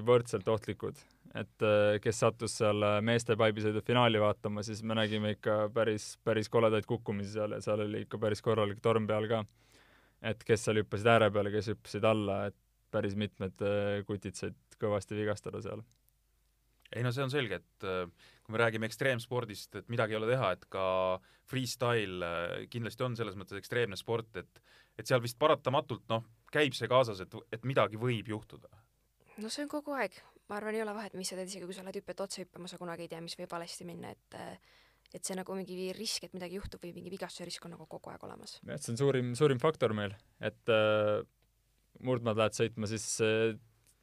võrdselt 0.06 0.47
ohtlikud. 0.49 0.97
et 1.39 1.65
äh, 1.65 1.99
kes 2.04 2.23
sattus 2.23 2.58
seal 2.60 2.84
äh, 2.86 2.97
meeste 3.06 3.38
paibisõidu 3.39 3.84
finaali 3.86 4.21
vaatama, 4.21 4.63
siis 4.65 4.82
me 4.84 4.97
nägime 4.97 5.36
ikka 5.38 5.60
päris, 5.73 6.12
päris 6.25 6.49
koledaid 6.49 6.88
kukkumisi 6.89 7.38
seal 7.38 7.54
ja 7.58 7.62
seal 7.63 7.86
oli 7.86 8.04
ikka 8.08 8.21
päris 8.21 8.41
korralik 8.45 8.82
torm 8.82 9.08
peal 9.08 9.30
ka. 9.30 9.43
et 10.21 10.43
kes 10.43 10.65
seal 10.65 10.82
hüppasid 10.82 11.13
ääre 11.13 11.30
peale, 11.32 11.54
kes 11.54 11.71
hüppasid 11.73 12.10
alla, 12.10 12.41
et 12.49 12.58
päris 12.91 13.15
mitmed 13.15 13.62
äh, 13.62 14.02
kutid 14.08 14.36
said 14.36 14.58
kõvasti 14.82 15.15
vigastada 15.17 15.62
seal 15.62 15.86
ei 16.95 17.06
no 17.06 17.12
see 17.13 17.21
on 17.21 17.30
selge, 17.30 17.60
et 17.62 17.88
kui 18.50 18.58
me 18.58 18.64
räägime 18.64 18.90
ekstreemspordist, 18.90 19.76
et 19.78 19.92
midagi 19.94 20.16
ei 20.16 20.18
ole 20.18 20.32
teha, 20.32 20.48
et 20.58 20.66
ka 20.74 20.84
freestyle 21.50 22.26
äh, 22.26 22.54
kindlasti 22.74 23.06
on 23.06 23.18
selles 23.20 23.38
mõttes 23.38 23.62
ekstreemne 23.62 24.00
sport, 24.00 24.42
et 24.42 24.62
et 25.00 25.08
seal 25.08 25.22
vist 25.24 25.38
paratamatult 25.40 26.10
noh, 26.12 26.26
käib 26.52 26.74
see 26.76 26.90
kaasas, 26.92 27.22
et, 27.24 27.36
et 27.56 27.64
midagi 27.64 27.96
võib 28.02 28.28
juhtuda. 28.34 28.68
no 29.40 29.52
see 29.54 29.64
on 29.64 29.72
kogu 29.72 29.94
aeg, 29.96 30.18
ma 30.50 30.58
arvan, 30.58 30.76
ei 30.76 30.84
ole 30.84 30.98
vahet, 30.98 31.16
mis 31.16 31.30
sa 31.30 31.38
teed, 31.38 31.48
isegi 31.48 31.70
kui 31.70 31.78
sa 31.78 31.86
lähed 31.86 32.02
hüppet 32.02 32.26
otse 32.26 32.44
hüppama, 32.44 32.68
sa 32.68 32.82
kunagi 32.82 33.06
ei 33.06 33.14
tea, 33.14 33.22
mis 33.24 33.38
võib 33.40 33.54
valesti 33.54 33.88
minna, 33.88 34.12
et 34.18 34.40
et 35.14 35.26
see 35.26 35.38
nagu 35.38 35.56
mingi 35.58 35.88
risk, 35.98 36.26
et 36.28 36.36
midagi 36.36 36.60
juhtub 36.60 36.84
või 36.84 36.92
mingi 36.94 37.10
vigastuse 37.14 37.48
risk 37.48 37.64
on 37.66 37.74
nagu 37.74 37.88
kogu 37.90 38.12
aeg 38.12 38.26
olemas. 38.28 38.60
jah, 38.66 38.82
see 38.82 38.94
on 38.94 39.00
suurim, 39.00 39.32
suurim 39.38 39.62
faktor 39.62 39.94
meil, 39.98 40.18
et 40.42 40.74
äh, 40.74 41.22
murdmaad 42.06 42.42
lähed 42.42 42.58
sõitma, 42.58 42.90
siis 42.90 43.08
äh, 43.26 43.54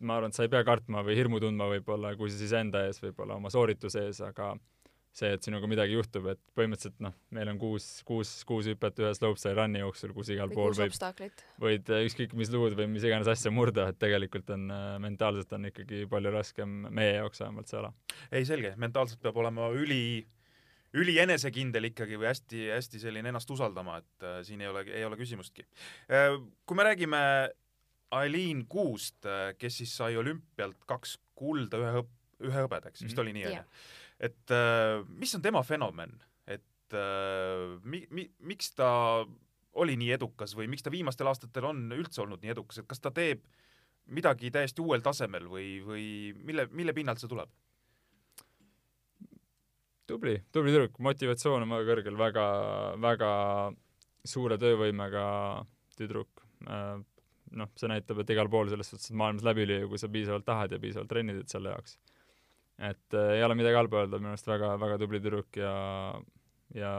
ma 0.00 0.18
arvan, 0.18 0.32
et 0.32 0.38
sa 0.38 0.46
ei 0.46 0.52
pea 0.52 0.64
kartma 0.66 1.02
või 1.06 1.16
hirmu 1.18 1.40
tundma 1.42 1.68
võib-olla, 1.70 2.14
kui 2.18 2.32
siis 2.32 2.52
enda 2.56 2.86
ees, 2.86 3.00
võib-olla 3.02 3.38
oma 3.40 3.52
soorituse 3.52 4.06
ees, 4.08 4.20
aga 4.24 4.54
see, 5.16 5.32
et 5.32 5.46
sinuga 5.46 5.68
midagi 5.70 5.96
juhtub, 5.96 6.28
et 6.32 6.40
põhimõtteliselt 6.58 7.00
noh, 7.04 7.14
meil 7.34 7.48
on 7.48 7.58
kuus, 7.60 7.86
kuus, 8.08 8.32
kuus 8.48 8.68
hüpet 8.68 9.00
ühe 9.00 9.12
slopestyle 9.16 9.54
run'i 9.56 9.80
jooksul, 9.80 10.12
kus 10.16 10.30
igal 10.34 10.52
või 10.52 10.58
pool 10.58 10.76
võib, 10.76 11.42
võid 11.62 11.92
äh, 11.94 12.04
ükskõik 12.08 12.36
mis 12.36 12.52
luud 12.52 12.76
või 12.76 12.88
mis 12.92 13.06
iganes 13.08 13.30
asja 13.32 13.52
murda, 13.54 13.88
et 13.92 14.00
tegelikult 14.02 14.52
on 14.52 14.68
äh, 14.72 14.86
mentaalselt 15.02 15.52
on 15.56 15.70
ikkagi 15.70 16.04
palju 16.12 16.32
raskem 16.36 16.78
meie 16.90 17.16
jaoks 17.22 17.40
vähemalt 17.44 17.72
see 17.72 17.80
ala. 17.80 17.92
ei, 18.30 18.44
selge, 18.48 18.74
mentaalselt 18.80 19.22
peab 19.24 19.40
olema 19.40 19.70
üli 19.72 20.26
üli 20.96 21.16
enesekindel 21.20 21.90
ikkagi 21.90 22.18
või 22.20 22.30
hästi-hästi 22.30 23.00
selline 23.02 23.32
ennast 23.32 23.50
usaldama, 23.52 24.00
et 24.04 24.26
äh, 24.26 24.40
siin 24.46 24.60
ei 24.64 24.72
ole, 24.72 24.84
ei 24.92 25.04
ole 25.08 25.16
küsimustki 25.20 25.64
äh,. 26.12 26.36
kui 26.68 26.76
me 26.76 26.90
räägime 26.90 27.22
Aileen 28.10 28.66
Kuust, 28.70 29.24
äh, 29.26 29.54
kes 29.58 29.80
siis 29.82 29.96
sai 29.96 30.16
olümpialt 30.16 30.84
kaks 30.86 31.16
kulda, 31.34 31.80
ühe 31.82 31.92
hõb-, 31.98 32.14
ühe 32.46 32.62
hõbedaks, 32.66 33.02
vist 33.02 33.16
mm 33.16 33.16
-hmm. 33.16 33.22
oli 33.22 33.32
nii, 33.32 33.46
onju. 33.50 33.64
et 34.28 34.54
äh, 34.54 35.02
mis 35.08 35.34
on 35.34 35.42
tema 35.42 35.62
fenomen, 35.62 36.14
et 36.46 36.94
äh, 36.94 37.80
mi-, 37.82 38.06
mi-, 38.10 38.30
miks 38.38 38.72
ta 38.74 39.26
oli 39.76 39.96
nii 39.96 40.12
edukas 40.16 40.56
või 40.56 40.68
miks 40.72 40.82
ta 40.82 40.90
viimastel 40.90 41.26
aastatel 41.26 41.64
on 41.64 41.92
üldse 41.92 42.22
olnud 42.22 42.42
nii 42.42 42.54
edukas, 42.54 42.78
et 42.78 42.88
kas 42.88 43.00
ta 43.00 43.10
teeb 43.10 43.44
midagi 44.06 44.50
täiesti 44.50 44.80
uuel 44.80 45.02
tasemel 45.02 45.48
või, 45.50 45.80
või 45.84 46.06
mille, 46.46 46.68
mille 46.70 46.92
pinnalt 46.92 47.20
see 47.20 47.28
tuleb? 47.28 47.50
tubli, 50.06 50.38
tubli 50.54 50.70
tüdruk, 50.70 51.00
motivatsioon 51.02 51.64
on 51.66 51.72
väga 51.74 51.90
kõrgel, 51.90 52.18
väga, 52.18 52.46
väga 53.02 53.30
suure 54.24 54.58
töövõimega 54.58 55.26
tüdruk 55.98 56.44
äh, 56.70 57.02
noh, 57.56 57.70
see 57.78 57.90
näitab, 57.90 58.20
et 58.22 58.34
igal 58.34 58.50
pool 58.52 58.70
selles 58.72 58.90
suhtes 58.92 59.12
maailmas 59.16 59.46
läbi 59.46 59.66
lüüa, 59.68 59.86
kui 59.90 60.00
sa 60.00 60.10
piisavalt 60.12 60.46
tahad 60.46 60.74
ja 60.74 60.80
piisavalt 60.82 61.10
trenni 61.10 61.36
teed 61.36 61.52
selle 61.52 61.74
jaoks. 61.74 61.98
et 62.78 63.14
äh, 63.14 63.36
ei 63.38 63.44
ole 63.44 63.54
midagi 63.58 63.78
halba 63.78 64.02
öelda, 64.02 64.20
minu 64.20 64.34
arust 64.34 64.50
väga, 64.50 64.74
väga 64.80 64.98
tubli 65.00 65.20
tüdruk 65.24 65.56
ja, 65.60 65.72
ja 66.74 66.92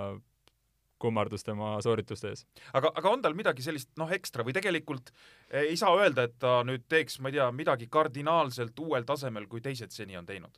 kummardus 0.97 1.45
tema 1.45 1.75
soorituste 1.85 2.31
ees. 2.31 2.45
aga, 2.73 2.91
aga 2.95 3.11
on 3.11 3.21
tal 3.21 3.35
midagi 3.37 3.65
sellist 3.65 3.91
noh, 3.99 4.09
ekstra 4.13 4.45
või 4.45 4.55
tegelikult 4.57 5.11
ei 5.53 5.77
saa 5.77 5.93
öelda, 5.99 6.27
et 6.27 6.37
ta 6.41 6.61
nüüd 6.67 6.87
teeks, 6.89 7.19
ma 7.21 7.29
ei 7.31 7.37
tea, 7.37 7.51
midagi 7.53 7.89
kardinaalselt 7.91 8.79
uuel 8.81 9.05
tasemel, 9.07 9.45
kui 9.51 9.61
teised 9.61 9.93
seni 9.93 10.17
on 10.17 10.25
teinud? 10.25 10.57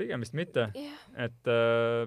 pigem 0.00 0.22
vist 0.24 0.32
mitte, 0.32 0.70
jah, 0.72 1.00
et 1.26 1.50
äh, 1.52 2.06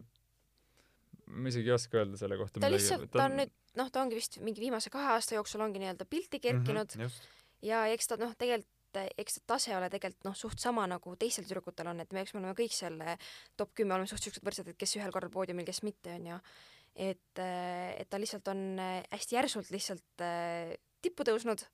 ma 1.28 1.52
isegi 1.52 1.72
ei 1.72 1.76
oska 1.76 2.02
öelda 2.02 2.20
selle 2.20 2.38
kohta 2.40 2.64
ta 2.64 2.72
lihtsalt, 2.72 3.10
ta 3.14 3.28
on 3.30 3.38
nüüd 3.42 3.54
noh, 3.80 3.90
ta 3.94 4.04
ongi 4.04 4.20
vist 4.20 4.40
mingi 4.44 4.64
viimase 4.64 4.92
kahe 4.94 5.16
aasta 5.16 5.38
jooksul 5.38 5.64
ongi 5.66 5.82
nii-öelda 5.82 6.08
pilti 6.10 6.40
kerkinud. 6.44 6.98
mm 6.98 7.06
-hmm, 7.06 7.34
ja 7.70 7.86
eks 7.94 8.12
ta 8.12 8.20
noh, 8.22 8.36
tegelikult 8.38 8.72
eks 8.94 9.40
ta 9.40 9.56
tase 9.56 9.74
ole 9.78 9.90
tegelikult 9.90 10.28
noh, 10.28 10.36
suht 10.38 10.60
sama 10.62 10.86
nagu 10.90 11.16
teistel 11.20 11.48
tüdrukutel 11.48 11.90
on, 11.90 12.04
et 12.04 12.12
me, 12.14 12.22
eks 12.22 12.34
me 12.36 12.42
oleme 12.42 12.54
kõik 12.58 12.76
seal 12.76 13.00
eh, 13.02 13.18
top 13.58 13.74
kümme 13.74 13.96
oleme 13.96 14.10
suht 14.10 14.22
siuksed 14.22 14.46
võrdsed, 14.46 14.70
et 14.70 14.78
kes 14.78 14.96
ühel 15.00 15.14
korral 15.16 15.32
poodiumil, 15.34 15.66
kes 15.66 15.82
mitte, 15.84 16.14
onju. 16.20 16.38
et, 16.96 17.42
et 17.42 18.10
ta 18.10 18.22
lihtsalt 18.22 18.48
on 18.54 18.80
eh, 18.80 19.02
hästi 19.12 19.40
järsult 19.40 19.72
lihtsalt 19.74 20.26
eh, 20.26 20.76
tippu 21.02 21.26
tõusnud, 21.28 21.66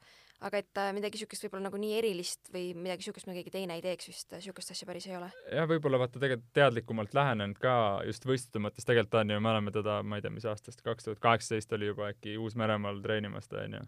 aga 0.47 0.61
et 0.61 0.69
ta 0.75 0.87
midagi 0.95 1.19
siukest 1.21 1.45
võib-olla 1.45 1.67
nagu 1.67 1.79
nii 1.81 1.95
erilist 1.99 2.51
või 2.53 2.71
midagi 2.77 3.07
siukest, 3.07 3.27
mida 3.27 3.39
keegi 3.39 3.53
teine 3.53 3.77
ei 3.77 3.83
teeks 3.83 4.09
vist, 4.11 4.35
siukest 4.45 4.73
asja 4.73 4.87
päris 4.89 5.07
ei 5.09 5.17
ole. 5.19 5.29
jah, 5.51 5.67
võib-olla 5.69 6.01
vaata 6.01 6.21
tegelikult 6.21 6.53
teadlikumalt 6.55 7.15
lähenenud 7.17 7.59
ka 7.61 7.73
just 8.07 8.27
võistluste 8.27 8.63
mõttes, 8.63 8.87
tegelikult 8.87 9.19
on 9.21 9.35
ju, 9.35 9.39
me 9.43 9.53
oleme 9.53 9.75
teda, 9.75 9.99
ma 10.03 10.19
ei 10.19 10.25
tea, 10.25 10.33
mis 10.33 10.47
aastast, 10.49 10.83
kaks 10.85 11.09
tuhat 11.09 11.23
kaheksateist 11.23 11.75
oli 11.77 11.91
juba 11.91 12.11
äkki 12.13 12.37
Uus-Meremaal 12.39 13.01
treenimas 13.03 13.51
ta 13.51 13.63
onju. 13.65 13.83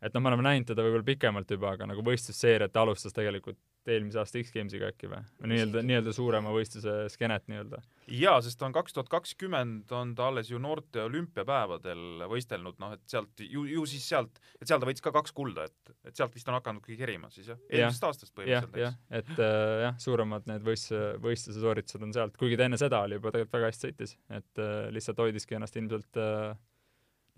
Et 0.00 0.14
noh, 0.14 0.22
me 0.22 0.30
oleme 0.32 0.46
näinud 0.46 0.68
teda 0.70 0.84
võib-olla 0.84 1.06
pikemalt 1.06 1.50
juba, 1.52 1.74
aga 1.76 1.88
nagu 1.90 2.04
võistlusseeriat 2.04 2.72
ta 2.72 2.84
alustas 2.84 3.14
tegelikult 3.16 3.58
eelmise 3.88 4.20
aasta 4.20 4.40
X-Gamesiga 4.40 4.90
äkki 4.92 5.08
või? 5.10 5.20
nii-öelda, 5.50 5.82
nii-öelda 5.86 6.12
suurema 6.16 6.52
võistluse 6.54 6.94
skeenet 7.12 7.46
nii-öelda. 7.50 7.80
jaa, 8.16 8.36
sest 8.44 8.58
ta 8.60 8.68
on 8.68 8.74
kaks 8.76 8.96
tuhat 8.96 9.10
kakskümmend 9.12 9.92
on 9.96 10.14
ta 10.16 10.28
alles 10.28 10.50
ju 10.52 10.60
noorte 10.62 11.02
olümpiapäevadel 11.04 12.26
võistelnud, 12.30 12.78
noh 12.82 12.94
et 12.96 13.04
sealt 13.10 13.44
ju, 13.44 13.64
ju 13.68 13.84
siis 13.88 14.06
sealt, 14.12 14.40
et 14.60 14.68
seal 14.68 14.80
ta 14.82 14.88
võitis 14.88 15.04
ka 15.04 15.12
kaks 15.16 15.34
kulda, 15.36 15.66
et, 15.68 15.94
et 16.08 16.16
sealt 16.16 16.36
vist 16.36 16.48
on 16.48 16.58
hakanudki 16.58 16.96
kerima 17.00 17.32
siis 17.34 17.52
jah, 17.52 17.60
eelmisest 17.68 18.08
aastast 18.10 18.36
põhimõtteliselt, 18.36 18.80
eks., 18.80 19.20
et 19.20 19.34
äh, 19.36 19.76
jah, 19.86 20.00
suuremad 20.00 20.48
need 20.50 20.64
võist-, 20.66 20.96
võistluse 21.24 21.64
sooritused 21.64 22.04
on 22.04 22.16
sealt, 22.16 22.40
kuigi 22.40 22.60
ta 22.60 22.68
enne 22.68 22.80
seda 22.80 23.04
oli 23.08 23.20
juba 23.20 23.32
tegelikult 23.34 23.58
väga 23.58 23.72
hästi 23.72 23.88
sõitis, 23.88 24.16
et 24.32 24.64
äh, 24.64 24.88
lihtsalt 24.94 25.24
hoidiski 25.24 25.56
ennast 25.60 25.76
ilmselt 25.80 26.20
äh, 26.20 26.56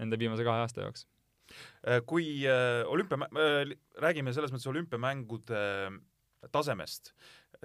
nende 0.03 0.19
viimase 0.19 0.47
kahe 0.47 0.65
aasta 0.67 0.87
jaoks. 0.87 1.07
Äh, 1.86 2.01
kui 2.07 2.47
äh, 2.49 2.82
olümpia 2.88 3.28
äh,, 3.28 3.76
räägime 4.01 4.32
selles 4.32 4.53
mõttes 4.55 4.70
olümpiamängude 4.70 5.62
tasemest 6.53 7.12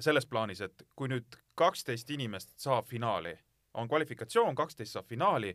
selles 0.03 0.27
plaanis, 0.29 0.61
et 0.61 0.83
kui 0.95 1.09
nüüd 1.09 1.37
kaksteist 1.57 2.09
inimest 2.13 2.53
saab 2.61 2.85
finaali, 2.89 3.33
on 3.77 3.89
kvalifikatsioon, 3.89 4.55
kaksteist 4.57 4.93
saab 4.93 5.07
finaali, 5.09 5.53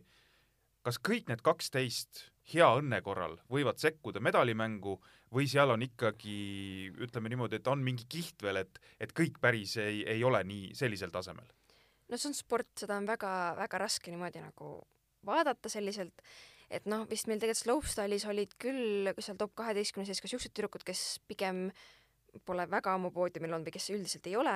kas 0.83 0.99
kõik 0.99 1.29
need 1.31 1.43
kaksteist 1.45 2.25
hea 2.51 2.67
õnne 2.79 2.99
korral 3.03 3.37
võivad 3.51 3.79
sekkuda 3.79 4.19
medalimängu 4.23 4.97
või 5.33 5.47
seal 5.47 5.71
on 5.71 5.85
ikkagi 5.85 6.91
ütleme 7.05 7.31
niimoodi, 7.31 7.61
et 7.61 7.69
on 7.71 7.83
mingi 7.83 8.07
kiht 8.09 8.43
veel, 8.43 8.59
et, 8.65 8.81
et 8.99 9.13
kõik 9.15 9.39
päris 9.43 9.77
ei, 9.81 10.03
ei 10.17 10.23
ole 10.27 10.43
nii 10.47 10.73
sellisel 10.77 11.13
tasemel? 11.13 11.47
no 12.11 12.19
see 12.19 12.29
on 12.29 12.35
sport, 12.37 12.73
seda 12.83 12.99
on 12.99 13.07
väga-väga 13.07 13.79
raske 13.85 14.11
niimoodi 14.11 14.43
nagu 14.43 14.75
vaadata 15.25 15.71
selliselt, 15.71 16.19
et 16.73 16.85
noh, 16.89 17.05
vist 17.09 17.29
meil 17.29 17.41
tegelikult 17.41 17.63
slopestyle'is 17.63 18.25
olid 18.29 18.53
küll 18.61 19.11
seal 19.19 19.39
top 19.39 19.53
kaheteistkümne 19.59 20.07
sees 20.09 20.21
ka 20.23 20.31
siuksed 20.31 20.53
tüdrukud, 20.55 20.85
kes 20.87 21.19
pigem 21.29 21.67
pole 22.47 22.65
väga 22.69 22.95
ammu 22.97 23.11
poodiumil 23.13 23.53
olnud 23.53 23.69
või 23.69 23.75
kes 23.75 23.91
üldiselt 23.93 24.29
ei 24.29 24.37
ole, 24.39 24.55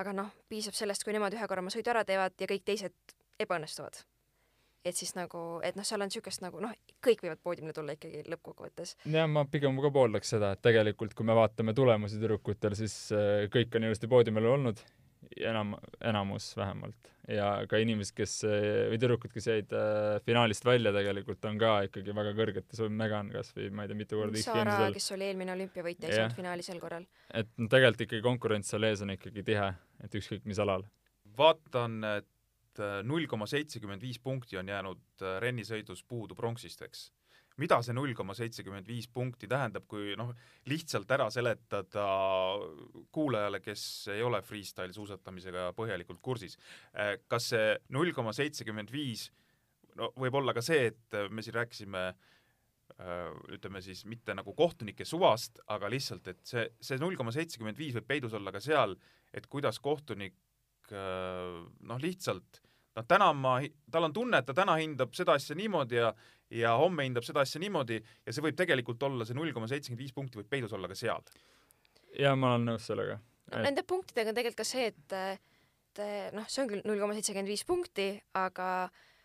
aga 0.00 0.16
noh, 0.16 0.32
piisab 0.52 0.76
sellest, 0.76 1.06
kui 1.06 1.14
nemad 1.16 1.34
ühe 1.36 1.46
korra 1.48 1.64
oma 1.64 1.72
sõidu 1.72 1.92
ära 1.94 2.04
teevad 2.04 2.36
ja 2.40 2.48
kõik 2.50 2.66
teised 2.68 3.14
ebaõnnestuvad. 3.40 4.04
et 4.84 4.98
siis 5.00 5.14
nagu, 5.16 5.38
et 5.64 5.78
noh, 5.78 5.84
seal 5.88 6.02
on 6.04 6.10
niisugust 6.10 6.42
nagu 6.44 6.60
noh, 6.60 6.74
kõik 7.00 7.22
võivad 7.24 7.38
poodiumile 7.40 7.72
tulla 7.72 7.94
ikkagi 7.96 8.26
lõppkokkuvõttes. 8.28 8.96
jah, 9.08 9.30
ma 9.30 9.46
pigem 9.48 9.80
ka 9.80 9.90
pooldaks 9.90 10.34
seda, 10.36 10.52
et 10.52 10.62
tegelikult 10.62 11.14
kui 11.16 11.24
me 11.24 11.36
vaatame 11.38 11.72
tulemusi 11.74 12.20
tüdrukutel, 12.20 12.76
siis 12.76 12.98
äh, 13.16 13.46
kõik 13.54 13.78
on 13.78 13.88
ilusti 13.88 14.10
poodiumil 14.10 14.50
olnud, 14.52 14.84
enam, 15.36 15.74
enamus 16.04 16.52
vähemalt. 16.56 17.10
ja 17.28 17.46
ka 17.68 17.78
inimesed, 17.80 18.12
kes 18.16 18.34
või 18.90 18.98
tüdrukud, 19.00 19.32
kes 19.32 19.46
jäid 19.48 19.70
äh, 19.72 20.18
finaalist 20.26 20.66
välja 20.66 20.92
tegelikult 20.92 21.46
on 21.48 21.56
ka 21.60 21.70
ikkagi 21.86 22.12
väga 22.16 22.34
kõrgetes, 22.36 22.82
Megan 22.92 23.30
kas 23.32 23.54
või 23.56 23.70
ma 23.72 23.86
ei 23.86 23.92
tea, 23.92 23.98
mitu 24.02 24.20
korda 24.20 24.42
X-Games'il, 24.42 24.98
kes 24.98 25.08
oli 25.16 25.28
eelmine 25.30 25.54
olümpiavõitja, 25.54 26.10
ei 26.10 26.20
saanud 26.20 26.36
finaali 26.36 26.66
sel 26.66 26.82
korral. 26.82 27.08
et 27.32 27.48
no 27.56 27.70
tegelikult 27.72 28.04
ikkagi 28.06 28.26
konkurents 28.26 28.74
seal 28.74 28.84
ees 28.90 29.04
on 29.06 29.14
ikkagi 29.16 29.46
tihe, 29.46 29.72
et 30.04 30.20
ükskõik 30.20 30.44
mis 30.50 30.60
alal. 30.60 30.84
vaatan, 31.38 31.98
et 32.20 32.84
äh, 32.84 33.00
null 33.08 33.28
koma 33.30 33.48
seitsekümmend 33.48 34.04
viis 34.04 34.20
punkti 34.20 34.60
on 34.60 34.68
jäänud 34.68 35.24
äh, 35.24 35.38
rennisõidus 35.44 36.04
puudu 36.04 36.36
pronksist, 36.36 36.84
eks. 36.84 37.08
Mida 37.62 37.78
see 37.84 37.94
null 37.94 38.14
koma 38.18 38.34
seitsekümmend 38.34 38.88
viis 38.88 39.06
punkti 39.12 39.48
tähendab, 39.50 39.86
kui 39.90 40.16
noh, 40.18 40.32
lihtsalt 40.70 41.10
ära 41.14 41.28
seletada 41.30 42.06
kuulajale, 43.14 43.60
kes 43.62 43.84
ei 44.14 44.24
ole 44.26 44.40
freestyle 44.42 44.94
suusatamisega 44.96 45.70
põhjalikult 45.76 46.22
kursis. 46.24 46.58
kas 47.28 47.50
see 47.54 47.72
null 47.94 48.12
koma 48.16 48.34
seitsekümmend 48.34 48.90
viis, 48.92 49.28
no 49.98 50.10
võib 50.18 50.40
olla 50.40 50.54
ka 50.56 50.62
see, 50.64 50.88
et 50.90 51.18
äh, 51.18 51.28
me 51.30 51.44
siin 51.44 51.58
rääkisime 51.58 52.04
äh, 52.10 53.28
ütleme 53.54 53.82
siis 53.84 54.04
mitte 54.10 54.34
nagu 54.34 54.54
kohtunike 54.56 55.06
suvast, 55.06 55.62
aga 55.70 55.90
lihtsalt, 55.92 56.28
et 56.32 56.42
see, 56.48 56.66
see 56.80 56.98
null 57.02 57.18
koma 57.18 57.34
seitsekümmend 57.34 57.78
viis 57.78 57.94
võib 57.98 58.08
peidus 58.10 58.34
olla 58.34 58.52
ka 58.54 58.62
seal, 58.64 58.96
et 59.34 59.46
kuidas 59.50 59.78
kohtunik 59.84 60.36
äh, 60.90 61.62
noh, 61.62 62.02
lihtsalt 62.02 62.64
noh, 62.94 63.06
täna 63.08 63.32
ma, 63.36 63.58
tal 63.90 64.08
on 64.08 64.14
tunne, 64.14 64.40
et 64.40 64.46
ta 64.46 64.54
täna 64.56 64.76
hindab 64.80 65.14
seda 65.16 65.36
asja 65.38 65.56
niimoodi 65.58 66.00
ja 66.00 66.12
ja 66.54 66.74
homme 66.78 67.06
hindab 67.06 67.24
seda 67.26 67.42
asja 67.44 67.60
niimoodi 67.62 67.98
ja 67.98 68.34
see 68.34 68.44
võib 68.44 68.58
tegelikult 68.58 69.02
olla, 69.06 69.26
see 69.26 69.36
null 69.36 69.52
koma 69.56 69.68
seitsekümmend 69.70 70.02
viis 70.04 70.14
punkti 70.16 70.40
võib 70.40 70.50
peidus 70.50 70.74
olla 70.76 70.90
ka 70.90 70.98
seal. 70.98 71.24
ja 72.18 72.34
ma 72.36 72.54
olen 72.54 72.68
nõus 72.72 72.86
sellega. 72.90 73.18
no 73.52 73.64
nende 73.64 73.84
punktidega 73.88 74.30
on 74.30 74.38
tegelikult 74.38 74.62
ka 74.62 74.68
see, 74.68 74.92
et, 74.92 75.16
et 75.94 76.04
noh, 76.36 76.46
see 76.48 76.62
on 76.64 76.70
küll 76.70 76.84
null 76.86 77.00
koma 77.00 77.16
seitsekümmend 77.16 77.50
viis 77.50 77.64
punkti, 77.68 78.08
aga, 78.38 78.68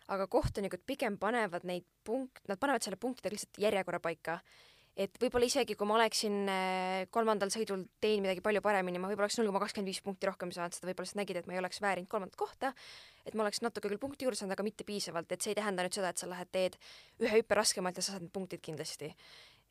aga 0.08 0.26
kohtunikud 0.32 0.84
pigem 0.86 1.18
panevad 1.20 1.66
neid 1.68 1.86
punkt, 2.04 2.42
nad 2.48 2.60
panevad 2.60 2.86
selle 2.86 2.98
punktidega 3.00 3.36
lihtsalt 3.36 3.62
järjekorra 3.62 4.02
paika. 4.02 4.40
Et 4.96 5.20
võib-olla 5.22 5.46
isegi 5.46 5.76
kui 5.78 5.88
ma 5.88 5.96
oleksin 5.96 6.38
eh, 6.50 7.04
kolmandal 7.14 7.52
sõidul 7.52 7.86
teinud 8.02 8.26
midagi 8.26 8.42
palju 8.44 8.62
paremini, 8.64 8.98
ma 9.02 9.10
võib-olla 9.10 9.28
oleks 9.28 9.38
null 9.38 9.50
koma 9.52 9.62
kakskümmend 9.62 9.92
viis 9.92 10.02
punkti 10.04 10.28
rohkem 10.28 10.52
saanud, 10.54 10.76
seda 10.76 10.90
võib-olla 10.90 11.08
lihtsalt 11.08 11.22
nägid, 11.22 11.40
et 11.40 11.46
ma 11.48 11.56
ei 11.56 11.62
oleks 11.62 11.82
väärinud 11.84 12.10
kolmandat 12.10 12.40
kohta, 12.40 12.72
et 13.24 13.36
ma 13.38 13.46
oleks 13.46 13.62
natuke 13.64 13.88
küll 13.88 14.02
punkti 14.02 14.26
juurde 14.26 14.40
saanud, 14.40 14.56
aga 14.56 14.66
mitte 14.66 14.86
piisavalt, 14.88 15.30
et 15.32 15.40
see 15.40 15.54
ei 15.54 15.60
tähenda 15.60 15.86
nüüd 15.86 15.96
seda, 15.96 16.10
et 16.10 16.20
sa 16.20 16.28
lähed, 16.30 16.50
teed 16.52 16.76
ühe 17.22 17.40
hüppe 17.40 17.58
raskemalt 17.58 17.96
ja 18.00 18.04
sa 18.04 18.16
saad 18.16 18.26
need 18.26 18.34
punktid 18.34 18.64
kindlasti 18.64 19.14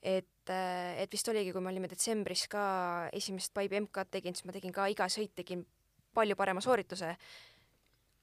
et, 0.02 0.50
et 0.50 1.12
vist 1.12 1.28
oligi, 1.32 1.52
kui 1.52 1.64
me 1.64 1.72
olime 1.74 1.90
detsembris 1.92 2.46
ka 2.52 2.64
esimest 3.16 3.54
Paibi 3.56 3.82
MK-d 3.84 4.16
tegin, 4.16 4.36
siis 4.36 4.48
ma 4.48 4.56
tegin 4.56 4.74
ka 4.76 4.88
iga 4.92 5.10
sõit 5.12 5.34
tegin 5.36 5.66
palju 6.16 6.36
parema 6.40 6.64
soorituse. 6.64 7.16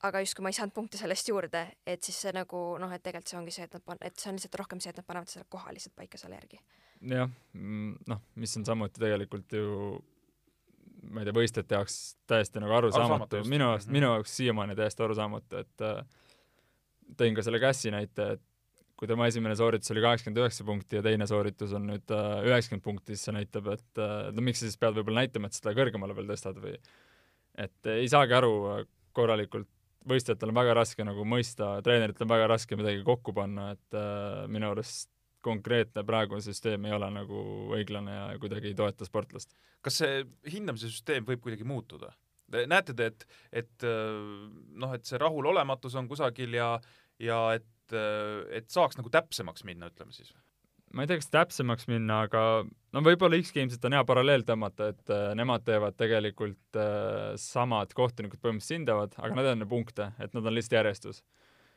aga 0.07 0.21
justkui 0.21 0.45
ma 0.45 0.51
ei 0.53 0.55
saanud 0.55 0.75
punkte 0.77 0.99
sellest 1.01 1.29
juurde, 1.31 1.61
et 1.89 2.05
siis 2.05 2.19
see 2.21 2.33
nagu 2.37 2.59
noh, 2.79 2.91
et 2.93 3.03
tegelikult 3.03 3.31
see 3.31 3.39
ongi 3.39 3.55
see, 3.55 3.65
et 3.65 3.73
nad 3.75 3.83
pan-, 3.83 4.03
et 4.05 4.21
see 4.21 4.29
on 4.29 4.37
lihtsalt 4.37 4.59
rohkem 4.61 4.81
see, 4.81 4.93
et 4.93 4.99
nad 5.01 5.07
panevad 5.09 5.31
selle 5.33 5.47
koha 5.49 5.73
lihtsalt 5.73 5.97
paika 5.97 6.21
selle 6.21 6.37
järgi. 6.37 6.61
jah, 7.03 7.31
noh, 7.55 8.21
mis 8.37 8.57
on 8.57 8.65
samuti 8.65 9.01
tegelikult 9.01 9.53
ju 9.53 10.03
ma 11.07 11.23
ei 11.23 11.29
tea, 11.29 11.37
võistlejate 11.37 11.77
jaoks 11.77 11.97
täiesti 12.27 12.59
nagu 12.63 12.73
Arusaamatu. 12.75 13.45
Minu 13.47 13.69
jaoks, 13.71 13.87
Mhm. 13.87 13.93
minu 13.95 14.07
jaoks 14.11 14.37
siiamaani 14.41 14.75
täiesti 14.75 15.03
arusaamatu, 15.07 15.61
et 15.63 15.85
äh, 15.87 16.01
tõin 17.17 17.37
ka 17.37 17.43
selle 17.47 17.61
Cassi 17.63 17.93
näite, 17.95 18.33
et 18.33 18.43
kui 18.97 19.07
tema 19.07 19.27
esimene 19.29 19.55
sooritus 19.55 19.91
oli 19.93 20.01
kaheksakümmend 20.03 20.41
üheksa 20.41 20.65
punkti 20.65 20.97
ja 20.97 21.03
teine 21.05 21.27
sooritus 21.29 21.73
on 21.77 21.87
nüüd 21.87 22.11
üheksakümmend 22.11 22.83
punkti, 22.83 23.15
siis 23.15 23.25
see 23.29 23.35
näitab, 23.37 23.69
et 23.77 23.99
äh, 24.03 24.33
no 24.33 24.43
miks 24.43 24.59
sa 24.63 24.67
siis 24.67 24.79
pead 24.81 24.97
võib-olla 24.97 25.23
näitama, 25.27 25.47
et 25.47 25.59
seda 25.59 25.75
kõrgemale 25.77 26.17
veel 26.17 26.27
tõstad 26.33 26.59
või 26.63 26.75
et 27.57 27.87
ei 27.93 28.09
saagi 28.09 28.35
aru 28.35 28.53
äh, 28.73 28.85
korralikult, 29.17 29.69
võistlejatel 30.09 30.49
on 30.51 30.59
väga 30.59 30.75
raske 30.75 31.05
nagu 31.05 31.25
mõista, 31.29 31.77
treeneritel 31.85 32.25
on 32.27 32.35
väga 32.35 32.47
raske 32.51 32.77
midagi 32.79 33.05
kokku 33.05 33.33
panna, 33.37 33.71
et 33.77 33.95
äh, 33.95 34.47
minu 34.49 34.71
arust 34.73 35.11
konkreetne 35.47 36.05
praegune 36.07 36.43
süsteem 36.45 36.89
ei 36.89 36.95
ole 36.97 37.11
nagu 37.15 37.43
õiglane 37.77 38.15
ja 38.17 38.39
kuidagi 38.43 38.73
ei 38.73 38.79
toeta 38.79 39.09
sportlast. 39.09 39.55
kas 39.85 40.03
see 40.03 40.25
hindamise 40.53 40.91
süsteem 40.91 41.27
võib 41.29 41.45
kuidagi 41.47 41.67
muutuda? 41.69 42.13
näete 42.71 42.95
te, 42.95 43.11
et, 43.11 43.25
et 43.65 43.87
äh, 43.87 44.19
noh, 44.79 44.93
et 44.95 45.07
see 45.07 45.19
rahulolematus 45.23 45.97
on 45.99 46.11
kusagil 46.11 46.55
ja, 46.55 46.77
ja 47.23 47.41
et, 47.59 47.95
et 48.55 48.69
saaks 48.71 48.99
nagu 48.99 49.11
täpsemaks 49.15 49.67
minna, 49.67 49.91
ütleme 49.91 50.15
siis? 50.15 50.35
ma 50.95 51.05
ei 51.05 51.11
tea, 51.11 51.21
kas 51.21 51.33
täpsemaks 51.33 51.89
minna, 51.91 52.23
aga 52.27 52.43
no 52.65 53.03
võib-olla 53.05 53.39
X-Gamesit 53.43 53.85
on 53.89 53.97
hea 53.97 54.05
paralleel 54.09 54.45
tõmmata, 54.49 54.91
et 54.95 55.13
äh, 55.13 55.29
nemad 55.39 55.65
teevad 55.67 55.97
tegelikult 55.99 56.79
äh, 56.81 57.35
samad 57.41 57.93
kohtunikud 57.97 58.41
põhimõtteliselt 58.41 58.81
hindavad, 58.81 59.17
aga 59.19 59.37
nad 59.37 59.49
ei 59.49 59.57
anna 59.57 59.69
punkte, 59.69 60.11
et 60.23 60.37
nad 60.37 60.47
on 60.47 60.57
lihtsalt 60.57 60.79
järjestus. 60.79 61.23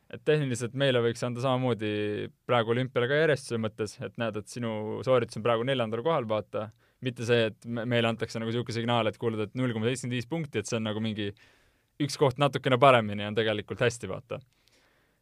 Et 0.10 0.24
tehniliselt 0.26 0.76
meile 0.80 1.02
võiks 1.06 1.24
anda 1.26 1.42
samamoodi 1.44 2.30
praegu 2.50 2.74
olümpiale 2.74 3.10
ka 3.10 3.20
järjestuse 3.22 3.60
mõttes, 3.62 3.96
et 4.02 4.16
näed, 4.22 4.40
et 4.42 4.52
sinu 4.52 5.00
sooritus 5.06 5.40
on 5.40 5.46
praegu 5.46 5.66
neljandal 5.68 6.04
kohal, 6.06 6.28
vaata, 6.30 6.70
mitte 7.06 7.28
see, 7.28 7.50
et 7.52 7.68
me, 7.70 7.86
meile 7.90 8.10
antakse 8.10 8.42
nagu 8.42 8.52
niisugune 8.52 8.76
signaal, 8.76 9.10
et 9.10 9.20
kuule, 9.22 9.40
et 9.46 9.58
null 9.58 9.76
koma 9.76 9.90
seitsekümmend 9.90 10.18
viis 10.18 10.30
punkti, 10.30 10.62
et 10.62 10.70
see 10.70 10.80
on 10.80 10.88
nagu 10.90 11.04
mingi 11.04 11.30
üks 12.00 12.18
koht 12.20 12.40
natukene 12.42 12.80
paremini 12.82 13.28
on 13.28 13.38
tegelikult 13.38 13.84
hästi, 13.86 14.10
vaata 14.10 14.40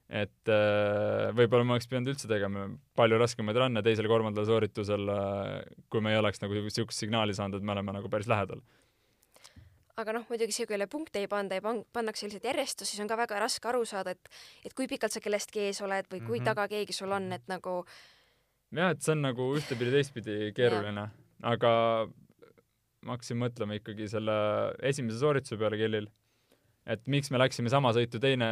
et 0.07 0.51
äh, 0.51 1.27
võib-olla 1.35 1.67
ma 1.67 1.75
oleks 1.75 1.89
pidanud 1.91 2.13
üldse 2.13 2.29
tegema 2.31 2.69
palju 2.95 3.17
raskemaid 3.19 3.57
run'e 3.59 3.83
teisel-kolmandal 3.83 4.47
sooritusel 4.47 5.09
äh,, 5.11 5.49
kui 5.91 6.03
me 6.03 6.13
ei 6.13 6.21
oleks 6.21 6.39
nagu 6.39 6.55
niisugust 6.55 7.03
signaali 7.03 7.35
saanud, 7.35 7.59
et 7.59 7.67
me 7.67 7.75
oleme 7.75 7.97
nagu 7.97 8.11
päris 8.11 8.29
lähedal. 8.31 8.63
Aga 9.97 10.13
noh, 10.13 10.25
muidugi 10.29 10.53
see, 10.53 10.67
jälle 10.69 10.87
punkte 10.87 11.19
ei 11.23 11.27
panda 11.31 11.57
ja 11.57 11.63
pan-, 11.65 11.83
pannakse 11.93 12.27
lihtsalt 12.27 12.45
järjestus, 12.45 12.91
siis 12.91 13.01
on 13.01 13.09
ka 13.09 13.17
väga 13.17 13.39
raske 13.41 13.67
aru 13.69 13.85
saada, 13.85 14.13
et 14.13 14.29
et 14.65 14.73
kui 14.77 14.87
pikalt 14.87 15.11
sa 15.15 15.19
kellestki 15.23 15.67
ees 15.67 15.81
oled 15.81 16.05
või 16.11 16.21
kui 16.25 16.39
Mhm. 16.39 16.45
taga 16.45 16.67
keegi 16.67 16.93
sul 16.93 17.11
on, 17.11 17.31
et 17.33 17.47
nagu 17.47 17.79
jah, 18.73 18.91
et 18.91 19.01
see 19.01 19.11
on 19.15 19.21
nagu 19.21 19.49
ühtepidi 19.57 19.91
teistpidi 19.91 20.53
keeruline, 20.53 21.09
aga 21.43 21.71
ma 23.07 23.15
hakkasin 23.15 23.37
mõtlema 23.39 23.77
ikkagi 23.79 24.07
selle 24.09 24.35
esimese 24.83 25.19
soorituse 25.21 25.57
peale 25.57 25.77
Kellil, 25.77 26.07
et 26.85 27.07
miks 27.07 27.31
me 27.31 27.37
läksime 27.39 27.69
sama 27.69 27.93
sõitu 27.95 28.19
teine 28.19 28.47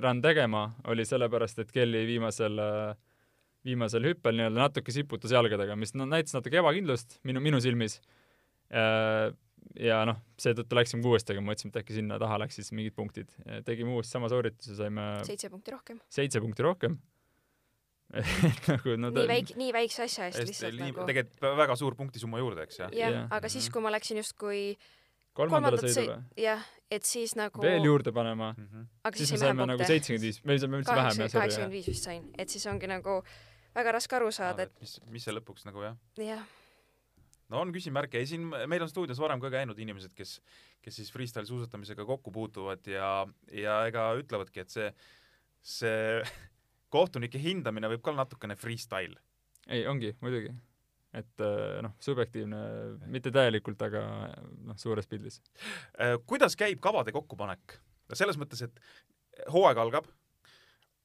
run 0.00 0.22
tegema, 0.22 0.74
oli 0.86 1.04
sellepärast, 1.04 1.58
et 1.58 1.72
Kelly 1.72 2.06
viimasel 2.06 2.56
viimasel 3.66 4.02
hüppel 4.06 4.38
nii-öelda 4.38 4.62
natuke 4.62 4.92
siputas 4.94 5.32
jalgadega, 5.34 5.74
mis 5.76 5.92
näitas 5.92 6.32
natuke 6.32 6.60
ebakindlust 6.62 7.18
minu, 7.24 7.40
minu 7.40 7.58
silmis. 7.60 7.98
Ja 9.76 10.00
noh, 10.08 10.16
seetõttu 10.40 10.76
läksime 10.78 11.02
tegema, 11.26 11.50
mõtlesime, 11.52 11.72
et 11.74 11.82
äkki 11.82 11.94
sinna 11.98 12.18
taha 12.18 12.38
läks 12.44 12.56
siis 12.60 12.72
mingid 12.72 12.94
punktid. 12.96 13.28
tegime 13.64 13.90
uuesti 13.94 14.12
sama 14.16 14.28
soorituse, 14.28 14.76
saime 14.76 15.18
seitse 15.24 15.50
punkti 15.50 15.70
rohkem. 15.74 16.00
seitse 16.08 16.40
punkti 16.40 16.62
rohkem. 16.62 16.98
nagu 18.68 18.94
no 18.96 19.10
nii 19.12 19.26
väike, 19.28 19.54
nii 19.60 19.72
väikse 19.76 20.06
asja 20.06 20.30
eest 20.30 20.40
lihtsalt 20.40 20.78
nii, 20.78 20.92
nagu. 20.94 21.04
tegelikult 21.10 21.58
väga 21.58 21.74
suur 21.76 21.96
punktisumma 21.98 22.38
juurde, 22.40 22.64
eks 22.64 22.78
jah? 22.80 22.94
jah 22.96 23.12
Jah., 23.12 23.26
aga 23.36 23.50
siis, 23.52 23.66
kui 23.68 23.82
ma 23.84 23.92
läksin 23.92 24.16
justkui 24.22 24.62
kolmandale 25.36 25.76
sõidule 25.82 26.16
jah, 26.40 26.62
et 26.90 27.04
siis 27.04 27.34
nagu 27.36 27.60
veel 27.62 27.84
juurde 27.84 28.12
panema, 28.16 28.54
Mhm. 28.56 28.86
aga 29.04 29.12
siis 29.20 29.28
siis 29.28 29.36
me 29.36 29.44
saime 29.46 29.66
nagu 29.68 29.84
seitsekümmend 29.84 30.24
viis, 30.24 30.40
me 30.44 30.56
saime 30.58 30.80
üldse 30.80 30.96
vähem 30.96 31.20
jah, 31.20 31.32
kaheksakümmend 31.36 31.76
viis 31.76 31.90
vist 31.92 32.08
sain, 32.08 32.24
et 32.38 32.48
siis 32.48 32.64
ongi 32.72 32.88
nagu 32.88 33.18
väga 33.76 33.92
raske 33.98 34.16
aru 34.16 34.32
saada, 34.32 34.62
et 34.64 34.80
mis, 34.80 34.96
mis 35.12 35.28
see 35.28 35.36
lõpuks 35.36 35.68
nagu 35.68 35.84
jah, 35.84 36.00
jah, 36.16 36.46
no 37.52 37.62
on 37.62 37.72
küsimärke 37.74 38.20
ja 38.22 38.28
siin 38.28 38.46
meil 38.48 38.84
on 38.84 38.90
stuudios 38.90 39.20
varem 39.22 39.40
ka 39.40 39.50
käinud 39.52 39.78
inimesed, 39.80 40.12
kes, 40.16 40.38
kes 40.84 41.00
siis 41.00 41.10
freestyle 41.12 41.48
suusatamisega 41.48 42.06
kokku 42.08 42.32
puutuvad 42.34 42.86
ja, 42.90 43.10
ja 43.52 43.80
ega 43.88 44.10
ütlevadki, 44.20 44.64
et 44.64 44.74
see, 44.74 44.88
see 45.64 46.22
kohtunike 46.94 47.40
hindamine 47.42 47.90
võib 47.94 48.04
ka 48.04 48.12
olla 48.12 48.24
natukene 48.26 48.56
freestyle. 48.58 49.18
ei, 49.66 49.86
ongi, 49.88 50.14
muidugi. 50.24 50.52
et 51.16 51.44
äh, 51.44 51.80
noh, 51.84 51.96
subjektiivne, 52.04 52.62
mitte 53.12 53.32
täielikult, 53.34 53.82
aga 53.88 54.04
noh, 54.68 54.78
suures 54.80 55.08
pildis. 55.08 55.40
Äh, 56.00 56.16
kuidas 56.26 56.56
käib 56.56 56.80
kavade 56.84 57.14
kokkupanek? 57.16 57.80
selles 58.16 58.38
mõttes, 58.40 58.62
et 58.64 59.48
hooaeg 59.52 59.76
algab, 59.82 60.06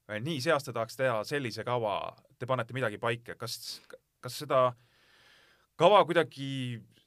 nii, 0.08 0.38
see 0.40 0.52
aasta 0.54 0.72
tahaks 0.72 0.96
teha 0.96 1.18
sellise 1.28 1.64
kava, 1.66 2.14
te 2.40 2.48
panete 2.48 2.72
midagi 2.76 2.96
paika, 3.00 3.36
kas, 3.36 3.58
kas 4.24 4.38
seda 4.40 4.70
kava 5.80 6.00
kuidagi, 6.08 6.48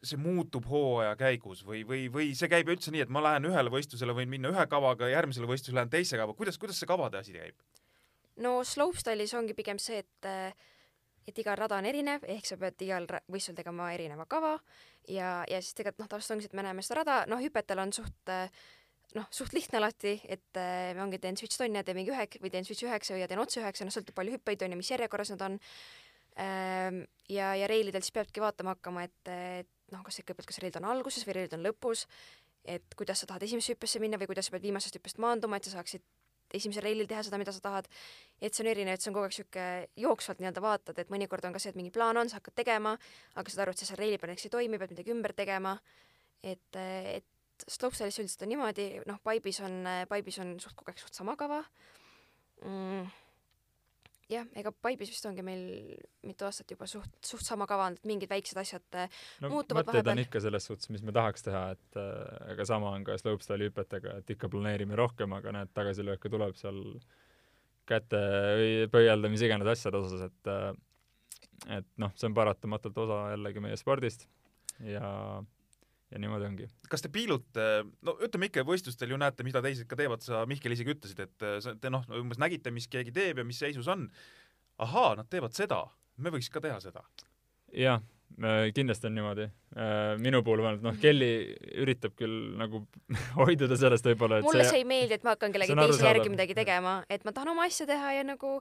see 0.03 0.20
muutub 0.22 0.68
hooaja 0.70 1.15
käigus 1.20 1.63
või, 1.65 1.82
või, 1.88 2.05
või 2.13 2.32
see 2.38 2.49
käib 2.51 2.70
üldse 2.72 2.93
nii, 2.93 3.05
et 3.07 3.11
ma 3.13 3.24
lähen 3.26 3.49
ühele 3.49 3.72
võistlusele, 3.74 4.15
võin 4.15 4.30
minna 4.32 4.51
ühe 4.53 4.65
kavaga, 4.70 5.09
järgmisele 5.11 5.49
võistlusele 5.49 5.82
lähen 5.82 5.93
teise 5.93 6.20
kavaga, 6.20 6.38
kuidas, 6.38 6.59
kuidas 6.61 6.80
see 6.80 6.89
kavade 6.89 7.22
asi 7.22 7.36
käib? 7.38 7.57
no 8.43 8.59
slopestyle'is 8.68 9.34
ongi 9.38 9.57
pigem 9.57 9.82
see, 9.82 10.03
et 10.03 10.32
et 11.28 11.39
iga 11.41 11.57
rada 11.59 11.76
on 11.82 11.86
erinev, 11.89 12.24
ehk 12.24 12.45
sa 12.47 12.55
pead 12.59 12.84
igal 12.86 13.07
võistlusel 13.28 13.57
tegema 13.57 13.89
erineva 13.91 14.24
kava 14.30 14.53
ja, 15.11 15.41
ja 15.49 15.59
siis 15.59 15.76
tegelikult 15.76 16.05
noh, 16.05 16.11
tavaliselt 16.13 16.38
ongi 16.38 16.45
see, 16.45 16.53
et 16.53 16.59
me 16.59 16.68
näeme 16.68 16.86
seda 16.86 17.01
rada, 17.01 17.18
noh 17.28 17.41
hüpetel 17.41 17.82
on 17.84 17.91
suht 17.95 18.32
noh, 19.15 19.28
suht 19.32 19.55
lihtne 19.55 19.80
alati, 19.80 20.18
et 20.28 20.59
äh, 20.59 20.97
ongi 21.01 21.20
teen 21.24 21.38
switch 21.39 21.59
tonne, 21.59 21.84
teen 21.86 21.97
mingi 21.97 22.11
ühe 22.13 22.26
või 22.41 22.51
teen 22.53 22.68
switch 22.68 22.88
üheksa 22.88 23.20
ja 23.20 23.30
teen 23.30 23.41
otse 23.41 23.61
üheksa, 23.61 23.88
noh 23.88 23.95
sõltub 23.95 24.18
palju 24.18 24.36
hüppeid 24.36 24.65
on 24.65 24.76
ja 24.76 24.80
mis 24.80 24.91
järjekorras 24.91 25.32
nad 25.36 25.45
on. 25.47 25.57
ja, 26.38 27.47
ja 27.57 27.67
reilidel 27.69 28.03
siis 28.05 28.13
peabki 28.13 28.43
vaatama 28.43 28.75
hakkama, 28.75 29.07
et, 29.07 29.31
et 29.31 29.93
noh, 29.93 30.03
kas 30.05 30.19
kõigepealt, 30.21 30.49
kas 30.51 30.61
reilid 30.61 30.77
on 30.81 30.89
alguses 30.91 31.25
või 31.27 31.39
reilid 31.39 31.55
on 31.57 31.65
lõpus, 31.65 32.05
et 32.67 32.95
kuidas 32.99 33.23
sa 33.23 33.29
tahad 33.29 33.45
esimesse 33.47 33.73
hüppesse 33.73 34.01
minna 34.03 34.19
või 34.19 34.29
kuidas 34.29 34.49
sa 34.49 34.55
pead 34.55 34.67
viimasest 34.67 34.99
hüppest 34.99 35.21
maanduma, 35.23 35.57
et 35.57 35.67
sa 35.67 35.77
saaksid 35.77 36.03
esimesel 36.55 36.85
reilil 36.85 37.07
teha 37.09 37.23
seda, 37.27 37.39
mida 37.39 37.51
sa 37.51 37.63
tahad. 37.63 37.88
et 38.41 38.53
see 38.53 38.63
on 38.63 38.71
erinev, 38.71 38.95
et 38.95 39.03
see 39.03 39.09
on 39.11 39.15
kogu 39.17 39.27
aeg 39.27 39.35
sihuke 39.35 39.63
jooksvalt 39.99 40.39
nii-öelda 40.39 40.63
vaatad, 40.63 40.99
et 41.01 41.09
mõnikord 41.11 41.47
on 41.47 41.55
ka 41.55 41.59
see, 41.59 41.73
et 41.73 41.79
mingi 41.79 41.91
plaan 41.91 42.19
on, 42.21 42.29
sa 42.29 42.39
hakkad 42.39 42.55
tegema, 42.61 42.93
aga 43.35 43.51
saad 43.51 43.65
aru, 43.65 43.73
et 43.73 43.81
see 43.81 43.89
seal 43.89 43.99
reili 43.99 44.19
peal 44.21 44.31
näiteks 44.31 44.47
ei 44.47 44.53
toimi, 44.53 44.79
pead 44.79 44.93
midagi 44.95 45.15
ümber 45.15 45.33
tegema. 45.35 45.77
et, 46.43 46.77
et 46.77 47.65
slopestyle'is 47.67 48.19
üldiselt 48.21 48.43
on 48.45 48.51
niimoodi, 48.53 48.83
noh, 49.09 49.17
Pipe'is 49.25 49.59
on, 49.65 49.79
Pipe'is 50.07 50.38
on 50.43 50.53
suht 50.61 50.77
kogu 50.77 50.93
aeg 50.93 51.01
suht 51.01 51.17
sama 51.17 51.35
kava 51.35 51.63
mm.. 52.61 53.07
jah, 54.32 54.47
ega 54.59 54.71
Pipe'is 54.75 55.11
vist 55.11 55.28
ongi 55.30 55.43
meil 55.45 55.63
mitu 56.28 56.47
aastat 56.47 56.71
juba 56.73 56.88
suht, 56.89 57.11
suht 57.25 57.45
sama 57.45 57.67
kava 57.69 57.88
olnud, 57.88 58.01
et 58.01 58.09
mingid 58.09 58.32
väiksed 58.32 58.59
asjad 58.59 58.97
äh, 58.99 59.21
no 59.43 59.51
Muutuvad 59.53 59.86
mõtted 59.88 60.01
on 60.01 60.09
vahepeal. 60.11 60.23
ikka 60.25 60.41
selles 60.43 60.67
suhtes, 60.69 60.89
mis 60.93 61.05
me 61.05 61.15
tahaks 61.15 61.45
teha, 61.47 61.63
et 61.78 61.99
äh, 62.01 62.51
aga 62.53 62.67
sama 62.67 62.91
on 62.95 63.05
ka 63.07 63.17
slopestyle'i 63.21 63.71
hüpetega, 63.71 64.17
et 64.21 64.36
ikka 64.36 64.51
planeerime 64.53 64.97
rohkem, 64.99 65.36
aga 65.38 65.55
näed, 65.59 65.71
tagasilööke 65.78 66.32
tuleb 66.34 66.57
seal 66.59 66.82
käte 67.88 68.19
või 68.59 68.71
pöialda, 68.91 69.32
mis 69.32 69.45
iganes 69.47 69.71
asjade 69.78 70.01
osas, 70.03 70.28
et 70.28 70.51
äh, 70.51 70.71
et 71.80 71.88
noh, 72.01 72.11
see 72.15 72.30
on 72.30 72.36
paratamatult 72.38 72.99
osa 73.05 73.21
jällegi 73.34 73.63
meie 73.63 73.78
spordist 73.80 74.28
ja 74.86 75.09
ja 76.12 76.22
niimoodi 76.22 76.47
ongi. 76.47 76.68
kas 76.91 77.03
te 77.03 77.12
piilute, 77.14 77.68
no 78.05 78.18
ütleme 78.24 78.49
ikka 78.49 78.66
võistlustel 78.68 79.12
ju 79.14 79.20
näete, 79.20 79.45
mida 79.47 79.62
teised 79.66 79.89
ka 79.89 79.99
teevad, 79.99 80.24
sa 80.26 80.45
Mihkel 80.49 80.76
isegi 80.76 80.93
ütlesid, 80.95 81.24
et 81.28 81.47
äh, 81.47 81.58
sa- 81.64 81.76
te 81.76 81.91
noh, 81.93 82.05
umbes 82.20 82.39
nägite, 82.41 82.72
mis 82.72 82.88
keegi 82.91 83.14
teeb 83.16 83.41
ja 83.41 83.47
mis 83.47 83.60
seisus 83.60 83.88
on. 83.91 84.10
ahaa, 84.78 85.16
nad 85.18 85.26
teevad 85.26 85.55
seda, 85.58 85.88
me 86.22 86.30
võiks 86.30 86.51
ka 86.53 86.62
teha 86.62 86.78
seda. 86.80 87.01
jah, 87.74 88.01
kindlasti 88.76 89.08
on 89.10 89.16
niimoodi. 89.18 89.47
minu 90.22 90.43
puhul 90.43 90.62
vähemalt, 90.62 90.84
noh, 90.86 90.97
Kelly 91.01 91.55
üritab 91.82 92.14
küll 92.16 92.53
nagu 92.58 92.86
hoiduda 93.39 93.78
sellest 93.78 94.05
võib-olla, 94.05 94.39
et 94.39 94.47
mulle 94.47 94.64
see 94.64 94.78
see 94.78 94.84
ei 94.84 94.88
meeldi, 94.88 95.18
et 95.18 95.24
ma 95.24 95.36
hakkan 95.36 95.51
kellegi 95.55 95.76
teise 95.76 96.05
järgi 96.05 96.30
midagi 96.30 96.55
tegema, 96.58 97.01
et 97.10 97.26
ma 97.26 97.34
tahan 97.34 97.55
oma 97.55 97.66
asja 97.66 97.88
teha 97.89 98.20
ja 98.20 98.28
nagu 98.28 98.60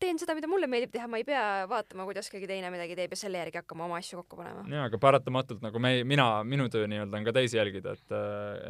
teen 0.00 0.18
seda, 0.20 0.34
mida 0.38 0.50
mulle 0.50 0.68
meeldib 0.70 0.92
teha, 0.94 1.08
ma 1.10 1.20
ei 1.20 1.26
pea 1.26 1.44
vaatama, 1.70 2.06
kuidas 2.08 2.30
keegi 2.32 2.48
teine 2.50 2.70
midagi 2.74 2.96
teeb 2.98 3.14
ja 3.14 3.20
selle 3.20 3.40
järgi 3.42 3.60
hakkama 3.62 3.88
oma 3.88 3.98
asju 4.02 4.22
kokku 4.22 4.40
panema. 4.40 4.66
jaa, 4.70 4.88
aga 4.90 5.00
paratamatult 5.02 5.64
nagu 5.64 5.82
me, 5.82 5.96
mina, 6.08 6.28
minu 6.46 6.68
töö 6.72 6.86
nii-öelda 6.90 7.18
on 7.18 7.26
ka 7.26 7.34
teisi 7.40 7.58
jälgida, 7.58 7.96
et, 7.98 8.18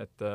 et 0.05 0.27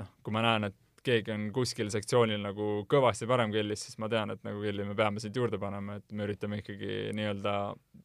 noh, 0.00 0.16
kui 0.22 0.34
ma 0.34 0.42
näen, 0.46 0.70
et 0.70 0.80
keegi 1.04 1.32
on 1.34 1.48
kuskil 1.54 1.90
sektsioonil 1.92 2.40
nagu 2.42 2.68
kõvasti 2.90 3.28
parem 3.28 3.52
Kellis, 3.54 3.84
siis 3.86 3.98
ma 4.00 4.08
tean, 4.12 4.32
et 4.34 4.42
nagu 4.46 4.62
Kelly 4.64 4.86
me 4.88 4.96
peame 4.98 5.22
siit 5.22 5.36
juurde 5.36 5.60
panema, 5.60 5.98
et 6.00 6.16
me 6.16 6.26
üritame 6.26 6.60
ikkagi 6.62 7.12
nii-öelda 7.16 7.54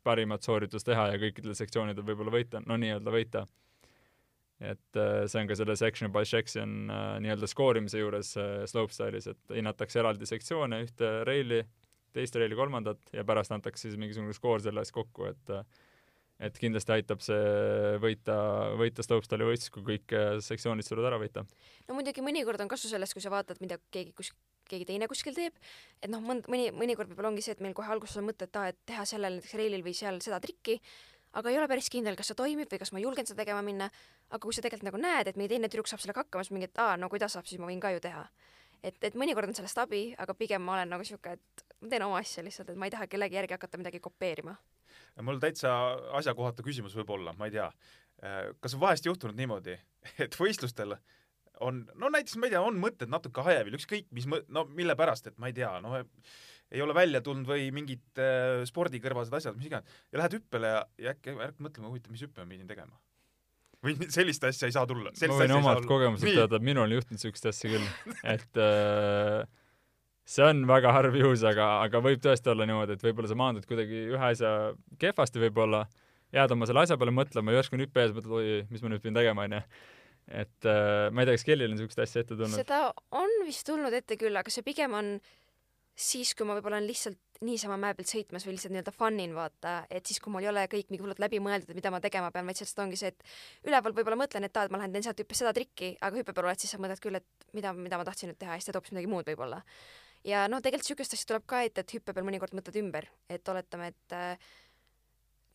parimat 0.06 0.46
sooritust 0.46 0.88
teha 0.90 1.10
ja 1.14 1.22
kõikidel 1.22 1.56
sektsioonidel 1.58 2.06
võib-olla 2.08 2.36
võita, 2.36 2.64
no 2.66 2.78
nii-öelda 2.82 3.16
võita. 3.16 3.46
et 4.60 4.98
äh, 5.00 5.24
see 5.32 5.40
on 5.40 5.48
ka 5.48 5.56
selle 5.56 5.76
section 5.80 6.12
by 6.12 6.26
section 6.28 6.90
äh, 6.92 7.14
nii-öelda 7.24 7.48
skoorimise 7.48 8.02
juures 8.02 8.34
äh, 8.38 8.66
slopestyle'is, 8.68 9.30
et 9.32 9.54
hinnatakse 9.56 10.02
eraldi 10.02 10.28
sektsioone, 10.28 10.82
ühte 10.84 11.12
reili, 11.24 11.62
teist 12.16 12.36
reili 12.40 12.58
kolmandat 12.58 13.14
ja 13.14 13.26
pärast 13.28 13.54
antakse 13.56 13.88
siis 13.88 14.00
mingisugune 14.00 14.34
skoor 14.38 14.64
selle 14.64 14.84
eest 14.86 14.96
kokku, 14.96 15.30
et 15.30 15.56
et 16.40 16.56
kindlasti 16.56 16.94
aitab 16.96 17.20
see 17.24 17.98
võita, 18.00 18.36
võita 18.80 19.04
slopestyle'i 19.04 19.50
võistlus, 19.50 19.74
kui 19.76 19.84
kõik 19.90 20.14
äh, 20.16 20.38
sektsioonid 20.44 20.88
suudad 20.88 21.10
ära 21.12 21.20
võita. 21.20 21.44
no 21.88 21.98
muidugi 21.98 22.24
mõnikord 22.24 22.62
on 22.64 22.72
kasu 22.72 22.92
sellest, 22.92 23.16
kui 23.16 23.24
sa 23.24 23.32
vaatad, 23.34 23.60
mida 23.64 23.76
keegi 23.92 24.14
kus-, 24.16 24.32
keegi 24.72 24.88
teine 24.88 25.10
kuskil 25.12 25.36
teeb, 25.36 25.56
et 26.00 26.10
noh, 26.12 26.24
mõnd-, 26.24 26.48
mõni, 26.52 26.70
mõnikord 26.76 27.12
võib-olla 27.12 27.34
ongi 27.34 27.44
see, 27.46 27.58
et 27.58 27.64
meil 27.66 27.76
kohe 27.78 27.92
alguses 27.92 28.22
on 28.22 28.30
mõte, 28.30 28.48
et 28.48 28.60
aa, 28.60 28.72
et 28.72 28.80
teha 28.88 29.06
sellel 29.10 29.40
näiteks 29.40 29.58
reilil 29.60 29.84
või 29.86 29.96
seal 29.98 30.22
seda 30.24 30.40
trikki, 30.44 30.78
aga 31.40 31.52
ei 31.52 31.60
ole 31.60 31.68
päris 31.70 31.92
kindel, 31.92 32.16
kas 32.18 32.32
see 32.32 32.40
toimib 32.40 32.72
või 32.72 32.80
kas 32.82 32.94
ma 32.96 33.04
julgen 33.04 33.28
seda 33.28 33.44
tegema 33.44 33.62
minna, 33.66 33.90
aga 34.30 34.42
kui 34.46 34.56
sa 34.56 34.64
tegelikult 34.64 34.90
nagu 34.90 35.02
näed, 35.02 35.30
et 35.30 35.40
mingi 35.40 35.52
teine 35.56 35.68
tüdruk 35.68 35.92
saab 35.92 36.02
sellega 36.04 36.24
hakkama, 36.24 36.46
siis 36.46 36.56
mingi, 36.56 36.72
et 36.72 36.82
aa, 36.82 36.96
no 37.02 37.12
kui 37.12 37.20
ta 37.22 37.28
saab, 37.32 37.50
siis 37.50 37.60
ma 37.62 37.68
võin 37.68 37.84
ka 37.84 37.92
ju 37.98 38.00
teha. 38.06 38.24
et, 38.80 38.96
et 39.04 39.16
mõnikord 39.20 39.52
on 39.52 39.58
sellest 39.58 39.82
abi, 39.84 40.14
aga 40.18 40.34
pigem 40.40 40.64
ma 40.64 40.78
olen 40.78 40.96
nagu 40.96 41.04
sihuke, 41.04 41.36
et 41.36 41.69
ma 41.80 41.92
teen 41.92 42.06
oma 42.06 42.20
asja 42.20 42.44
lihtsalt, 42.46 42.74
et 42.74 42.80
ma 42.80 42.90
ei 42.90 42.94
taha 42.96 43.08
kellegi 43.12 43.40
järgi 43.40 43.56
hakata 43.56 43.80
midagi 43.82 44.02
kopeerima. 44.04 44.56
mul 45.22 45.40
täitsa 45.40 45.72
asjakohatu 46.20 46.66
küsimus 46.66 46.96
võib-olla, 46.98 47.36
ma 47.38 47.50
ei 47.50 47.56
tea. 47.58 47.70
kas 48.60 48.76
on 48.76 48.84
vahest 48.84 49.06
juhtunud 49.06 49.38
niimoodi, 49.40 49.78
et 50.26 50.36
võistlustel 50.36 50.98
on, 51.64 51.84
no 51.96 52.12
näiteks 52.12 52.38
ma 52.40 52.48
ei 52.48 52.56
tea, 52.56 52.62
on 52.64 52.80
mõtted 52.80 53.12
natuke 53.12 53.44
hajevil, 53.46 53.76
ükskõik 53.80 54.08
mis 54.16 54.28
mõ-, 54.30 54.44
no 54.52 54.66
mille 54.76 54.96
pärast, 55.00 55.28
et 55.28 55.38
ma 55.42 55.52
ei 55.52 55.56
tea, 55.56 55.72
no 55.84 55.98
ei 56.70 56.82
ole 56.86 56.94
välja 56.94 57.22
tulnud 57.26 57.50
või 57.50 57.70
mingid 57.74 58.22
äh, 58.22 58.64
spordikõrvased 58.70 59.34
asjad, 59.40 59.58
mis 59.58 59.70
iganes, 59.70 60.00
ja 60.14 60.22
lähed 60.22 60.38
hüppele 60.38 60.74
ja, 60.74 60.82
ja 61.02 61.14
äkki 61.16 61.36
hakkad 61.38 61.64
mõtlema, 61.66 61.92
huvitav, 61.92 62.14
mis 62.14 62.26
hüppe 62.26 62.44
ma 62.44 62.52
pidin 62.52 62.70
tegema. 62.70 63.00
või 63.86 63.96
sellist 64.12 64.44
asja 64.44 64.70
ei 64.70 64.76
saa 64.76 64.86
tulla. 64.88 65.14
ma 65.16 65.40
võin 65.42 65.56
omalt 65.56 65.88
kogemuselt 65.90 66.36
öelda, 66.36 66.60
et 66.60 66.68
minul 66.68 66.86
on 66.86 66.98
juhtunud 66.98 67.18
niisugust 67.18 67.50
asja 67.52 67.74
küll, 67.74 67.90
et 68.36 68.62
äh, 68.62 69.42
see 70.30 70.46
on 70.46 70.66
väga 70.70 70.92
harv 70.94 71.16
juhus, 71.18 71.44
aga, 71.48 71.70
aga 71.86 72.02
võib 72.06 72.22
tõesti 72.24 72.52
olla 72.52 72.68
niimoodi, 72.70 72.98
et 72.98 73.06
võib-olla 73.06 73.32
sa 73.32 73.38
maandud 73.40 73.66
kuidagi 73.70 74.04
ühe 74.14 74.28
asja 74.32 74.52
kehvasti 75.02 75.42
võib-olla, 75.48 75.86
jääd 76.36 76.54
oma 76.54 76.70
selle 76.70 76.86
asja 76.86 77.00
peale 77.02 77.16
mõtlema 77.16 77.56
järsku 77.56 77.78
on 77.78 77.86
hüppe 77.86 78.04
ees, 78.04 78.14
mõtled, 78.14 78.36
oi, 78.38 78.60
mis 78.70 78.86
ma 78.86 78.94
nüüd 78.94 79.04
pidin 79.04 79.18
tegema, 79.18 79.48
onju. 79.50 79.64
et 80.44 80.70
äh, 80.70 81.10
ma 81.10 81.24
ei 81.24 81.30
tea, 81.30 81.40
kas 81.40 81.48
kellelgi 81.48 81.72
on 81.72 81.78
niisugust 81.78 82.04
asja 82.06 82.24
ette 82.24 82.38
tulnud? 82.38 82.60
seda 82.62 82.84
on 83.18 83.36
vist 83.48 83.66
tulnud 83.70 83.96
ette 83.98 84.20
küll, 84.22 84.38
aga 84.38 84.54
see 84.54 84.66
pigem 84.66 84.94
on 85.00 85.16
siis, 86.00 86.32
kui 86.38 86.48
ma 86.48 86.56
võib-olla 86.56 86.78
olen 86.78 86.88
lihtsalt 86.88 87.42
niisama 87.44 87.78
mäe 87.80 87.96
pealt 87.96 88.12
sõitmas 88.12 88.46
või 88.46 88.56
lihtsalt 88.56 88.74
nii-öelda 88.74 88.94
fun 88.96 89.20
in 89.24 89.34
vaata, 89.36 89.74
et 89.92 90.08
siis, 90.08 90.20
kui 90.24 90.32
mul 90.32 90.44
ei 90.44 90.52
ole 90.52 90.66
kõik 90.72 90.92
nii 90.92 91.00
hullult 91.02 91.22
läbi 91.24 91.40
mõeldud, 91.44 91.72
mida 91.76 91.92
ma 91.92 92.02
tegema 92.04 92.32
pean, 92.36 92.48
vaid 92.48 92.60
sellest 92.60 92.80
ongi 92.84 93.00
see, 93.00 93.14
et 93.14 93.68
üleval 93.68 93.96
võib-olla 93.96 94.20
mõtlen, 94.20 94.48
et 94.48 94.60
aa, 94.60 94.68
et 94.68 94.76
ma 94.76 94.82
lähen 94.82 94.96
teen 94.96 95.08
sealt 95.08 95.20
hüppes 95.24 95.40
seda 95.42 95.54
trikki, 95.56 95.94
aga 96.04 96.20
hüppe 96.20 96.36
peal 96.36 96.50
oled, 96.50 96.60
siis 96.60 96.76
sa 96.76 96.80
mõtled 96.82 97.02
küll, 97.04 97.20
et 97.20 97.50
mida, 97.56 97.74
mida 97.76 98.00
ma 98.00 98.08
tahtsin 98.08 98.32
nüüd 98.32 98.40
teha 98.40 98.56
ja 98.56 98.62
siis 98.62 98.70
teed 98.70 98.80
hoopis 98.80 98.96
midagi 98.96 99.12
muud 99.12 99.28
võib-olla. 99.32 99.62
Ja 100.28 100.48
noh, 100.52 100.64
tegelikult 100.64 100.88
niisugust 100.88 101.18
asja 101.18 101.30
tuleb 101.34 101.46
ka 101.50 101.62
ette, 101.68 101.86
et 101.86 101.94
hüppe 101.98 102.16
peal 102.16 102.28
mõnikord 102.28 102.56
mõtled 102.58 102.80
ümber, 102.82 103.10
et 103.32 103.52
oletame, 103.52 103.92
et 103.94 104.16
äh, 104.18 104.50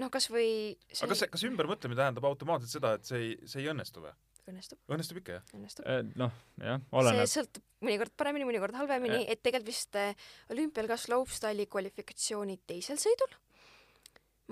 noh, 0.02 0.12
kasvõi 0.12 0.48
see 0.90 1.06
aga 1.06 1.14
kas, 1.14 1.26
kas 1.36 1.46
ümbermõtlemine 1.48 2.00
tähendab 2.00 2.28
automaatselt 2.30 2.72
seda, 2.76 2.94
et 2.98 3.08
see 3.08 3.20
ei, 3.20 3.34
see 3.48 3.64
ei 3.64 3.72
õnnestu 3.74 4.04
või? 4.04 4.14
õnnestub, 4.44 4.76
õnnestub 4.92 5.18
ikka, 5.22 5.38
jah? 5.38 5.44
õnnestub. 5.56 5.86
noh, 6.20 6.34
jah, 6.60 6.82
see 6.82 6.98
oleneb. 7.00 7.30
sõltub 7.32 7.64
mõnikord 7.86 8.12
paremini, 8.20 8.48
mõnikord 8.48 8.76
halvemini 8.76 9.22
et 9.24 9.40
tegelikult 9.40 9.70
vist 9.72 9.96
äh, 9.96 10.12
olümpial 10.52 10.90
ka 10.90 10.98
slopestyle'i 11.00 11.68
kvalifikatsiooni 11.72 12.58
teisel 12.68 13.00
sõidul 13.00 13.32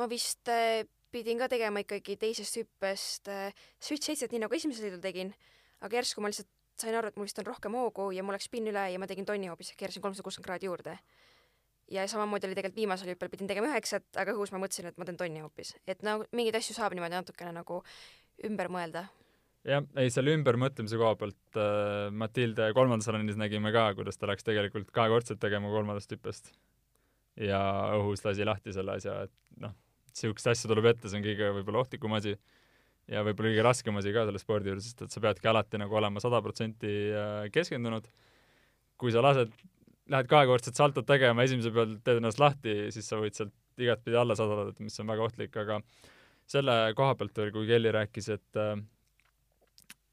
ma 0.00 0.08
vist 0.08 0.48
äh, 0.48 0.86
pidin 1.12 1.40
ka 1.40 1.48
tegema 1.52 1.82
ikkagi 1.84 2.16
teisest 2.20 2.56
hüppest 2.60 3.28
äh, 3.28 3.52
switch 3.80 4.08
seitset, 4.08 4.32
nii 4.32 4.44
nagu 4.46 4.56
esimesel 4.56 4.88
sõidul 4.88 5.02
tegin, 5.04 5.32
aga 5.84 6.00
järsku 6.00 6.24
ma 6.24 6.32
lihtsalt 6.32 6.48
sain 6.80 6.96
aru, 6.96 7.10
et 7.10 7.18
mul 7.18 7.28
vist 7.28 7.38
on 7.40 7.48
rohkem 7.48 7.76
hoogu 7.76 8.10
ja 8.16 8.24
mul 8.24 8.36
läks 8.36 8.48
spinn 8.48 8.70
üle 8.70 8.86
ja 8.92 9.00
ma 9.00 9.08
tegin 9.10 9.26
tonni 9.28 9.50
hoopis, 9.50 9.72
keerasin 9.78 10.04
kolmsada 10.04 10.26
kuuskümmend 10.26 10.48
kraadi 10.48 10.68
juurde. 10.68 10.98
ja 11.92 12.06
samamoodi 12.08 12.48
oli 12.48 12.56
tegelikult 12.56 12.80
viimasel 12.80 13.12
hüppel, 13.12 13.28
pidin 13.28 13.50
tegema 13.50 13.68
üheksat, 13.68 14.06
aga 14.16 14.32
õhus 14.32 14.52
ma 14.54 14.60
mõtlesin, 14.62 14.88
et 14.88 14.98
ma 14.98 15.04
teen 15.04 15.18
tonni 15.20 15.42
hoopis, 15.44 15.74
et 15.86 16.02
no 16.06 16.22
mingeid 16.32 16.56
asju 16.56 16.76
saab 16.78 16.94
niimoodi 16.96 17.18
natukene 17.18 17.52
nagu 17.52 17.82
ümber 18.48 18.70
mõelda. 18.72 19.04
jah, 19.68 19.84
ei 20.00 20.10
selle 20.10 20.34
ümbermõtlemise 20.38 20.98
koha 20.98 21.18
pealt 21.20 21.60
äh, 21.60 22.08
Matilde 22.10 22.72
kolmandas 22.74 23.10
rallis 23.12 23.36
nägime 23.36 23.74
ka, 23.74 23.90
kuidas 23.98 24.18
ta 24.18 24.30
läks 24.30 24.46
tegelikult 24.46 24.90
kahekordselt 24.90 25.40
tegema 25.42 25.70
kolmandast 25.74 26.16
hüppest. 26.16 26.52
ja 27.36 27.60
õhus 27.98 28.24
lasi 28.24 28.48
lahti 28.48 28.72
selle 28.72 28.96
asja, 28.96 29.22
et 29.28 29.60
noh, 29.60 29.76
niisuguseid 30.12 30.56
asju 30.56 30.72
tuleb 30.72 30.92
ette, 30.92 31.08
see 31.08 31.20
on 31.20 31.24
kõige 31.26 31.52
võib-olla 31.58 31.84
ohtlikum 31.84 32.16
asi 32.16 32.36
ja 33.10 33.22
võib-olla 33.26 33.50
kõige 33.50 33.64
raskem 33.66 33.98
asi 33.98 34.12
ka 34.14 34.26
selle 34.28 34.40
spordi 34.40 34.70
juures, 34.70 34.86
sest 34.86 35.04
et 35.06 35.14
sa 35.14 35.22
peadki 35.22 35.50
alati 35.50 35.80
nagu 35.80 35.98
olema 35.98 36.22
sada 36.22 36.42
protsenti 36.44 36.92
äh, 37.10 37.48
keskendunud. 37.54 38.06
kui 39.02 39.10
sa 39.10 39.22
lased, 39.24 39.50
lähed 40.12 40.28
kahekordset 40.30 40.78
saltot 40.78 41.06
tegema, 41.06 41.42
esimese 41.42 41.72
peal 41.74 41.96
teed 42.06 42.20
ennast 42.20 42.38
lahti, 42.38 42.92
siis 42.94 43.08
sa 43.08 43.18
võid 43.18 43.34
sealt 43.34 43.54
igatpidi 43.82 44.18
alla 44.18 44.36
sadada, 44.38 44.70
mis 44.78 45.00
on 45.02 45.10
väga 45.10 45.24
ohtlik, 45.26 45.56
aga 45.58 45.80
selle 46.46 46.76
koha 46.94 47.16
pealt 47.18 47.40
veel, 47.40 47.50
kui 47.54 47.66
Kelly 47.66 47.90
rääkis, 47.96 48.28
et 48.36 48.60
äh, 48.62 48.76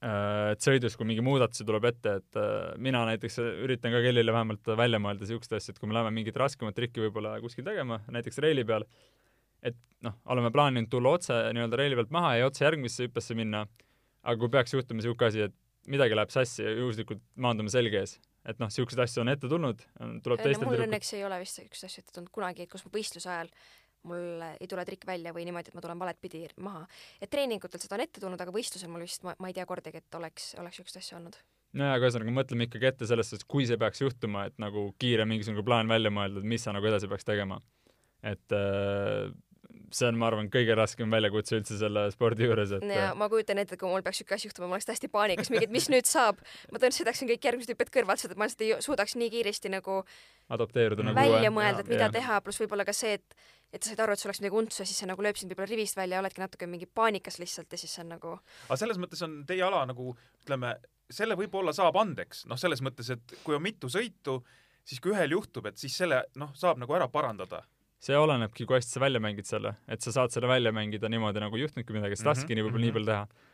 äh, 0.02 0.56
et 0.56 0.66
sõidus, 0.66 0.98
kui 0.98 1.06
mingi 1.06 1.22
muudatusi 1.26 1.68
tuleb 1.70 1.86
ette, 1.92 2.16
et 2.24 2.42
mina 2.82 3.04
näiteks 3.12 3.38
üritan 3.68 3.94
ka 3.94 4.02
Kellile 4.02 4.34
vähemalt 4.34 4.74
välja 4.80 5.02
mõelda 5.04 5.28
niisuguseid 5.28 5.60
asju, 5.60 5.76
et 5.76 5.84
kui 5.84 5.92
me 5.92 6.00
läheme 6.00 6.16
mingit 6.16 6.42
raskemat 6.42 6.78
trikki 6.80 7.06
võib-olla 7.06 7.38
kuskil 7.44 7.68
tegema, 7.68 8.02
näiteks 8.10 8.42
reili 8.42 8.66
peal, 8.66 8.88
et 9.66 9.78
noh, 10.06 10.16
oleme 10.32 10.52
plaaninud 10.56 10.92
tulla 10.92 11.16
otse 11.18 11.38
nii-öelda 11.56 11.80
reili 11.80 11.98
pealt 12.00 12.14
maha 12.16 12.36
ja 12.40 12.50
otse 12.50 12.66
järgmisse 12.66 13.08
hüppesse 13.08 13.38
minna, 13.38 13.66
aga 14.24 14.40
kui 14.40 14.52
peaks 14.54 14.76
juhtuma 14.76 15.02
niisugune 15.02 15.30
asi, 15.30 15.48
et 15.50 15.90
midagi 15.90 16.18
läheb 16.18 16.32
sassi 16.34 16.64
ja 16.64 16.72
juhuslikult 16.78 17.22
maandume 17.40 17.72
selge 17.74 18.02
ees, 18.04 18.18
et 18.48 18.62
noh, 18.62 18.72
niisuguseid 18.72 19.04
asju 19.06 19.24
on 19.24 19.34
ette 19.34 19.52
tulnud, 19.52 19.84
tuleb 20.24 20.44
teistel 20.44 20.70
mul 20.70 20.86
õnneks 20.88 21.14
ei 21.18 21.26
ole 21.28 21.42
vist 21.44 21.60
niisugust 21.60 21.90
asja 21.90 22.04
ette 22.04 22.16
tulnud 22.16 22.32
kunagi, 22.36 22.66
et 22.66 22.72
kus 22.72 22.86
ma 22.86 22.94
võistluse 22.96 23.32
ajal 23.32 23.52
mul 24.08 24.44
ei 24.60 24.68
tule 24.70 24.86
trikk 24.88 25.06
välja 25.08 25.34
või 25.36 25.46
niimoodi, 25.48 25.72
et 25.72 25.78
ma 25.78 25.84
tulen 25.84 26.00
valet 26.00 26.20
pidi 26.22 26.46
maha. 26.64 26.86
et 27.22 27.30
treeningutel 27.32 27.82
seda 27.82 27.98
on 27.98 28.04
ette 28.06 28.22
tulnud, 28.24 28.42
aga 28.42 28.54
võistlusel 28.56 28.92
mul 28.92 29.04
vist, 29.04 29.24
ma, 29.28 29.36
ma 29.40 29.50
ei 29.50 29.56
tea 29.58 29.66
kordagi, 29.68 30.00
et 30.00 30.20
oleks, 30.20 30.54
oleks 30.60 30.80
niisugust 30.80 31.02
asja 31.02 31.18
olnud. 31.20 31.36
nojah, 31.74 31.98
aga 31.98 32.08
ühesõnaga 32.08 32.36
mõtleme 32.38 32.70
ikkagi 32.70 32.90
ette 32.94 33.10
selles 33.10 33.32
suhtes, 33.32 33.48
kui 33.50 33.68
see 33.68 33.80
peaks 33.82 34.02
juhtuma, 34.02 34.46
et 34.50 34.56
nagu 34.62 34.90
kiire 35.02 35.28
mingisugune 35.30 35.66
plaan 35.68 35.92
välja 35.92 36.14
mõelda, 36.14 36.40
et 36.40 36.48
mis 36.56 36.64
sa 36.64 36.76
nagu 36.76 36.88
edasi 36.88 37.12
peaks 37.12 37.28
tegema. 37.28 37.60
et 38.24 38.56
äh, 38.56 39.28
see 39.96 40.08
on, 40.10 40.18
ma 40.20 40.28
arvan, 40.30 40.50
kõige 40.54 40.76
raskem 40.78 41.12
väljakutse 41.14 41.60
üldse 41.60 41.78
selle 41.80 42.06
spordi 42.14 42.48
juures, 42.48 42.74
et 42.78 42.86
ja 42.94 43.12
ma 43.18 43.30
kujutan 43.32 43.62
ette, 43.62 43.78
et 43.78 43.82
kui 43.82 43.90
mul 43.92 44.04
peaks 44.06 44.22
niisugune 44.22 44.40
asi 44.40 44.50
juhtuma, 44.50 44.70
ma 44.70 44.78
oleks 44.78 44.90
täiesti 44.90 45.12
paanikas, 45.12 45.52
mingi, 45.54 45.70
et 45.70 45.76
mis 45.76 45.90
nüüd 45.94 46.10
saab. 46.10 46.42
ma 46.72 46.78
tõenäoliselt 46.78 47.04
sõidaksin 47.04 47.32
kõik 47.32 47.48
järgmised 47.50 47.74
hüpped 47.76 47.94
kõrvalt, 47.96 48.22
sest 48.22 48.36
et 48.36 48.42
ma 48.42 48.50
lihtsalt 48.50 48.66
ei 48.66 48.76
suudaks 48.86 49.16
nii 49.20 49.32
kiiresti 49.38 49.74
nagu 49.74 50.02
adapteeruda 50.50 51.06
nagu 51.06 51.20
välja 51.20 51.54
mõelda, 51.54 51.86
et 51.86 51.92
mida 51.92 52.08
jaa. 52.08 52.16
teha, 52.20 52.42
pluss 52.46 52.62
võib-olla 52.62 52.88
ka 52.88 52.96
see, 52.96 53.18
et 53.20 53.42
et 53.70 53.84
sa 53.86 53.92
said 53.92 54.00
aru, 54.02 54.16
et 54.16 54.22
sul 54.22 54.32
läks 54.32 54.40
midagi 54.42 54.58
untsu 54.58 54.82
ja 54.82 54.86
siis 54.90 54.98
sa 54.98 55.06
nagu 55.06 55.22
lööb 55.22 55.38
sind 55.38 55.52
võib-olla 55.54 55.70
rivist 55.70 55.98
välja 55.98 56.18
ja 56.18 56.24
oledki 56.24 56.42
natuke 56.42 56.66
mingi 56.66 56.88
paanikas 56.90 57.38
lihtsalt 57.38 57.70
ja 57.70 57.78
siis 57.78 57.92
see 57.94 58.02
on 58.02 58.16
nagu 58.16 58.32
aga 58.66 58.78
selles 58.82 58.98
mõttes 58.98 59.22
on 59.22 59.44
teie 59.46 59.62
ala 59.62 59.84
nagu 59.86 60.16
ütleme, 60.42 60.74
selle 61.14 61.38
võib-olla 61.38 61.74
saab 61.76 61.98
andeks, 62.02 62.46
noh, 62.50 62.58
selles 62.60 62.82
mõttes, 62.86 63.10
et 63.14 63.36
kui 63.44 63.58
on 63.58 63.64
mitu 63.64 63.90
sõitu, 63.92 64.40
siis 64.86 65.02
kui 65.04 65.14
ühel 65.14 65.36
juhtub, 65.38 65.70
et 65.70 65.78
siis 65.82 65.96
selle 66.02 66.24
noh, 66.40 66.54
saab 66.58 66.82
nagu 66.82 66.98
ära 66.98 67.10
parandada. 67.12 67.64
See 68.04 68.16
olenebki, 68.16 68.66
kui 68.68 68.78
hästi 68.78 68.96
sa 68.96 69.04
välja 69.04 69.22
mängid 69.24 69.48
selle, 69.50 69.76
et 69.92 70.04
sa 70.04 70.14
saad 70.16 70.34
selle 70.34 70.50
välja 70.52 70.72
mängida 70.76 71.12
niimoodi, 71.12 71.42
nagu 71.44 71.58
ei 71.58 71.66
juhtunudki 71.66 71.96
midagi, 71.96 72.20
sa 72.20 72.32
tahtsidki 72.32 72.56
Mhm, 72.56 72.60
nii 72.60 72.68
võib-olla 72.68 72.80
mhm. 72.80 72.88
nii 72.88 72.98
palju 72.98 73.10
teha. 73.12 73.48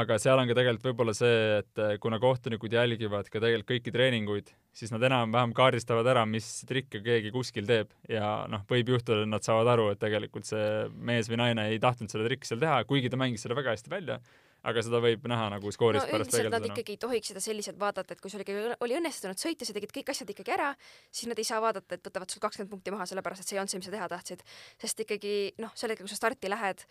aga 0.00 0.16
seal 0.22 0.38
on 0.38 0.46
ka 0.46 0.54
tegelikult 0.54 0.86
võib-olla 0.86 1.14
see, 1.18 1.38
et 1.58 1.80
eh, 1.82 1.96
kuna 1.98 2.20
kohtunikud 2.22 2.72
jälgivad 2.72 3.26
ka 3.28 3.40
tegelikult 3.42 3.72
kõiki 3.72 3.92
treeninguid, 3.92 4.52
siis 4.72 4.92
nad 4.94 5.02
enam-vähem 5.02 5.52
kaardistavad 5.52 6.06
ära, 6.06 6.22
mis 6.30 6.46
trikke 6.68 7.02
keegi 7.02 7.32
kuskil 7.34 7.66
teeb 7.66 7.90
ja 8.08 8.46
noh, 8.48 8.62
võib 8.70 8.94
juhtuda, 8.94 9.24
et 9.26 9.32
nad 9.32 9.42
saavad 9.42 9.72
aru, 9.74 9.88
et 9.90 10.00
tegelikult 10.00 10.46
see 10.46 10.86
mees 10.94 11.28
või 11.28 11.42
naine 11.42 11.66
ei 11.72 11.82
tahtnud 11.82 12.08
seda 12.12 12.28
trikki 12.28 12.46
seal 12.46 12.62
teha, 12.62 12.84
kuigi 12.86 13.10
ta 13.10 13.18
mängis 13.18 13.42
selle 13.42 13.58
väga 13.58 13.74
hästi 13.74 13.90
välja, 13.90 14.20
aga 14.68 14.82
seda 14.84 15.00
võib 15.02 15.26
näha 15.30 15.48
nagu 15.54 15.70
no 15.70 15.74
skoorist 15.74 16.08
pärast 16.10 16.34
üldiselt 16.34 16.46
nad 16.46 16.56
peegeldusena. 16.56 16.76
ikkagi 16.76 16.96
ei 16.96 17.00
tohiks 17.04 17.32
seda 17.32 17.42
selliselt 17.44 17.78
vaadata, 17.80 18.16
et 18.16 18.20
kui 18.20 18.32
sul 18.32 18.44
ikkagi 18.44 18.74
oli 18.84 18.96
õnnestunud 18.98 19.40
sõit 19.40 19.62
ja 19.62 19.68
sa 19.68 19.76
tegid 19.76 19.94
kõik 19.96 20.12
asjad 20.12 20.32
ikkagi 20.34 20.54
ära, 20.56 20.70
siis 21.08 21.30
nad 21.30 21.40
ei 21.40 21.48
saa 21.48 21.60
vaadata, 21.64 21.96
et 21.96 22.10
võtavad 22.10 22.32
sul 22.32 22.44
kakskümmend 22.44 22.72
punkti 22.72 22.94
maha, 22.94 23.06
sellepärast 23.08 23.44
et 23.44 23.50
see 23.50 23.56
ei 23.56 23.62
olnud 23.62 23.72
see, 23.72 23.80
mis 23.80 23.88
sa 23.88 23.94
teha 23.96 24.10
tahtsid. 24.12 24.44
sest 24.84 25.04
ikkagi 25.06 25.34
noh, 25.64 25.72
sel 25.74 25.94
hetkel, 25.94 26.04
kui 26.04 26.12
sa 26.12 26.20
starti 26.20 26.52
lähed, 26.52 26.84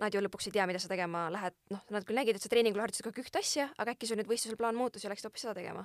nad 0.00 0.14
ju 0.14 0.22
lõpuks 0.22 0.48
ei 0.48 0.54
tea, 0.54 0.66
mida 0.70 0.80
sa 0.82 0.90
tegema 0.90 1.26
lähed, 1.34 1.56
noh, 1.74 1.82
nad 1.92 2.06
küll 2.06 2.18
nägid, 2.20 2.38
et 2.38 2.44
sa 2.44 2.52
treeningul 2.52 2.82
harjutasid 2.84 3.08
kogu 3.08 3.20
aeg 3.20 3.26
ühte 3.26 3.42
asja, 3.42 3.68
aga 3.80 3.96
äkki 3.96 4.08
sul 4.08 4.20
nüüd 4.20 4.30
võistlusel 4.30 4.58
plaan 4.60 4.78
muutus 4.78 5.04
ja 5.04 5.12
läksid 5.12 5.28
hoopis 5.28 5.44
seda 5.44 5.58
tegema. 5.58 5.84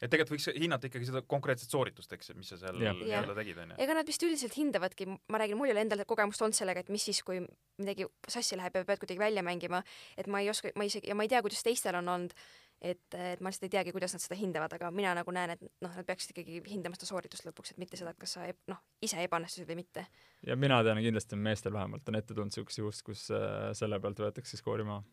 Et 0.00 0.08
tegelikult 0.08 0.36
võiks 0.36 0.48
hinnata 0.56 0.88
ikkagi 0.88 1.08
seda 1.10 1.22
konkreetset 1.28 1.72
sooritust, 1.72 2.14
eks, 2.16 2.32
mis 2.38 2.52
sa 2.52 2.58
seal 2.60 2.78
nii-öelda 2.80 3.36
tegid, 3.36 3.60
onju. 3.64 3.76
ega 3.84 3.96
nad 3.98 4.08
vist 4.08 4.24
üldiselt 4.24 4.56
hindavadki, 4.56 5.08
ma 5.10 5.42
räägin, 5.42 5.60
mul 5.60 5.70
ei 5.70 5.76
ole 5.76 5.84
endal 5.84 6.04
kogemust 6.08 6.42
olnud 6.44 6.56
sellega, 6.56 6.84
et 6.84 6.92
mis 6.92 7.04
siis, 7.10 7.20
kui 7.26 7.42
midagi 7.80 8.08
sassi 8.28 8.58
läheb 8.60 8.80
ja 8.80 8.86
pead 8.88 9.02
kuidagi 9.02 9.20
välja 9.20 9.44
mängima, 9.46 9.82
et 10.16 10.30
ma 10.30 10.42
ei 10.42 10.50
oska, 10.52 10.72
ma 10.80 10.88
isegi, 10.88 11.10
ja 11.10 11.16
ma 11.18 11.26
ei 11.26 11.32
tea, 11.32 11.42
kuidas 11.44 11.64
teistel 11.66 12.00
on 12.00 12.08
olnud, 12.14 12.34
et, 12.80 13.02
et 13.12 13.44
ma 13.44 13.52
lihtsalt 13.52 13.68
ei 13.68 13.74
teagi, 13.76 13.94
kuidas 13.96 14.16
nad 14.16 14.24
seda 14.24 14.38
hindavad, 14.40 14.72
aga 14.76 14.90
mina 14.94 15.12
nagu 15.18 15.34
näen, 15.36 15.54
et 15.56 15.64
noh, 15.84 15.92
nad 15.92 16.06
peaksid 16.08 16.32
ikkagi 16.32 16.62
hindama 16.72 16.96
seda 16.96 17.10
sooritust 17.10 17.48
lõpuks, 17.48 17.74
et 17.74 17.82
mitte 17.82 18.00
seda, 18.00 18.14
et 18.14 18.20
kas 18.20 18.36
sa 18.38 18.46
eb- 18.48 18.62
noh, 18.72 18.80
ise 19.04 19.20
ebaõnnestusid 19.26 19.68
või 19.68 19.82
mitte. 19.82 20.06
ja 20.46 20.56
mina 20.56 20.80
tean 20.86 21.02
kindlasti, 21.04 21.36
meestel 21.36 21.76
vähemalt 21.76 22.08
on 22.08 22.20
ette 22.20 22.32
tulnud 22.32 22.52
niisugust 22.52 22.80
juhust, 22.80 23.04
kus 23.04 23.26
äh, 23.36 23.72
selle 23.76 24.00
pealt 24.00 24.24
võetakse 24.24 24.60
skoori 24.60 24.88
maha. 24.88 25.04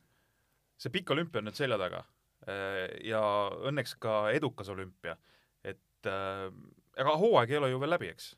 see 0.79 0.93
pikk 0.93 1.11
olümpia 1.11 1.43
on 1.43 1.49
nüüd 1.49 1.59
selja 1.59 1.79
taga 1.81 2.05
ja 3.03 3.21
õnneks 3.69 3.97
ka 3.99 4.27
edukas 4.35 4.69
olümpia, 4.71 5.17
et 5.67 6.09
äh, 6.09 6.47
ega 6.97 7.17
hooaeg 7.21 7.51
ei 7.51 7.59
ole 7.61 7.71
ju 7.73 7.81
veel 7.81 7.93
läbi, 7.95 8.11
eks? 8.13 8.31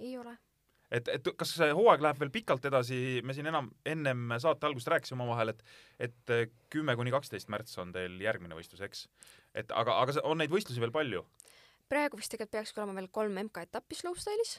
ei 0.00 0.16
ole. 0.20 0.34
et, 0.90 1.08
et 1.08 1.30
kas 1.38 1.54
see 1.58 1.72
hooaeg 1.74 2.04
läheb 2.04 2.20
veel 2.20 2.32
pikalt 2.34 2.68
edasi, 2.68 3.20
me 3.24 3.34
siin 3.34 3.48
enam 3.50 3.70
ennem 3.88 4.36
saate 4.42 4.68
algust 4.68 4.90
rääkisime 4.92 5.24
omavahel, 5.24 5.54
et 5.54 5.64
et 6.08 6.34
eh, 6.34 6.46
kümme 6.72 6.96
kuni 6.98 7.14
kaksteist 7.14 7.50
märts 7.52 7.78
on 7.82 7.92
teil 7.96 8.20
järgmine 8.22 8.58
võistlus, 8.58 8.84
eks? 8.86 9.06
et 9.54 9.72
aga, 9.72 9.98
aga 10.02 10.20
on 10.24 10.38
neid 10.42 10.52
võistlusi 10.52 10.82
veel 10.82 10.94
palju? 10.94 11.24
Praegu 11.90 12.18
vist 12.18 12.32
tegelikult 12.32 12.56
peakski 12.56 12.80
olema 12.82 12.96
veel 12.98 13.08
kolm 13.14 13.38
MK-etappi 13.46 13.98
slopestyle'is. 13.98 14.56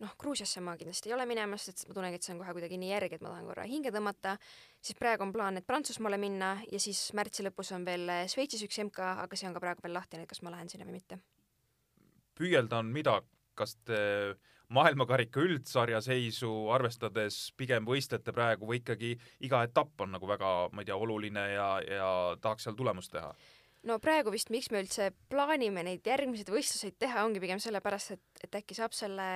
noh, 0.00 0.12
Gruusiasse 0.20 0.62
ma 0.64 0.76
kindlasti 0.80 1.10
ei 1.10 1.14
ole 1.16 1.26
minemas, 1.28 1.66
sest 1.68 1.88
ma 1.88 1.96
tunnengi, 1.96 2.20
et 2.20 2.26
see 2.26 2.34
on 2.34 2.40
kohe 2.40 2.54
kuidagi 2.56 2.78
nii 2.80 2.92
järgi, 2.92 3.18
et 3.18 3.24
ma 3.24 3.32
tahan 3.34 3.48
korra 3.50 3.66
hinge 3.68 3.92
tõmmata. 3.94 4.36
siis 4.80 4.98
praegu 4.98 5.26
on 5.26 5.32
plaan, 5.32 5.60
et 5.60 5.66
Prantsusmaale 5.66 6.18
minna 6.20 6.54
ja 6.72 6.80
siis 6.80 7.02
märtsi 7.16 7.44
lõpus 7.46 7.74
on 7.76 7.84
veel 7.84 8.08
eh, 8.08 8.26
Šveitsis 8.28 8.64
üks 8.68 8.80
MK, 8.84 9.10
aga 9.24 9.36
see 9.36 9.48
on 9.48 9.56
ka 9.56 9.64
praegu 9.64 9.84
veel 9.84 9.96
lahtine, 9.98 10.24
et 10.24 10.28
kas 10.28 10.42
ma 10.42 10.54
lähen 10.54 10.68
sinna 10.68 10.88
või 10.88 11.00
mitte. 11.00 11.20
püüelda 12.40 12.80
on 12.80 12.92
mida, 12.92 13.20
kas 13.54 13.76
te 13.84 14.00
maailmakarika 14.70 15.42
üldsarja 15.42 16.00
seisu 16.04 16.50
arvestades 16.72 17.50
pigem 17.58 17.86
võistlete 17.86 18.32
praegu 18.32 18.68
või 18.70 18.78
ikkagi 18.80 19.16
iga 19.46 19.64
etapp 19.66 20.04
on 20.04 20.14
nagu 20.14 20.28
väga, 20.30 20.70
ma 20.72 20.82
ei 20.82 20.88
tea, 20.88 20.96
oluline 20.96 21.46
ja, 21.52 21.70
ja 21.82 22.10
tahaks 22.40 22.68
seal 22.68 22.78
tulemust 22.78 23.12
teha? 23.12 23.32
No 23.88 23.98
praegu 24.02 24.32
vist, 24.34 24.50
miks 24.52 24.70
me 24.72 24.82
üldse 24.84 25.10
plaanime 25.32 25.84
neid 25.86 26.06
järgmiseid 26.06 26.52
võistluseid 26.52 26.98
teha, 27.00 27.24
ongi 27.24 27.42
pigem 27.42 27.60
sellepärast, 27.62 28.16
et, 28.16 28.44
et 28.44 28.58
äkki 28.60 28.76
saab 28.76 28.96
selle 28.96 29.28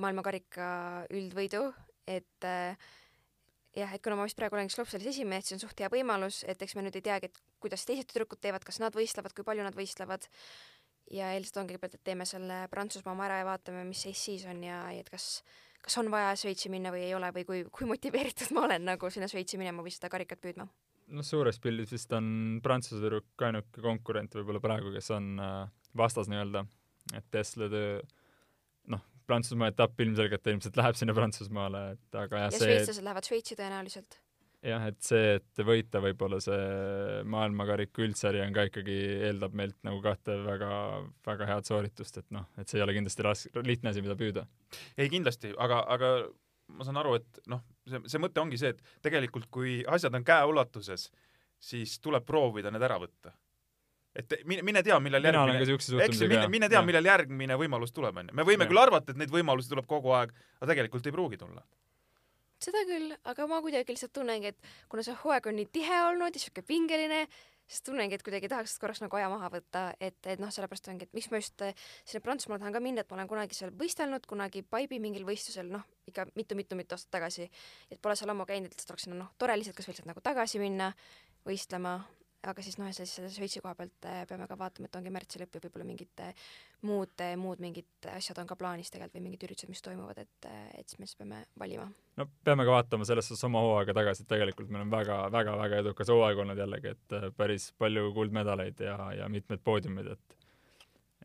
maailmakarika 0.00 0.70
üldvõidu, 1.12 1.68
et 2.08 2.48
äh, 2.48 2.90
jah, 3.76 3.94
et 3.94 4.02
kuna 4.02 4.18
ma 4.18 4.26
vist 4.26 4.38
praegu 4.38 4.58
olengi 4.58 4.74
Slopselis 4.74 5.10
esimees, 5.12 5.46
siis 5.46 5.58
on 5.58 5.64
suht 5.64 5.80
hea 5.80 5.90
võimalus, 5.92 6.42
et 6.50 6.60
eks 6.62 6.76
me 6.76 6.84
nüüd 6.86 6.98
ei 6.98 7.06
teagi, 7.06 7.30
et 7.30 7.40
kuidas 7.62 7.86
teised 7.86 8.08
tüdrukud 8.10 8.40
teevad, 8.42 8.64
kas 8.66 8.80
nad 8.82 8.94
võistlevad, 8.96 9.34
kui 9.36 9.46
palju 9.46 9.66
nad 9.66 9.76
võistlevad. 9.78 10.28
ja 11.10 11.32
eeldused 11.34 11.56
ongi 11.58 11.74
kõigepealt, 11.74 11.94
et 11.98 12.04
teeme 12.06 12.24
selle 12.28 12.68
Prantsusmaa 12.70 13.16
oma 13.16 13.24
ära 13.26 13.40
ja 13.40 13.46
vaatame, 13.48 13.82
mis 13.84 14.02
seis 14.04 14.20
siis 14.28 14.44
on 14.46 14.62
ja, 14.62 14.84
ja 14.94 15.00
et 15.02 15.10
kas, 15.10 15.42
kas 15.82 15.98
on 15.98 16.10
vaja 16.10 16.36
Šveitsi 16.38 16.70
minna 16.70 16.92
või 16.94 17.02
ei 17.08 17.16
ole 17.18 17.32
või 17.34 17.44
kui, 17.48 17.64
kui 17.66 17.88
motiveeritud 17.90 18.52
ma 18.54 18.68
olen 18.68 18.86
nagu 18.92 19.10
sinna 19.10 19.26
Šveitsi 19.30 19.58
minema 19.58 19.82
või 19.82 19.90
seda 19.94 20.10
karikat 20.12 20.38
püüdma. 20.42 20.68
noh, 21.10 21.26
suures 21.26 21.58
pildis 21.62 21.92
vist 21.94 22.12
on 22.16 22.60
Prantsuse 22.64 23.00
tüdruk 23.00 23.46
ainuke 23.46 23.82
konkurent 23.84 24.34
võib-olla 24.38 24.62
praegu, 24.62 24.92
kes 24.94 25.10
on 25.16 25.32
äh, 25.42 25.64
vastas 25.98 26.30
nii-öelda 26.30 26.64
et 27.16 27.28
Tesla 27.34 27.68
töö 27.70 28.00
noh, 28.92 29.04
Prantsusmaa 29.28 29.70
etapp 29.72 30.02
ilmselgelt 30.02 30.50
ilmselt 30.52 30.80
läheb 30.80 30.98
sinna 30.98 31.14
Prantsusmaale, 31.16 31.84
et 31.96 32.18
aga 32.18 32.44
jah, 32.44 32.50
ja 32.50 32.58
see 32.58 32.66
šveitslased 32.66 33.06
lähevad 33.06 33.30
Šveitsi 33.30 33.56
tõenäoliselt 33.58 34.18
jah, 34.66 34.84
et 34.90 35.00
see, 35.04 35.36
et 35.38 35.62
võita 35.64 36.02
võib-olla 36.04 36.40
see 36.44 37.22
maailmakariku 37.32 38.04
üldsari 38.06 38.42
on 38.44 38.54
ka 38.56 38.66
ikkagi, 38.68 38.98
eeldab 39.30 39.56
meilt 39.56 39.78
nagu 39.86 40.02
kahte 40.04 40.36
väga, 40.44 40.70
väga 41.26 41.48
head 41.48 41.70
sooritust, 41.70 42.20
et 42.20 42.28
noh, 42.34 42.46
et 42.60 42.68
see 42.68 42.80
ei 42.80 42.84
ole 42.84 42.96
kindlasti 42.98 43.26
raske, 43.26 43.64
lihtne 43.64 43.92
asi, 43.92 44.04
mida 44.04 44.18
püüda. 44.20 44.46
ei 45.00 45.08
kindlasti, 45.12 45.54
aga, 45.56 45.82
aga 45.96 46.14
ma 46.76 46.86
saan 46.86 47.00
aru, 47.00 47.16
et 47.22 47.40
noh, 47.50 47.64
see, 47.90 48.00
see 48.12 48.22
mõte 48.22 48.42
ongi 48.42 48.58
see, 48.60 48.72
et 48.74 48.96
tegelikult 49.04 49.48
kui 49.52 49.80
asjad 49.88 50.14
on 50.16 50.26
käeulatuses, 50.26 51.08
siis 51.60 51.98
tuleb 52.00 52.26
proovida 52.26 52.72
need 52.72 52.84
ära 52.86 52.98
võtta. 53.02 53.34
et 54.16 54.32
mine, 54.44 54.62
mine 54.66 54.82
tea, 54.82 54.96
millal 54.98 55.22
mina 55.22 55.44
järgmine 55.46 56.04
eks 56.04 56.22
mine, 56.26 56.46
mine 56.50 56.68
tea, 56.68 56.80
millal 56.82 57.06
järgmine 57.06 57.58
võimalus 57.60 57.92
tuleb, 57.94 58.16
onju. 58.22 58.34
me 58.34 58.46
võime 58.46 58.66
Jah. 58.66 58.72
küll 58.72 58.82
arvata, 58.82 59.12
et 59.12 59.20
neid 59.20 59.30
võimalusi 59.30 59.70
tuleb 59.70 59.86
kogu 59.90 60.10
aeg, 60.16 60.32
aga 60.58 60.72
tegelikult 60.72 61.06
ei 61.06 61.14
pruugi 61.14 61.38
tulla. 61.38 61.62
seda 62.60 62.82
küll, 62.88 63.14
aga 63.24 63.46
ma 63.46 63.60
kuidagi 63.64 63.94
lihtsalt 63.94 64.12
tunnengi, 64.12 64.50
et 64.54 64.72
kuna 64.88 65.04
see 65.06 65.14
hooaeg 65.22 65.46
on 65.46 65.56
nii 65.60 65.70
tihe 65.72 66.02
olnud 66.08 66.34
ja 66.34 66.42
siuke 66.42 66.66
pingeline, 66.66 67.26
siis 67.70 67.84
tunnengi, 67.86 68.18
et 68.18 68.24
kuidagi 68.26 68.50
tahaks 68.50 68.74
korraks 68.82 69.02
nagu 69.04 69.18
aja 69.18 69.30
maha 69.30 69.50
võtta, 69.52 69.84
et, 70.02 70.18
et 70.26 70.42
noh, 70.42 70.50
sellepärast 70.52 70.90
ongi, 70.90 71.06
et 71.06 71.16
miks 71.16 71.30
ma 71.30 71.40
just 71.40 71.62
sinna 71.62 72.22
Prantsusmaale 72.24 72.64
tahan 72.64 72.74
ka 72.74 72.82
minna, 72.82 73.04
et 73.04 73.10
ma 73.12 73.20
olen 73.20 73.30
kunagi 73.30 73.58
seal 73.58 73.74
võistelnud, 73.78 74.26
kunagi 74.30 74.64
Paibi 74.66 74.98
mingil 75.02 75.26
võistlusel, 75.28 75.70
noh, 75.70 75.86
ikka 76.10 76.26
mitu-mitu-mitu 76.38 76.96
aastat 76.96 77.14
tagasi, 77.20 77.46
et 77.90 78.02
pole 78.02 78.16
seal 78.18 78.34
ammu 78.34 78.48
käinud, 78.48 78.70
et 78.70 78.74
lihtsalt 78.74 78.96
oleks 78.96 79.06
sinna 79.06 79.20
noh, 79.22 79.34
tore 79.38 79.58
lihtsalt 79.60 79.78
kas 79.78 79.88
või 79.88 79.94
lihtsalt 79.94 80.10
nagu 80.10 80.24
tagasi 80.26 80.62
minna 80.62 80.90
võistlema, 81.46 82.00
aga 82.48 82.62
siis 82.64 82.78
noh, 82.80 82.88
ja 82.88 82.94
siis 82.96 83.12
selle 83.16 83.28
Šveitsi 83.32 83.60
koha 83.60 83.74
pealt 83.76 84.06
eh, 84.08 84.22
peame 84.28 84.46
ka 84.48 84.56
vaatama, 84.58 84.88
et 84.88 84.96
ongi 84.96 85.12
märtsi 85.12 85.40
lõpp 85.42 85.56
ja 85.56 85.62
võib-olla 85.66 85.86
mingid 85.88 86.22
eh, 86.24 86.48
muud, 86.88 87.24
muud 87.40 87.60
mingid 87.60 88.08
asjad 88.14 88.40
on 88.40 88.48
ka 88.48 88.56
plaanis 88.60 88.92
tegelikult 88.92 89.18
või 89.18 89.26
mingid 89.26 89.44
üritused, 89.48 89.72
mis 89.72 89.84
toimuvad, 89.84 90.22
et, 90.22 90.48
et 90.78 90.88
siis 90.88 91.00
me 91.00 91.08
siis 91.08 91.20
peame 91.20 91.42
valima. 91.60 91.86
no 92.20 92.28
peame 92.46 92.66
ka 92.68 92.76
vaatama 92.78 93.08
selles 93.08 93.28
suhtes 93.28 93.44
oma 93.48 93.62
hooaega 93.66 93.96
tagasi, 94.00 94.24
et 94.24 94.32
tegelikult 94.32 94.72
meil 94.72 94.86
on 94.86 94.92
väga-väga-väga 94.94 95.84
edukas 95.84 96.12
hooaeg 96.14 96.44
olnud 96.44 96.64
jällegi, 96.64 96.94
et 96.96 97.16
äh, 97.18 97.30
päris 97.36 97.70
palju 97.78 98.12
kuldmedaleid 98.16 98.84
ja, 98.88 98.98
ja 99.20 99.30
mitmed 99.32 99.64
poodiumid, 99.64 100.14
et 100.16 100.38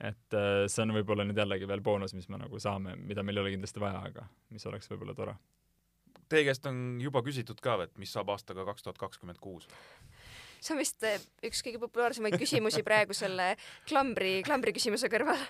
et 0.03 0.36
see 0.68 0.84
on 0.84 0.91
võib-olla 0.91 1.24
nüüd 1.24 1.38
jällegi 1.39 1.68
veel 1.72 1.80
boonus, 1.80 2.11
mis 2.18 2.26
me 2.28 2.36
nagu 2.36 2.59
saame, 2.59 2.97
mida 2.99 3.24
meil 3.24 3.38
ei 3.39 3.45
ole 3.45 3.53
kindlasti 3.53 3.80
vaja, 3.80 4.01
aga 4.09 4.26
mis 4.51 4.66
oleks 4.68 4.91
võib-olla 4.91 5.16
tore. 5.16 5.38
Teie 6.28 6.43
käest 6.43 6.68
on 6.68 6.99
juba 6.99 7.22
küsitud 7.24 7.61
ka, 7.63 7.78
et 7.86 7.95
mis 8.01 8.11
saab 8.11 8.34
aastaga 8.34 8.66
kaks 8.68 8.84
tuhat 8.84 8.99
kakskümmend 8.99 9.39
kuus? 9.39 9.70
See 10.66 10.76
on 10.76 10.82
vist 10.82 11.03
eh, 11.05 11.22
üks 11.45 11.63
kõige 11.66 11.82
populaarsemaid 11.84 12.38
küsimusi 12.41 12.84
praegu 12.86 13.16
selle 13.18 13.53
klambri, 13.89 14.39
klambri 14.45 14.74
küsimuse 14.76 15.09
kõrval. 15.11 15.41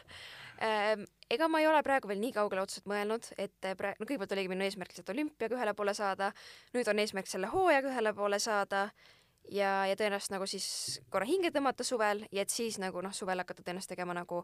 Ehm, 0.64 1.04
ega 1.32 1.50
ma 1.52 1.60
ei 1.60 1.68
ole 1.68 1.82
praegu 1.84 2.08
veel 2.08 2.22
nii 2.22 2.32
kaugele 2.36 2.64
otseselt 2.64 2.88
mõelnud, 2.92 3.28
et 3.36 3.68
eh, 3.68 3.76
praegu, 3.80 4.00
no 4.00 4.08
kõigepealt 4.08 4.36
oligi 4.38 4.52
minu 4.52 4.66
eesmärk 4.68 4.94
lihtsalt 4.94 5.12
olümpiaga 5.16 5.58
ühele 5.58 5.76
poole 5.76 5.96
saada, 5.98 6.32
nüüd 6.76 6.90
on 6.92 7.04
eesmärk 7.04 7.32
selle 7.32 7.52
hooajaga 7.52 7.92
ühele 7.92 8.16
poole 8.16 8.40
saada 8.44 8.88
ja, 9.52 9.72
ja 9.90 9.96
tõenäoliselt 10.00 10.36
nagu 10.36 10.48
siis 10.50 10.68
korra 11.12 11.28
hinge 11.28 11.52
tõmmata 11.56 11.86
suvel 11.88 12.24
ja 12.32 12.46
et 12.46 12.54
siis 12.54 12.80
nagu 12.82 13.04
noh, 13.04 13.14
suvel 13.16 13.44
hakata 13.44 13.66
tõenäoliselt 13.66 13.96
tegema 13.96 14.16
nagu 14.18 14.44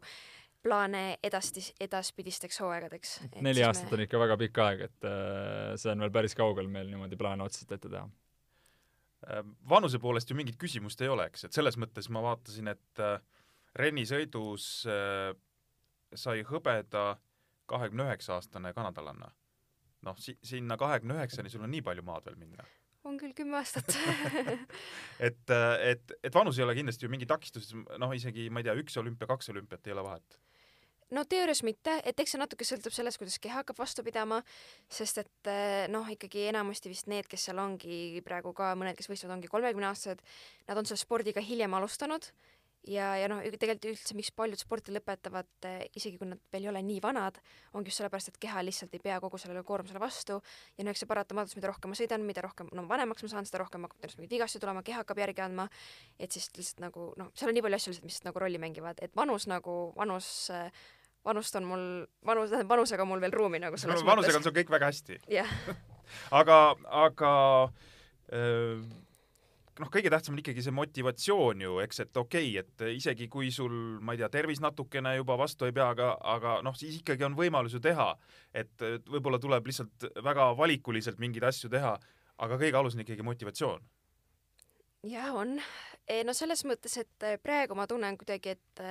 plaane 0.62 1.16
edastis, 1.24 1.72
edaspidisteks 1.82 2.60
hooaegadeks. 2.62 3.16
neli 3.42 3.64
aastat 3.66 3.90
me... 3.90 3.96
on 3.96 4.04
ikka 4.06 4.20
väga 4.22 4.36
pikk 4.44 4.60
aeg, 4.66 4.84
et 4.90 5.08
äh, 5.08 5.72
see 5.80 5.92
on 5.94 6.04
veel 6.04 6.12
päris 6.14 6.36
kaugel 6.38 6.68
meil 6.70 6.92
niimoodi 6.92 7.18
plaane 7.18 7.44
otseselt 7.48 7.72
ette 7.78 7.88
teha 7.88 8.06
vanuse 9.68 10.00
poolest 10.02 10.30
ju 10.30 10.36
mingit 10.36 10.58
küsimust 10.60 11.00
ei 11.04 11.10
ole, 11.12 11.28
eks, 11.30 11.46
et 11.46 11.56
selles 11.56 11.78
mõttes 11.80 12.08
ma 12.10 12.22
vaatasin, 12.24 12.72
et 12.72 13.02
äh, 13.02 13.18
rennisõidus 13.78 14.66
äh, 14.90 15.30
sai 16.14 16.42
hõbeda 16.48 17.16
kahekümne 17.70 18.08
üheksa 18.10 18.36
aastane 18.36 18.72
kanadalanna. 18.76 19.30
noh, 20.02 20.16
si-, 20.18 20.38
sinna 20.42 20.76
kahekümne 20.76 21.20
üheksani 21.20 21.50
sul 21.50 21.62
on 21.62 21.70
nii 21.70 21.84
palju 21.86 22.02
maad 22.02 22.26
veel 22.26 22.36
minna. 22.36 22.66
on 23.04 23.18
küll 23.18 23.34
kümme 23.34 23.56
aastat 23.60 23.94
et, 25.28 25.54
et, 25.80 26.16
et 26.22 26.34
vanus 26.34 26.58
ei 26.58 26.64
ole 26.66 26.74
kindlasti 26.78 27.06
ju 27.06 27.10
mingi 27.10 27.26
takistus, 27.26 27.72
noh, 27.74 28.14
isegi 28.14 28.50
ma 28.50 28.62
ei 28.62 28.68
tea, 28.68 28.76
üks 28.78 28.98
olümpia, 28.98 29.30
kaks 29.30 29.54
olümpiat 29.54 29.86
ei 29.86 29.94
ole 29.96 30.04
vahet 30.08 30.38
no 31.12 31.24
teoorias 31.28 31.62
mitte, 31.66 31.98
et 32.08 32.18
eks 32.22 32.34
see 32.34 32.40
natuke 32.40 32.66
sõltub 32.66 32.94
sellest, 32.94 33.20
kuidas 33.20 33.38
keha 33.42 33.60
hakkab 33.60 33.78
vastu 33.82 34.04
pidama, 34.06 34.40
sest 34.92 35.22
et 35.22 35.52
eh, 35.52 35.84
noh, 35.92 36.08
ikkagi 36.08 36.48
enamasti 36.52 36.92
vist 36.92 37.10
need, 37.12 37.28
kes 37.30 37.48
seal 37.48 37.60
ongi 37.62 38.22
praegu 38.26 38.54
ka 38.56 38.72
mõned, 38.78 38.96
kes 38.98 39.10
võistlevad, 39.10 39.36
ongi 39.38 39.52
kolmekümneaastased, 39.52 40.24
nad 40.70 40.80
on 40.80 40.88
selle 40.88 41.02
spordiga 41.02 41.44
hiljem 41.44 41.78
alustanud. 41.78 42.32
Ja, 42.90 43.12
ja 43.14 43.28
noh, 43.30 43.38
tegelikult 43.46 43.92
üldse, 43.92 44.14
miks 44.18 44.32
paljud 44.34 44.58
sporti 44.58 44.90
lõpetavad, 44.90 45.46
isegi 45.94 46.16
kui 46.18 46.26
nad 46.26 46.40
veel 46.50 46.64
ei 46.64 46.70
ole 46.72 46.80
nii 46.82 46.98
vanad, 47.04 47.36
ongi 47.78 47.92
just 47.92 48.00
sellepärast, 48.00 48.32
et 48.32 48.40
keha 48.42 48.64
lihtsalt 48.66 48.96
ei 48.98 49.02
pea 49.04 49.20
kogu 49.22 49.38
sellele 49.38 49.62
koormusele 49.66 50.02
vastu. 50.02 50.40
Ja 50.74 50.82
no 50.82 50.90
eks 50.90 51.04
see 51.04 51.10
paratamatus, 51.10 51.54
mida 51.54 51.70
rohkem 51.70 51.94
ma 51.94 51.98
sõidan, 51.98 52.26
mida 52.26 52.42
rohkem 52.42 52.72
no 52.74 52.82
vanemaks 52.90 53.22
ma 53.22 53.30
saan, 53.30 53.46
seda 53.46 53.60
rohkem 53.62 53.86
hakkab 53.86 54.00
tõenäoliselt 54.00 54.24
mingeid 54.24 54.34
vigastusi 54.34 54.64
tulema, 54.64 54.82
keha 54.82 55.04
hakkab 55.04 55.22
järgi 55.22 55.44
andma, 55.46 55.68
et 56.18 56.34
siis 56.34 56.50
lihtsalt 56.56 56.82
nagu 56.82 57.06
noh, 57.22 57.30
seal 57.38 57.52
on 57.52 57.58
nii 57.60 57.64
palju 57.68 57.78
asju 57.78 57.94
lihtsalt, 57.94 58.08
mis 58.10 58.18
nagu 58.26 58.42
rolli 58.42 58.58
mängivad, 58.66 58.98
et 59.06 59.14
vanus 59.14 59.46
nagu, 59.46 59.76
vanus 59.94 60.32
vanust 61.24 61.56
on 61.58 61.68
mul, 61.68 61.86
vanus, 62.26 62.50
tähendab 62.50 62.74
vanusega 62.74 63.04
on 63.04 63.12
mul 63.12 63.22
veel 63.22 63.34
ruumi 63.36 63.60
nagu 63.62 63.78
selles 63.80 64.02
no, 64.02 64.08
vanusega 64.08 64.40
on 64.40 64.46
sul 64.46 64.56
kõik 64.56 64.72
väga 64.72 64.90
hästi. 64.90 65.20
jah. 65.32 65.54
aga, 66.40 66.58
aga 67.04 67.32
öö, 68.32 68.80
noh, 69.80 69.90
kõige 69.92 70.10
tähtsam 70.12 70.36
on 70.36 70.42
ikkagi 70.42 70.64
see 70.64 70.74
motivatsioon 70.74 71.64
ju, 71.64 71.78
eks, 71.84 72.02
et 72.04 72.20
okei 72.20 72.50
okay,, 72.58 72.64
et 72.64 72.98
isegi 72.98 73.28
kui 73.32 73.50
sul, 73.54 73.72
ma 74.04 74.14
ei 74.14 74.20
tea, 74.20 74.30
tervis 74.32 74.60
natukene 74.64 75.14
juba 75.16 75.38
vastu 75.40 75.68
ei 75.68 75.74
pea, 75.76 75.88
aga, 75.94 76.12
aga 76.34 76.58
noh, 76.66 76.76
siis 76.78 76.98
ikkagi 77.00 77.26
on 77.28 77.38
võimalus 77.38 77.76
ju 77.76 77.82
teha. 77.84 78.12
et, 78.52 78.74
et 78.82 79.08
võib-olla 79.08 79.40
tuleb 79.42 79.70
lihtsalt 79.70 80.10
väga 80.24 80.52
valikuliselt 80.58 81.22
mingeid 81.22 81.48
asju 81.48 81.70
teha, 81.72 81.96
aga 82.42 82.60
kõige 82.60 82.78
alus 82.78 82.98
on 82.98 83.04
ikkagi 83.06 83.26
motivatsioon. 83.26 83.82
jah, 85.08 85.34
on. 85.34 85.58
no 86.26 86.36
selles 86.36 86.64
mõttes, 86.68 86.98
et 87.00 87.28
praegu 87.42 87.78
ma 87.78 87.88
tunnen 87.90 88.18
kuidagi, 88.18 88.58
et 88.58 88.86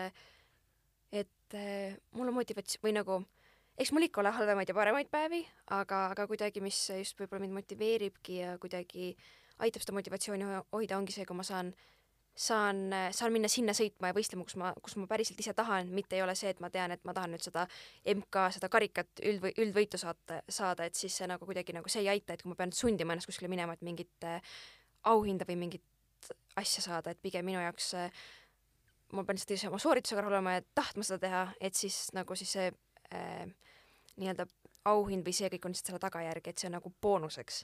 et 1.51 1.59
äh, 1.59 2.01
mul 2.15 2.31
on 2.31 2.39
motivats- 2.39 2.79
või 2.83 2.95
nagu 2.95 3.21
eks 3.77 3.91
mul 3.91 4.05
ikka 4.05 4.21
ole 4.21 4.31
halvemaid 4.35 4.69
ja 4.69 4.75
paremaid 4.75 5.09
päevi, 5.11 5.41
aga, 5.73 6.07
aga 6.13 6.27
kuidagi, 6.27 6.61
mis 6.61 6.77
just 6.97 7.19
võib-olla 7.19 7.45
mind 7.45 7.55
motiveeribki 7.55 8.41
ja 8.41 8.57
kuidagi 8.61 9.15
aitab 9.61 9.83
seda 9.83 9.95
motivatsiooni 9.95 10.49
hoida, 10.73 10.97
ongi 10.97 11.15
see, 11.15 11.25
kui 11.25 11.37
ma 11.37 11.45
saan, 11.45 11.71
saan, 12.35 12.83
saan 13.15 13.33
minna 13.33 13.49
sinna 13.51 13.73
sõitma 13.77 14.11
ja 14.11 14.17
võistlema, 14.17 14.45
kus 14.47 14.57
ma, 14.59 14.73
kus 14.81 14.97
ma 14.99 15.07
päriselt 15.09 15.39
ise 15.39 15.53
tahan, 15.57 15.91
mitte 15.95 16.17
ei 16.17 16.25
ole 16.25 16.35
see, 16.37 16.51
et 16.53 16.61
ma 16.63 16.69
tean, 16.73 16.93
et 16.95 17.03
ma 17.07 17.15
tahan 17.17 17.33
nüüd 17.35 17.45
seda 17.45 17.67
MK, 18.15 18.47
seda 18.57 18.69
karikat 18.73 19.23
üldvõi-, 19.31 19.55
üldvõitu 19.65 20.01
saata, 20.01 20.41
saada, 20.49 20.85
et 20.85 20.99
siis 20.99 21.15
see 21.21 21.29
nagu 21.29 21.47
kuidagi 21.47 21.75
nagu 21.77 21.89
see 21.91 22.03
ei 22.05 22.11
aita, 22.15 22.35
et 22.35 22.43
kui 22.43 22.53
ma 22.53 22.59
pean 22.59 22.75
sundima 22.75 23.15
ennast 23.15 23.29
kuskile 23.29 23.51
minema, 23.51 23.77
et 23.77 23.85
mingit 23.85 24.27
äh, 24.27 24.41
auhinda 25.09 25.47
või 25.49 25.57
mingit 25.65 25.87
asja 26.59 26.83
saada, 26.83 27.13
et 27.13 27.21
pigem 27.21 27.45
minu 27.47 27.61
jaoks 27.63 27.93
äh, 27.97 28.23
ma 29.13 29.23
pean 29.25 29.37
lihtsalt 29.37 29.55
ise 29.55 29.69
oma 29.69 29.79
sooritusega 29.81 30.23
rahul 30.23 30.37
olema 30.37 30.57
ja 30.57 30.65
tahtma 30.75 31.05
seda 31.07 31.19
teha, 31.25 31.45
et 31.61 31.77
siis 31.77 32.09
nagu 32.17 32.35
siis 32.39 32.51
see 32.57 32.67
äh, 33.13 33.45
nii-öelda 34.19 34.47
auhind 34.91 35.25
või 35.25 35.35
see 35.35 35.49
kõik 35.53 35.67
on 35.67 35.75
lihtsalt 35.75 35.91
selle 35.91 36.03
tagajärg, 36.03 36.47
et 36.47 36.61
see 36.61 36.69
on 36.69 36.77
nagu 36.79 36.91
boonuseks. 37.01 37.63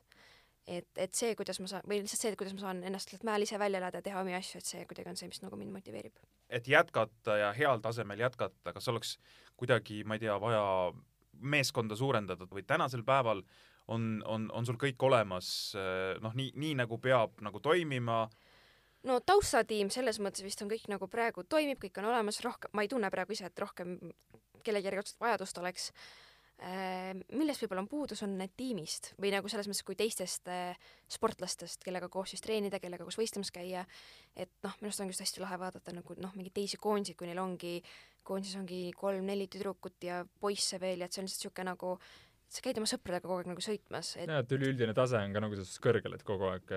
et, 0.68 0.89
et 1.00 1.14
see, 1.16 1.36
kuidas 1.39 1.62
ma 1.64 1.70
saan, 1.72 1.86
või 1.88 2.02
lihtsalt 2.02 2.26
see, 2.26 2.36
kuidas 2.39 2.56
ma 2.58 2.66
saan 2.66 2.82
ennast 2.84 3.12
lihtsalt 3.12 3.28
mäel 3.30 3.45
ise 3.45 3.60
välja 3.60 3.80
elada 3.80 4.02
ja 4.02 4.06
teha 4.06 4.22
omi 4.22 4.36
asju, 4.36 4.60
et 4.60 4.68
see 4.68 4.86
kuidagi 4.89 5.14
on 5.14 5.20
see, 5.20 5.30
mis 5.32 5.41
nagu 5.41 5.60
mind 5.60 5.72
motiveerib. 5.72 6.20
et 6.50 6.68
jätkata 6.68 7.38
ja 7.38 7.54
heal 7.56 7.80
tasemel 7.84 8.20
jätkata, 8.20 8.74
kas 8.74 8.88
oleks 8.88 9.18
kuidagi, 9.56 10.04
ma 10.04 10.18
ei 10.18 10.26
tea, 10.26 10.36
vaja 10.41 10.91
meeskonda 11.39 11.95
suurendada 11.95 12.48
või 12.52 12.66
tänasel 12.68 13.04
päeval 13.08 13.43
on, 13.88 14.22
on, 14.26 14.50
on 14.52 14.66
sul 14.66 14.78
kõik 14.82 15.02
olemas, 15.08 15.50
noh, 16.22 16.36
nii, 16.36 16.52
nii 16.56 16.76
nagu 16.82 16.98
peab 17.00 17.39
nagu 17.45 17.62
toimima 17.64 18.26
no 19.06 19.20
taustatiim 19.26 19.91
selles 19.93 20.22
mõttes 20.24 20.45
vist 20.45 20.62
on 20.64 20.72
kõik 20.72 20.88
nagu 20.91 21.10
praegu 21.12 21.43
toimib, 21.43 21.80
kõik 21.82 22.00
on 22.02 22.10
olemas, 22.12 22.41
rohkem, 22.45 22.74
ma 22.74 22.86
ei 22.86 22.91
tunne 22.91 23.12
praegu 23.14 23.36
ise, 23.36 23.50
et 23.50 23.60
rohkem 23.60 23.98
kellegi 24.66 24.89
järgi 24.89 25.04
otseselt 25.04 25.22
vajadust 25.24 25.62
oleks. 25.62 25.91
millest 27.38 27.62
võib-olla 27.62 27.84
on 27.84 27.88
puudus, 27.88 28.24
on 28.26 28.32
tiimist 28.58 29.12
või 29.22 29.30
nagu 29.30 29.45
selles 29.45 29.68
mõttes, 29.70 29.84
kui 29.86 29.95
teistest 29.95 30.50
sportlastest, 31.14 31.84
kellega 31.86 32.10
koos 32.10 32.34
siis 32.34 32.41
treenida, 32.41 32.80
kellega 32.82 33.06
koos 33.06 33.20
võistlemas 33.20 33.52
käia, 33.54 33.86
et 34.36 34.50
noh, 34.66 34.74
minu 34.80 34.89
arust 34.89 35.04
on 35.04 35.12
just 35.12 35.22
hästi 35.22 35.43
lahe 35.43 35.60
vaadata 35.62 35.93
nagu 35.93 36.18
noh, 36.18 36.34
mingeid 36.34 36.56
teisi 36.58 36.80
koondisi, 36.82 37.14
kui 37.14 37.30
neil 37.30 37.43
ongi, 37.43 37.76
koondises 38.26 38.58
ongi 38.58 38.89
kolm-neli 38.98 39.45
tüdrukut 39.54 40.02
ja 40.10 40.24
poisse 40.39 40.82
veel 40.82 41.06
ja 41.06 41.06
et 41.06 41.14
see 41.14 41.22
on 41.22 41.30
lihtsalt 41.30 41.45
niisugune 41.45 41.70
nagu 41.70 41.93
äh, 41.93 42.27
sa 42.48 42.64
käid 42.64 42.78
oma 42.80 42.88
sõpradega 42.88 43.28
kogu 43.28 43.41
aeg 43.41 43.50
nagu 43.52 43.64
sõitmas 43.64 44.14
et.... 44.16 44.30
jaa, 44.30 44.39
et 44.43 44.54
üleüldine 44.56 44.95
tase 44.98 45.20
on 45.20 45.36
ka 45.36 45.43
nagu 45.43 45.58
selles 45.58 45.72
suhtes 45.72 45.84
kõrgel, 45.84 46.16
et 46.16 46.24
kogu 46.28 46.48
aeg 46.48 46.74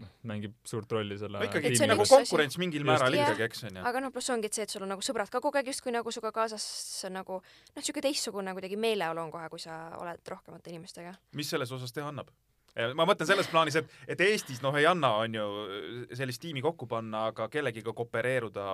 noh, 0.00 0.12
mängib 0.30 0.56
suurt 0.68 0.92
rolli 0.96 1.18
selle 1.20 1.42
no 1.42 1.48
ikkagi 1.48 1.74
nagu 1.90 2.06
konkurents 2.08 2.56
asi. 2.56 2.62
mingil 2.62 2.86
määral 2.88 3.12
Just. 3.12 3.26
ikkagi, 3.26 3.48
eks 3.48 3.66
on 3.68 3.80
ju. 3.80 3.86
aga 3.92 4.04
noh, 4.06 4.14
pluss 4.14 4.32
ongi, 4.32 4.48
et 4.48 4.56
see, 4.56 4.64
et 4.68 4.72
sul 4.72 4.86
on 4.86 4.94
nagu 4.94 5.04
sõbrad 5.04 5.32
ka 5.32 5.42
kogu 5.44 5.60
aeg 5.60 5.68
justkui 5.72 5.92
nagu 5.92 6.14
sinuga 6.14 6.32
kaasas, 6.40 6.66
nagu 7.12 7.40
noh, 7.42 7.80
niisugune 7.80 8.06
teistsugune 8.08 8.56
kuidagi 8.56 8.80
meeleolu 8.80 9.26
on 9.26 9.34
kohe, 9.34 9.50
kui 9.52 9.60
sa 9.62 9.82
oled 10.00 10.32
rohkemate 10.32 10.72
inimestega. 10.72 11.12
mis 11.36 11.52
selles 11.52 11.76
osas 11.76 11.92
teha 11.92 12.08
annab? 12.08 12.32
Ma 12.94 13.06
mõtlen 13.08 13.28
selles 13.28 13.48
plaanis, 13.50 13.76
et, 13.80 13.90
et 14.14 14.20
Eestis 14.24 14.60
noh, 14.62 14.74
ei 14.78 14.86
anna, 14.88 15.12
on 15.24 15.34
ju, 15.34 15.46
sellist 16.16 16.42
tiimi 16.42 16.62
kokku 16.64 16.86
panna, 16.90 17.26
aga 17.32 17.48
kellegiga 17.52 17.94
koopereeruda 17.96 18.66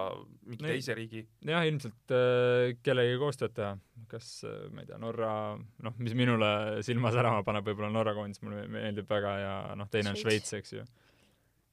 mingi 0.45 0.67
Nei. 0.67 0.77
teise 0.77 0.97
riigi. 0.99 1.25
jah, 1.47 1.65
ilmselt 1.69 2.15
äh, 2.15 2.77
kellegagi 2.85 3.19
koostööd 3.23 3.57
teha, 3.57 3.73
kas 4.11 4.31
äh, 4.47 4.69
ma 4.73 4.85
ei 4.85 4.91
tea, 4.91 5.01
Norra, 5.03 5.33
noh, 5.57 5.97
mis 6.03 6.17
minule 6.19 6.53
silma 6.87 7.13
särama 7.15 7.43
paneb, 7.47 7.67
võib-olla 7.67 7.93
Norra 7.95 8.15
koondis 8.17 8.43
mulle 8.45 8.67
meeldib 8.71 9.09
väga 9.11 9.35
ja 9.41 9.59
noh, 9.79 9.91
teine 9.93 10.13
on 10.13 10.21
Šveits. 10.21 10.53
Šveits, 10.53 10.57
eks 10.61 10.77
ju. 10.77 10.87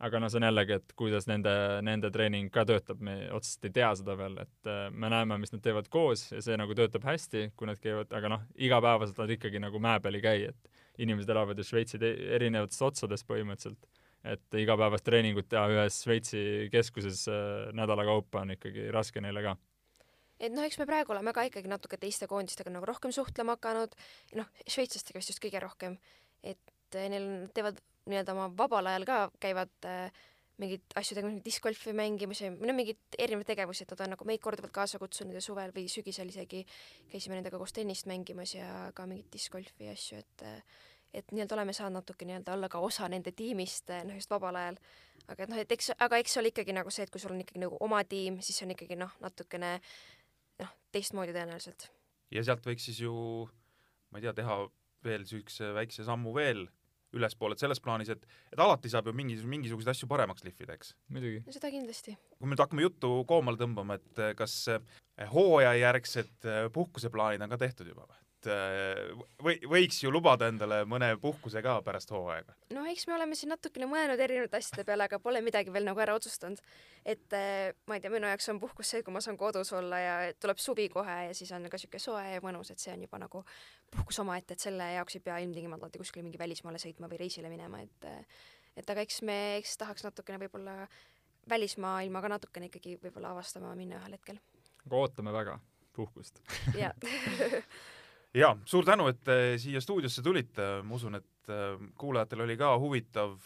aga 0.03 0.19
noh, 0.19 0.32
see 0.32 0.39
on 0.39 0.47
jällegi, 0.47 0.80
et 0.80 0.95
kuidas 0.99 1.28
nende, 1.30 1.53
nende 1.86 2.11
treening 2.11 2.51
ka 2.53 2.65
töötab, 2.67 3.03
me 3.03 3.17
otseselt 3.36 3.69
ei 3.69 3.76
tea 3.82 3.91
seda 3.99 4.15
veel, 4.19 4.39
et 4.45 4.71
äh, 4.71 4.86
me 4.91 5.11
näeme, 5.11 5.41
mis 5.43 5.51
nad 5.55 5.63
teevad 5.65 5.91
koos 5.91 6.30
ja 6.32 6.39
see 6.43 6.55
nagu 6.59 6.76
töötab 6.78 7.03
hästi, 7.07 7.49
kui 7.59 7.67
nad 7.67 7.84
käivad, 7.84 8.15
aga 8.15 8.38
noh, 8.38 8.47
igapäevaselt 8.55 9.19
nad 9.26 9.36
ikkagi 9.36 9.63
nagu 9.63 9.84
mäe 9.84 9.99
peal 10.03 10.19
ei 10.19 10.24
käi, 10.24 10.39
et 10.53 10.72
inimesed 11.01 11.29
elavad 11.33 11.57
ju 11.57 11.65
Šveitsi 11.67 11.99
te- 12.01 12.15
erinevates 12.37 12.81
otsades 12.85 13.25
põhimõtteliselt. 13.27 13.87
Et 14.23 14.55
igapäevast 14.55 15.03
treeningut 15.03 15.49
teha 15.51 15.65
ühes 15.71 15.99
Šveitsi 16.05 16.69
keskuses 16.71 17.25
äh, 17.31 17.71
nädala 17.75 18.05
kaupa 18.07 18.43
on 18.43 18.55
ikkagi 18.55 18.89
raske 18.95 19.23
neile 19.23 19.43
ka. 19.43 19.55
et 20.39 20.51
noh, 20.51 20.65
eks 20.65 20.79
me 20.79 20.87
praegu 20.87 21.13
oleme 21.15 21.33
ka 21.35 21.45
ikkagi 21.47 21.69
natuke 21.71 21.97
teiste 21.99 22.27
koondistega 22.27 22.71
nagu 22.73 22.87
rohkem 22.87 23.11
suhtlema 23.15 23.57
hakanud, 23.57 23.95
noh, 24.35 24.47
šveitslastega 24.67 25.19
vist 25.19 25.31
just 25.31 25.43
kõige 25.43 25.61
rohkem, 25.63 25.97
et 26.43 26.95
eh, 26.95 27.09
neil, 27.11 27.27
nad 27.45 27.53
teevad 27.55 27.79
nii-öelda 28.11 28.35
oma 28.35 28.49
vabal 28.57 28.89
ajal 28.91 29.05
ka, 29.07 29.19
käivad 29.43 29.87
äh, 29.87 30.23
mingeid 30.61 30.95
asju 30.99 31.17
tegemas, 31.17 31.33
mingit 31.33 31.47
discgolfi 31.47 31.93
mängimas 31.97 32.43
ja 32.43 32.51
no 32.53 32.75
mingeid 32.77 33.17
erinevaid 33.17 33.47
tegevusi, 33.49 33.85
et 33.85 33.93
nad 33.93 34.03
on 34.05 34.13
nagu 34.13 34.27
meid 34.29 34.41
korduvalt 34.43 34.73
kaasa 34.75 34.99
kutsunud 35.01 35.33
ja 35.33 35.41
suvel 35.41 35.73
või 35.73 35.87
sügisel 35.89 36.29
isegi 36.29 36.61
käisime 37.11 37.39
nendega 37.39 37.57
koos 37.57 37.73
tennist 37.73 38.05
mängimas 38.09 38.53
ja 38.53 38.67
ka 38.95 39.07
mingit 39.09 39.31
discgolfi 39.33 39.89
ja 39.89 39.95
asju, 39.97 40.21
et 40.21 40.45
et 41.13 41.31
nii-öelda 41.31 41.53
oleme 41.53 41.73
saanud 41.77 41.99
natuke 41.99 42.25
nii-öelda 42.25 42.55
olla 42.55 42.69
ka 42.69 42.79
osa 42.81 43.07
nende 43.09 43.31
tiimist, 43.37 43.91
noh 44.05 44.17
just 44.17 44.31
vabal 44.33 44.55
ajal. 44.57 44.77
aga 45.27 45.43
et 45.43 45.49
noh, 45.49 45.59
et 45.61 45.71
eks, 45.71 45.91
aga 46.01 46.17
eks 46.19 46.33
see 46.33 46.41
ole 46.41 46.49
ikkagi 46.51 46.73
nagu 46.75 46.91
see, 46.91 47.05
et 47.05 47.11
kui 47.13 47.21
sul 47.21 47.31
on 47.35 47.41
ikkagi 47.41 47.61
nagu 47.61 47.77
oma 47.85 48.01
tiim, 48.03 48.39
siis 48.41 48.57
see 48.57 48.65
on 48.65 48.73
ikkagi 48.73 48.97
noh, 48.99 49.13
natukene 49.21 49.75
noh, 50.59 50.71
teistmoodi 50.91 51.35
tõenäoliselt. 51.35 51.89
ja 52.33 52.43
sealt 52.43 52.65
võiks 52.65 52.89
siis 52.89 53.01
ju, 53.05 53.13
ma 54.11 54.19
ei 54.19 54.25
tea, 54.25 54.33
teha 54.41 54.57
veel 55.05 55.25
niisuguse 55.25 55.73
väikse 55.77 56.05
sammu 56.07 56.33
veel 56.35 56.65
ülespoole, 57.14 57.57
et 57.57 57.64
selles 57.64 57.82
plaanis, 57.84 58.11
et, 58.14 58.26
et 58.53 58.64
alati 58.64 58.91
saab 58.91 59.09
ju 59.09 59.16
mingi, 59.18 59.38
mingisuguseid 59.49 59.93
asju 59.93 60.09
paremaks 60.11 60.45
lihvida, 60.47 60.78
eks. 60.78 60.93
muidugi. 61.14 61.43
seda 61.53 61.72
kindlasti. 61.74 62.18
kui 62.38 62.47
me 62.47 62.55
nüüd 62.55 62.66
hakkame 62.66 62.86
juttu 62.86 63.14
koomale 63.30 63.59
tõmbama, 63.59 63.99
et 64.01 64.24
eh, 64.24 64.36
kas 64.39 64.57
eh, 64.74 64.82
hooajajärgsed 65.34 66.49
eh, 66.49 66.68
puhkuseplaanid 66.74 67.45
on 67.45 67.53
ka 67.53 67.61
tehtud 67.66 67.89
juba 67.93 68.07
või? 68.07 68.22
Et 68.43 68.49
eh, 68.51 69.11
või, 69.43 69.55
võiks 69.69 69.99
ju 70.03 70.11
lubada 70.11 70.47
endale 70.51 70.81
mõne 70.89 71.13
puhkuse 71.21 71.61
ka 71.63 71.77
pärast 71.85 72.11
hooaega. 72.11 72.55
no 72.75 72.85
eks 72.89 73.05
me 73.07 73.15
oleme 73.15 73.37
siin 73.39 73.53
natukene 73.53 73.87
mõelnud 73.89 74.19
erinevate 74.19 74.59
asjade 74.59 74.85
peale, 74.87 75.07
aga 75.07 75.19
pole 75.23 75.41
midagi 75.45 75.73
veel 75.73 75.87
nagu 75.87 75.99
ära 76.03 76.15
otsustanud. 76.17 76.59
et 77.05 77.37
eh, 77.37 77.73
ma 77.87 77.97
ei 77.97 78.03
tea, 78.03 78.11
minu 78.13 78.27
jaoks 78.27 78.49
on 78.53 78.59
puhkus 78.59 78.93
see, 78.93 79.03
kui 79.03 79.15
ma 79.15 79.21
saan 79.23 79.39
kodus 79.39 79.73
olla 79.73 79.99
ja 79.99 80.15
tuleb 80.39 80.59
suvi 80.59 80.89
kohe 80.89 81.17
ja 81.29 81.33
siis 81.37 81.51
on 81.55 81.69
ka 81.71 81.79
siuke 81.79 81.99
soe 81.99 82.25
ja 82.35 82.43
mõnus, 82.43 82.71
et 82.71 82.83
see 82.83 82.93
on 82.93 83.07
juba 83.07 83.21
nagu 83.23 83.43
puhkus 83.93 84.19
omaette, 84.23 84.57
et 84.57 84.67
selle 84.67 84.93
jaoks 84.97 85.19
ei 85.19 85.25
pea 85.25 85.39
ilmtingimata 85.45 85.87
alati 85.87 86.01
kuskile 86.01 86.25
mingi 86.25 86.41
välismaale 86.41 86.81
sõitma 86.81 87.09
või 87.11 87.23
reisile 87.23 87.51
minema, 87.53 87.81
et 87.83 88.09
eh, 88.09 88.23
et 88.77 88.89
aga 88.89 89.03
eks 89.05 89.21
me, 89.21 89.39
eks 89.61 89.77
tahaks 89.77 90.05
natukene 90.05 90.39
võib-olla 90.41 90.87
välismaailma 91.49 92.21
ka 92.23 92.31
natukene 92.37 92.69
ikkagi 92.71 92.97
võib-olla 93.01 93.33
avastama 93.35 93.75
minna 93.77 93.99
ühel 93.99 94.17
hetkel. 94.17 94.39
aga 94.85 95.03
ootame 95.03 95.33
väga 95.35 95.59
puhkust. 95.93 96.41
ja 96.77 96.93
ja 98.38 98.53
suur 98.69 98.86
tänu, 98.88 99.07
et 99.11 99.21
te 99.25 99.38
siia 99.61 99.81
stuudiosse 99.84 100.23
tulite, 100.25 100.69
ma 100.86 100.97
usun, 100.97 101.19
et 101.19 101.51
äh, 101.53 101.75
kuulajatel 101.99 102.45
oli 102.45 102.57
ka 102.59 102.73
huvitav. 102.81 103.38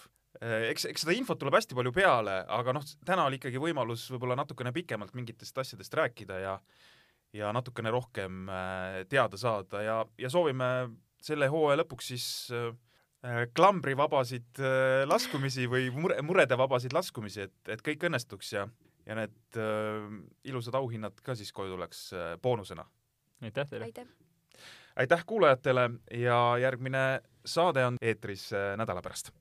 Äh, 0.42 0.70
eks, 0.72 0.88
eks 0.92 1.06
seda 1.06 1.16
infot 1.18 1.40
tuleb 1.42 1.58
hästi 1.58 1.78
palju 1.78 1.94
peale, 1.96 2.40
aga 2.60 2.76
noh, 2.78 2.86
täna 3.06 3.28
oli 3.28 3.40
ikkagi 3.42 3.62
võimalus 3.62 4.08
võib-olla 4.14 4.38
natukene 4.40 4.74
pikemalt 4.76 5.16
mingitest 5.18 5.64
asjadest 5.64 5.98
rääkida 5.98 6.44
ja 6.44 6.60
ja 7.36 7.50
natukene 7.52 7.92
rohkem 7.92 8.48
äh, 8.50 9.02
teada 9.12 9.38
saada 9.38 9.82
ja, 9.84 9.98
ja 10.18 10.30
soovime 10.32 10.88
selle 11.22 11.50
hooaja 11.52 11.82
lõpuks 11.82 12.14
siis 12.14 12.28
klambrivabasid 13.58 14.62
laskumisi 15.10 15.66
või 15.68 15.90
mure, 15.92 16.16
muredevabasid 16.24 16.94
laskumisi, 16.96 17.48
et, 17.50 17.56
et 17.74 17.82
kõik 17.84 18.06
õnnestuks 18.08 18.54
ja, 18.54 18.64
ja 19.08 19.18
need 19.18 19.60
äh, 19.60 20.06
ilusad 20.48 20.78
auhinnad 20.80 21.20
ka 21.24 21.36
siis 21.36 21.52
koju 21.56 21.76
tuleks 21.76 22.08
äh, 22.14 22.32
boonusena 22.42 22.86
aitäh 23.42 23.68
teile! 23.70 23.90
aitäh! 23.92 24.27
Aitäh 24.98 25.24
kuulajatele 25.26 25.90
ja 26.12 26.58
järgmine 26.62 27.22
saade 27.46 27.86
on 27.86 27.98
eetris 28.02 28.54
äh, 28.54 28.78
nädala 28.78 29.02
pärast 29.02 29.32